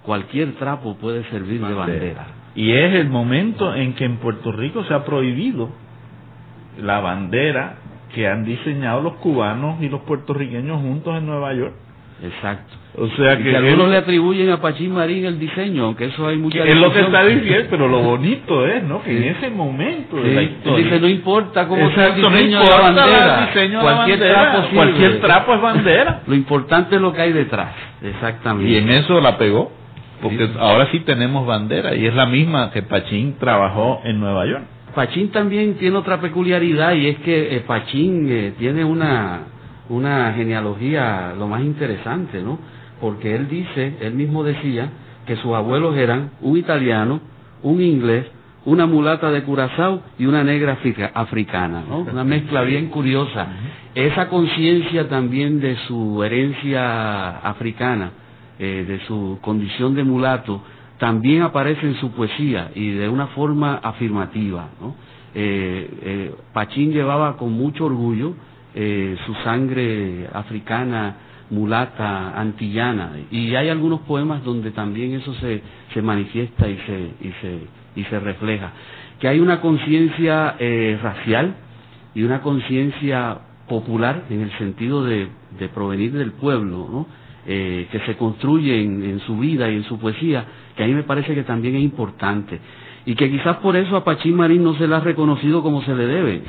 Cualquier 0.04 0.54
trapo 0.54 0.96
puede 0.96 1.24
servir 1.30 1.60
de 1.64 1.74
bandera. 1.74 2.26
Y 2.54 2.72
es 2.72 2.94
el 2.94 3.08
momento 3.08 3.74
en 3.74 3.94
que 3.94 4.04
en 4.04 4.16
Puerto 4.16 4.52
Rico 4.52 4.84
se 4.84 4.94
ha 4.94 5.04
prohibido 5.04 5.68
la 6.80 7.00
bandera 7.00 7.76
que 8.14 8.26
han 8.26 8.44
diseñado 8.44 9.02
los 9.02 9.14
cubanos 9.14 9.82
y 9.82 9.88
los 9.88 10.00
puertorriqueños 10.02 10.80
juntos 10.80 11.16
en 11.18 11.26
Nueva 11.26 11.52
York. 11.54 11.74
Exacto. 12.22 12.74
O 12.96 13.08
sea 13.10 13.38
que, 13.38 13.56
algunos 13.56 13.90
le 13.90 13.98
atribuyen 13.98 14.50
a 14.50 14.60
Pachín 14.60 14.92
Marín 14.92 15.24
el 15.24 15.38
diseño, 15.38 15.84
aunque 15.84 16.06
eso 16.06 16.26
hay 16.26 16.36
mucha 16.36 16.64
Es 16.64 16.74
lo 16.74 16.92
que 16.92 17.00
está 17.00 17.24
diciendo, 17.24 17.66
pero 17.70 17.86
lo 17.86 18.00
bonito 18.02 18.66
es, 18.66 18.82
¿no? 18.82 19.02
Que 19.02 19.16
en 19.16 19.36
ese 19.36 19.50
momento 19.50 20.16
de 20.16 20.34
la 20.34 20.42
historia. 20.42 20.84
Dice, 20.84 21.00
no 21.00 21.08
importa 21.08 21.68
cómo 21.68 21.90
sea 21.94 22.08
el 22.08 22.14
diseño 22.16 22.58
de 22.58 22.70
la 22.70 22.80
bandera. 22.80 23.50
cualquier, 23.80 24.18
Trapo 24.18 24.68
cualquier 24.74 25.20
trapo 25.20 25.54
es 25.54 25.60
bandera. 25.60 26.22
lo 26.26 26.34
importante 26.34 26.96
es 26.96 27.00
lo 27.00 27.12
que 27.12 27.22
hay 27.22 27.32
detrás. 27.32 27.72
Exactamente. 28.02 28.72
Y 28.72 28.76
en 28.76 28.90
eso 28.90 29.20
la 29.20 29.38
pegó, 29.38 29.70
porque 30.20 30.48
ahora 30.58 30.90
sí 30.90 31.00
tenemos 31.00 31.46
bandera 31.46 31.94
y 31.94 32.04
es 32.04 32.14
la 32.14 32.26
misma 32.26 32.72
que 32.72 32.82
Pachín 32.82 33.36
trabajó 33.38 34.00
en 34.04 34.18
Nueva 34.18 34.44
York. 34.46 34.64
Pachín 34.94 35.30
también 35.30 35.74
tiene 35.74 35.96
otra 35.96 36.20
peculiaridad 36.20 36.94
y 36.94 37.06
es 37.06 37.18
que 37.18 37.56
eh, 37.56 37.60
Pachín 37.60 38.26
eh, 38.28 38.54
tiene 38.58 38.84
una, 38.84 39.42
una 39.88 40.32
genealogía 40.32 41.34
lo 41.36 41.48
más 41.48 41.62
interesante, 41.62 42.42
¿no? 42.42 42.58
Porque 43.00 43.34
él 43.34 43.48
dice, 43.48 43.96
él 44.00 44.14
mismo 44.14 44.44
decía, 44.44 44.90
que 45.28 45.36
sus 45.36 45.54
abuelos 45.54 45.94
eran 45.96 46.30
un 46.40 46.56
italiano, 46.56 47.20
un 47.62 47.82
inglés, 47.82 48.26
una 48.64 48.86
mulata 48.86 49.30
de 49.30 49.42
Curazao 49.42 50.02
y 50.18 50.24
una 50.24 50.42
negra 50.42 50.78
africana, 51.14 51.84
¿no? 51.86 52.00
Una 52.00 52.24
mezcla 52.24 52.62
bien 52.62 52.88
curiosa. 52.88 53.46
Esa 53.94 54.28
conciencia 54.28 55.08
también 55.08 55.60
de 55.60 55.76
su 55.86 56.22
herencia 56.24 57.38
africana, 57.38 58.10
eh, 58.58 58.84
de 58.88 59.00
su 59.06 59.38
condición 59.42 59.94
de 59.94 60.02
mulato, 60.02 60.62
también 60.98 61.42
aparece 61.42 61.86
en 61.86 61.94
su 61.96 62.10
poesía 62.12 62.70
y 62.74 62.90
de 62.90 63.08
una 63.08 63.28
forma 63.28 63.76
afirmativa. 63.76 64.68
¿no? 64.80 64.96
Eh, 65.34 65.90
eh, 66.02 66.34
Pachín 66.52 66.92
llevaba 66.92 67.36
con 67.36 67.52
mucho 67.52 67.84
orgullo 67.84 68.34
eh, 68.74 69.16
su 69.26 69.34
sangre 69.44 70.28
africana, 70.32 71.16
mulata, 71.50 72.38
antillana, 72.38 73.12
y 73.30 73.54
hay 73.54 73.68
algunos 73.68 74.00
poemas 74.00 74.44
donde 74.44 74.70
también 74.70 75.14
eso 75.14 75.32
se, 75.34 75.62
se 75.94 76.02
manifiesta 76.02 76.68
y 76.68 76.76
se, 76.76 76.98
y, 77.26 77.32
se, 77.40 77.58
y 78.00 78.04
se 78.04 78.20
refleja. 78.20 78.72
Que 79.18 79.28
hay 79.28 79.40
una 79.40 79.60
conciencia 79.60 80.56
racial 81.02 81.54
y 82.14 82.22
una 82.22 82.40
conciencia 82.40 83.38
popular 83.68 84.24
en 84.30 84.40
el 84.40 84.50
sentido 84.58 85.04
de, 85.04 85.28
provenir 85.74 86.12
del 86.12 86.32
pueblo. 86.32 87.06
Eh, 87.50 87.88
que 87.90 88.00
se 88.00 88.14
construye 88.18 88.78
en, 88.82 89.20
su 89.20 89.38
vida 89.38 89.70
y 89.70 89.76
en 89.76 89.84
su 89.84 89.98
poesía, 89.98 90.44
que 90.76 90.84
a 90.84 90.86
mí 90.86 90.92
me 90.92 91.04
parece 91.04 91.34
que 91.34 91.44
también 91.44 91.76
es 91.76 91.82
importante. 91.82 92.60
Y 93.06 93.14
que 93.14 93.30
quizás 93.30 93.56
por 93.58 93.74
eso 93.74 93.96
a 93.96 94.04
Pachín 94.04 94.34
Marín 94.36 94.62
no 94.62 94.74
se 94.74 94.86
le 94.86 94.94
ha 94.94 95.00
reconocido 95.00 95.62
como 95.62 95.80
se 95.82 95.94
le 95.94 96.04
debe. 96.04 96.42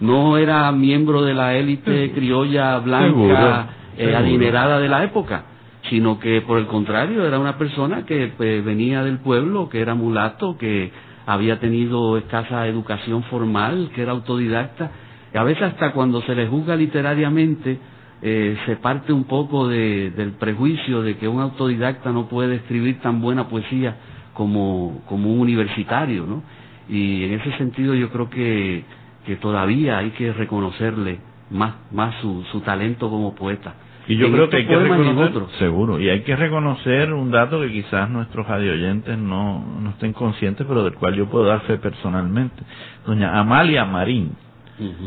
No 0.00 0.36
era 0.36 0.70
miembro 0.72 1.22
de 1.22 1.34
la 1.34 1.54
élite 1.54 2.12
criolla 2.12 2.78
blanca 2.78 3.68
eh, 3.96 4.14
adinerada 4.14 4.80
de 4.80 4.88
la 4.88 5.04
época, 5.04 5.44
sino 5.88 6.18
que 6.18 6.40
por 6.42 6.58
el 6.58 6.66
contrario 6.66 7.24
era 7.26 7.38
una 7.38 7.56
persona 7.56 8.04
que 8.04 8.32
pues, 8.36 8.64
venía 8.64 9.04
del 9.04 9.18
pueblo, 9.18 9.68
que 9.68 9.80
era 9.80 9.94
mulato, 9.94 10.56
que 10.58 10.90
había 11.26 11.60
tenido 11.60 12.16
escasa 12.16 12.66
educación 12.66 13.22
formal, 13.24 13.90
que 13.94 14.02
era 14.02 14.12
autodidacta. 14.12 14.90
Y 15.32 15.38
a 15.38 15.42
veces 15.42 15.62
hasta 15.62 15.92
cuando 15.92 16.22
se 16.22 16.34
le 16.34 16.46
juzga 16.46 16.76
literariamente, 16.76 17.78
eh, 18.22 18.56
se 18.66 18.76
parte 18.76 19.12
un 19.12 19.24
poco 19.24 19.68
de, 19.68 20.10
del 20.10 20.32
prejuicio 20.32 21.02
de 21.02 21.16
que 21.16 21.28
un 21.28 21.40
autodidacta 21.40 22.10
no 22.10 22.28
puede 22.28 22.56
escribir 22.56 23.00
tan 23.00 23.20
buena 23.20 23.48
poesía 23.48 23.96
como, 24.32 25.02
como 25.06 25.32
un 25.32 25.40
universitario, 25.40 26.26
¿no? 26.26 26.42
Y 26.88 27.24
en 27.24 27.40
ese 27.40 27.56
sentido 27.56 27.94
yo 27.94 28.10
creo 28.10 28.28
que, 28.28 28.84
que 29.26 29.36
todavía 29.36 29.98
hay 29.98 30.10
que 30.10 30.32
reconocerle 30.32 31.18
más, 31.50 31.74
más 31.92 32.14
su, 32.20 32.44
su 32.52 32.60
talento 32.60 33.10
como 33.10 33.34
poeta. 33.34 33.74
Y 34.06 34.16
yo 34.16 34.30
creo 34.30 34.50
que 34.50 34.58
hay 34.58 34.66
que 34.66 34.76
reconocer, 34.76 35.42
seguro, 35.58 35.98
y 35.98 36.10
hay 36.10 36.20
que 36.20 36.36
reconocer 36.36 37.12
un 37.14 37.30
dato 37.30 37.60
que 37.62 37.70
quizás 37.70 38.10
nuestros 38.10 38.46
radioyentes 38.46 39.16
no, 39.16 39.64
no 39.80 39.90
estén 39.90 40.12
conscientes, 40.12 40.66
pero 40.66 40.84
del 40.84 40.94
cual 40.94 41.14
yo 41.14 41.26
puedo 41.26 41.46
dar 41.46 41.62
fe 41.62 41.78
personalmente. 41.78 42.62
Doña 43.06 43.38
Amalia 43.38 43.86
Marín 43.86 44.32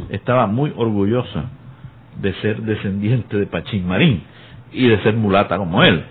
estaba 0.10 0.48
muy 0.48 0.74
orgullosa 0.76 1.46
de 2.20 2.34
ser 2.36 2.62
descendiente 2.64 3.38
de 3.38 3.46
Pachín 3.46 3.88
Marín 3.88 4.24
y 4.72 4.88
de 4.88 5.00
ser 5.04 5.14
mulata 5.16 5.58
como 5.58 5.84
él. 5.84 6.04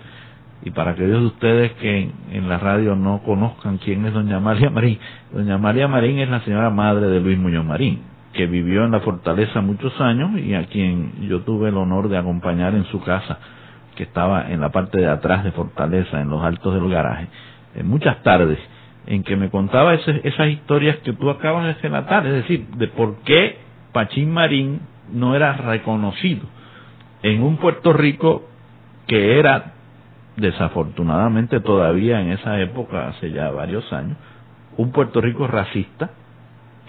Y 0.63 0.71
para 0.71 0.91
aquellos 0.91 1.21
de 1.21 1.27
ustedes 1.27 1.71
que 1.73 2.09
en, 2.31 2.49
la 2.49 2.57
radio 2.57 2.95
no 2.95 3.21
conozcan 3.23 3.77
quién 3.77 4.05
es 4.05 4.13
doña 4.13 4.39
María 4.39 4.69
Marín, 4.69 4.99
doña 5.31 5.57
María 5.57 5.87
Marín 5.87 6.19
es 6.19 6.29
la 6.29 6.41
señora 6.41 6.69
madre 6.69 7.07
de 7.07 7.19
Luis 7.19 7.37
Muñoz 7.37 7.63
Marín, 7.63 8.01
que 8.33 8.47
vivió 8.47 8.85
en 8.85 8.91
la 8.91 8.99
fortaleza 9.01 9.61
muchos 9.61 9.99
años 10.01 10.31
y 10.39 10.55
a 10.55 10.65
quien 10.65 11.27
yo 11.27 11.41
tuve 11.41 11.69
el 11.69 11.77
honor 11.77 12.09
de 12.09 12.17
acompañar 12.17 12.73
en 12.73 12.85
su 12.85 13.01
casa, 13.01 13.37
que 13.95 14.03
estaba 14.03 14.51
en 14.51 14.59
la 14.61 14.69
parte 14.69 14.99
de 14.99 15.07
atrás 15.07 15.43
de 15.43 15.51
Fortaleza, 15.51 16.21
en 16.21 16.29
los 16.29 16.43
altos 16.43 16.73
del 16.73 16.89
garaje, 16.89 17.27
en 17.75 17.87
muchas 17.87 18.21
tardes, 18.23 18.59
en 19.05 19.23
que 19.23 19.35
me 19.35 19.49
contaba 19.49 19.93
esas 19.93 20.49
historias 20.49 20.97
que 20.97 21.13
tú 21.13 21.29
acabas 21.29 21.65
de 21.65 21.73
relatar, 21.81 22.25
es 22.27 22.33
decir, 22.33 22.67
de 22.75 22.87
por 22.87 23.17
qué 23.23 23.57
Pachín 23.93 24.31
Marín 24.31 24.81
no 25.11 25.35
era 25.35 25.53
reconocido 25.53 26.45
en 27.23 27.41
un 27.41 27.57
Puerto 27.57 27.93
Rico 27.93 28.47
que 29.07 29.39
era 29.39 29.73
desafortunadamente 30.37 31.59
todavía 31.59 32.21
en 32.21 32.31
esa 32.31 32.59
época, 32.61 33.09
hace 33.09 33.31
ya 33.31 33.49
varios 33.51 33.91
años, 33.91 34.17
un 34.77 34.91
Puerto 34.91 35.19
Rico 35.19 35.47
racista 35.47 36.11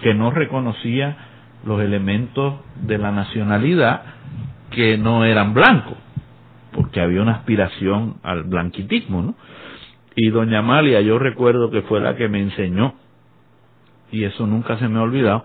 que 0.03 0.15
no 0.15 0.31
reconocía 0.31 1.17
los 1.65 1.81
elementos 1.81 2.61
de 2.83 2.99
la 2.99 3.11
nacionalidad 3.11 4.03
que 4.71 4.99
no 4.99 5.25
eran 5.25 5.55
blancos, 5.55 5.97
porque 6.73 7.01
había 7.01 7.23
una 7.23 7.37
aspiración 7.37 8.17
al 8.23 8.45
blanquitismo, 8.45 9.23
¿no? 9.23 9.35
Y 10.15 10.29
doña 10.31 10.59
Amalia, 10.59 11.01
yo 11.01 11.19
recuerdo 11.19 11.71
que 11.71 11.83
fue 11.83 12.01
la 12.01 12.17
que 12.17 12.29
me 12.29 12.41
enseñó, 12.41 12.95
y 14.13 14.25
eso 14.25 14.47
nunca 14.47 14.79
se 14.79 14.89
me 14.89 14.99
ha 14.99 15.03
olvidado, 15.03 15.45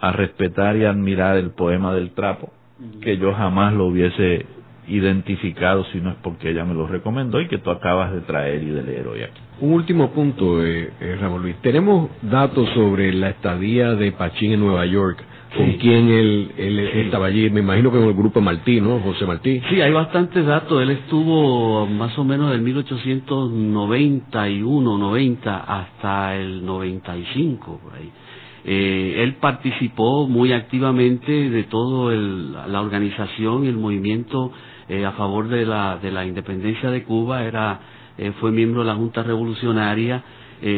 a 0.00 0.12
respetar 0.12 0.76
y 0.76 0.84
admirar 0.84 1.36
el 1.36 1.50
poema 1.50 1.94
del 1.94 2.10
trapo, 2.10 2.52
que 3.00 3.16
yo 3.16 3.32
jamás 3.32 3.72
lo 3.74 3.86
hubiese 3.86 4.46
identificado 4.88 5.84
si 5.92 6.00
no 6.00 6.10
es 6.10 6.16
porque 6.22 6.50
ella 6.50 6.64
me 6.64 6.74
lo 6.74 6.86
recomendó 6.86 7.40
y 7.40 7.48
que 7.48 7.58
tú 7.58 7.70
acabas 7.70 8.12
de 8.12 8.20
traer 8.22 8.62
y 8.62 8.70
de 8.70 8.82
leer 8.82 9.06
hoy 9.06 9.22
aquí. 9.22 9.40
Un 9.60 9.72
último 9.72 10.10
punto, 10.10 10.64
eh, 10.64 10.90
eh, 11.00 11.16
Ramón 11.20 11.42
Luis. 11.42 11.56
Tenemos 11.62 12.10
datos 12.22 12.68
sobre 12.74 13.12
la 13.12 13.30
estadía 13.30 13.94
de 13.94 14.12
Pachín 14.12 14.52
en 14.52 14.60
Nueva 14.60 14.84
York 14.86 15.22
con 15.56 15.72
quién 15.74 16.08
él, 16.08 16.50
él 16.56 16.78
estaba 16.78 17.26
allí. 17.26 17.50
Me 17.50 17.60
imagino 17.60 17.92
que 17.92 17.98
con 17.98 18.08
el 18.08 18.14
grupo 18.14 18.40
Martí, 18.40 18.80
¿no? 18.80 18.98
José 19.00 19.26
Martí. 19.26 19.60
Sí, 19.70 19.80
hay 19.80 19.92
bastantes 19.92 20.44
datos. 20.44 20.82
Él 20.82 20.90
estuvo 20.90 21.86
más 21.86 22.18
o 22.18 22.24
menos 22.24 22.50
del 22.50 22.62
1891, 22.62 24.98
90 24.98 25.56
hasta 25.58 26.34
el 26.36 26.66
95, 26.66 27.80
por 27.82 27.94
ahí. 27.94 28.10
Eh, 28.66 29.22
él 29.22 29.34
participó 29.34 30.26
muy 30.26 30.52
activamente 30.52 31.50
de 31.50 31.64
todo 31.64 32.10
la 32.10 32.80
organización 32.80 33.66
y 33.66 33.68
el 33.68 33.76
movimiento 33.76 34.52
eh, 34.88 35.04
a 35.04 35.12
favor 35.12 35.48
de 35.48 35.64
la, 35.64 35.98
de 35.98 36.10
la 36.10 36.24
independencia 36.24 36.90
de 36.90 37.02
Cuba. 37.04 37.44
Era, 37.44 37.80
eh, 38.18 38.32
fue 38.40 38.50
miembro 38.50 38.80
de 38.80 38.86
la 38.86 38.94
Junta 38.94 39.22
Revolucionaria, 39.22 40.22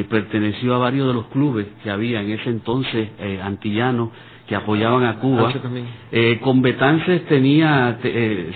perteneció 0.08 0.74
a 0.74 0.78
varios 0.78 1.06
de 1.06 1.14
los 1.14 1.26
clubes 1.26 1.64
que 1.84 1.90
había 1.90 2.20
en 2.20 2.30
ese 2.32 2.50
entonces 2.50 3.08
antillanos 3.40 4.08
que 4.48 4.56
apoyaban 4.56 5.04
a 5.04 5.20
Cuba. 5.20 5.52
Ah, 5.54 6.40
con 6.40 6.60
Betances 6.60 7.24
tenía, 7.26 7.96
se, 8.02 8.52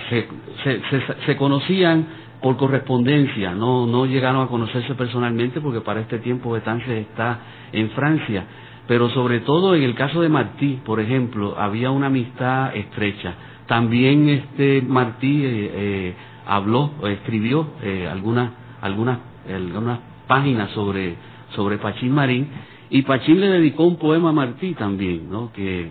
se, 0.63 0.81
se 1.25 1.37
conocían 1.37 2.05
por 2.41 2.57
correspondencia, 2.57 3.53
no, 3.53 3.87
no 3.87 4.05
llegaron 4.07 4.43
a 4.43 4.47
conocerse 4.47 4.93
personalmente 4.95 5.61
porque 5.61 5.79
para 5.79 6.01
este 6.01 6.19
tiempo 6.19 6.51
Betances 6.51 7.07
está 7.07 7.39
en 7.71 7.91
Francia 7.91 8.45
pero 8.91 9.09
sobre 9.11 9.39
todo 9.39 9.73
en 9.73 9.83
el 9.83 9.95
caso 9.95 10.21
de 10.21 10.27
Martí, 10.27 10.81
por 10.83 10.99
ejemplo, 10.99 11.55
había 11.57 11.91
una 11.91 12.07
amistad 12.07 12.75
estrecha. 12.75 13.35
También 13.71 14.27
este 14.27 14.81
Martí 14.81 15.45
eh, 15.45 15.71
eh, 15.73 16.13
habló, 16.45 16.91
escribió 17.07 17.67
eh, 17.81 18.05
algunas, 18.11 18.51
algunas, 18.81 19.19
algunas 19.47 19.97
páginas 20.27 20.71
sobre, 20.71 21.15
sobre 21.55 21.77
Pachín 21.77 22.11
Marín 22.11 22.49
y 22.89 23.03
Pachín 23.03 23.39
le 23.39 23.47
dedicó 23.47 23.85
un 23.85 23.95
poema 23.95 24.31
a 24.31 24.33
Martí 24.33 24.73
también, 24.73 25.31
¿no? 25.31 25.53
que, 25.53 25.89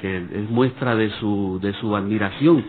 que 0.00 0.16
es 0.16 0.48
muestra 0.48 0.96
de 0.96 1.10
su, 1.20 1.58
de 1.60 1.74
su 1.74 1.94
admiración, 1.94 2.64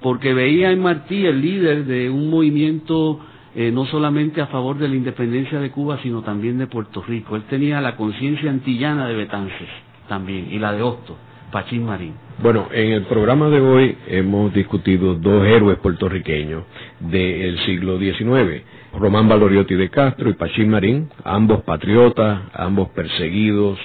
porque 0.00 0.32
veía 0.32 0.70
en 0.70 0.80
Martí 0.80 1.26
el 1.26 1.40
líder 1.40 1.84
de 1.84 2.08
un 2.08 2.30
movimiento 2.30 3.18
eh, 3.56 3.72
no 3.72 3.84
solamente 3.86 4.40
a 4.40 4.46
favor 4.46 4.78
de 4.78 4.86
la 4.86 4.94
independencia 4.94 5.58
de 5.58 5.72
Cuba, 5.72 5.98
sino 6.04 6.22
también 6.22 6.56
de 6.58 6.68
Puerto 6.68 7.02
Rico. 7.02 7.34
Él 7.34 7.42
tenía 7.50 7.80
la 7.80 7.96
conciencia 7.96 8.48
antillana 8.48 9.08
de 9.08 9.16
Betances 9.16 9.68
también, 10.06 10.52
y 10.52 10.60
la 10.60 10.72
de 10.72 10.82
Hosto, 10.82 11.16
Pachín 11.50 11.84
Marín. 11.84 12.14
Bueno, 12.42 12.68
en 12.72 12.92
el 12.92 13.02
programa 13.04 13.48
de 13.48 13.60
hoy 13.60 13.96
hemos 14.06 14.52
discutido 14.52 15.14
dos 15.14 15.46
héroes 15.46 15.78
puertorriqueños 15.78 16.64
del 17.00 17.58
siglo 17.64 17.98
XIX, 17.98 18.62
Román 18.98 19.28
Valoriotti 19.28 19.74
de 19.74 19.90
Castro 19.90 20.28
y 20.30 20.34
Pachín 20.34 20.70
Marín, 20.70 21.10
ambos 21.24 21.62
patriotas, 21.62 22.42
ambos 22.52 22.90
perseguidos, 22.90 23.78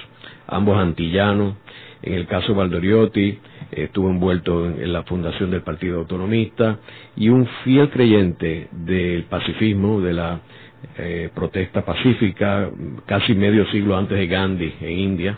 ambos 0.48 0.78
antillanos. 0.78 1.56
En 2.02 2.16
el 2.16 2.28
caso 2.28 2.54
Valdoriotti, 2.54 3.40
estuvo 3.72 4.10
envuelto 4.10 4.66
en, 4.66 4.92
la 4.92 5.04
fundación 5.04 5.52
del 5.52 5.62
Partido 5.62 6.00
Autonomista 6.00 6.80
y 7.16 7.30
un 7.30 7.48
fiel 7.64 7.90
creyente 7.90 8.68
del 8.72 9.24
pacifismo, 9.24 10.02
de 10.02 10.14
la 10.14 10.42
eh, 10.98 11.30
protesta 11.34 11.86
pacífica, 11.86 12.70
casi 13.06 13.34
medio 13.34 13.66
siglo 13.72 13.98
antes 13.98 14.18
de 14.18 14.28
Gandhi 14.28 14.74
en 14.82 15.00
India. 15.00 15.38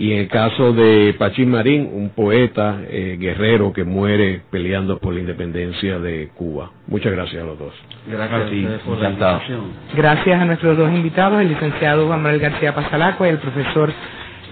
Y 0.00 0.14
en 0.14 0.20
el 0.20 0.28
caso 0.28 0.72
de 0.72 1.14
Pachín 1.18 1.50
Marín, 1.50 1.90
un 1.92 2.08
poeta 2.08 2.80
eh, 2.88 3.18
guerrero 3.20 3.70
que 3.70 3.84
muere 3.84 4.40
peleando 4.50 4.98
por 4.98 5.12
la 5.12 5.20
independencia 5.20 5.98
de 5.98 6.30
Cuba. 6.34 6.70
Muchas 6.86 7.12
gracias 7.12 7.42
a 7.42 7.44
los 7.44 7.58
dos. 7.58 7.74
Gracias 8.06 8.80
por 8.80 8.98
la 8.98 9.10
invitación. 9.10 9.60
Gracias 9.94 10.40
a 10.40 10.44
nuestros 10.46 10.78
dos 10.78 10.90
invitados, 10.90 11.42
el 11.42 11.48
licenciado 11.48 12.06
Juan 12.06 12.22
Manuel 12.22 12.40
García 12.40 12.74
Pasalaco 12.74 13.26
y 13.26 13.28
el 13.28 13.36
profesor 13.36 13.92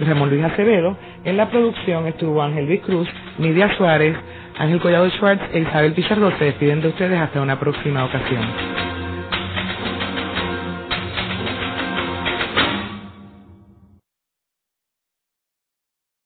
Ramón 0.00 0.28
Luis 0.28 0.44
Acevedo. 0.44 0.98
En 1.24 1.38
la 1.38 1.48
producción 1.48 2.06
estuvo 2.06 2.42
Ángel 2.42 2.66
Luis 2.66 2.82
Cruz, 2.82 3.08
Nidia 3.38 3.74
Suárez, 3.78 4.18
Ángel 4.58 4.80
Collado 4.80 5.08
Schwartz 5.08 5.40
e 5.54 5.60
Isabel 5.60 5.94
Pizarro. 5.94 6.30
Se 6.38 6.44
despiden 6.44 6.82
de 6.82 6.88
ustedes 6.88 7.18
hasta 7.18 7.40
una 7.40 7.58
próxima 7.58 8.04
ocasión. 8.04 8.97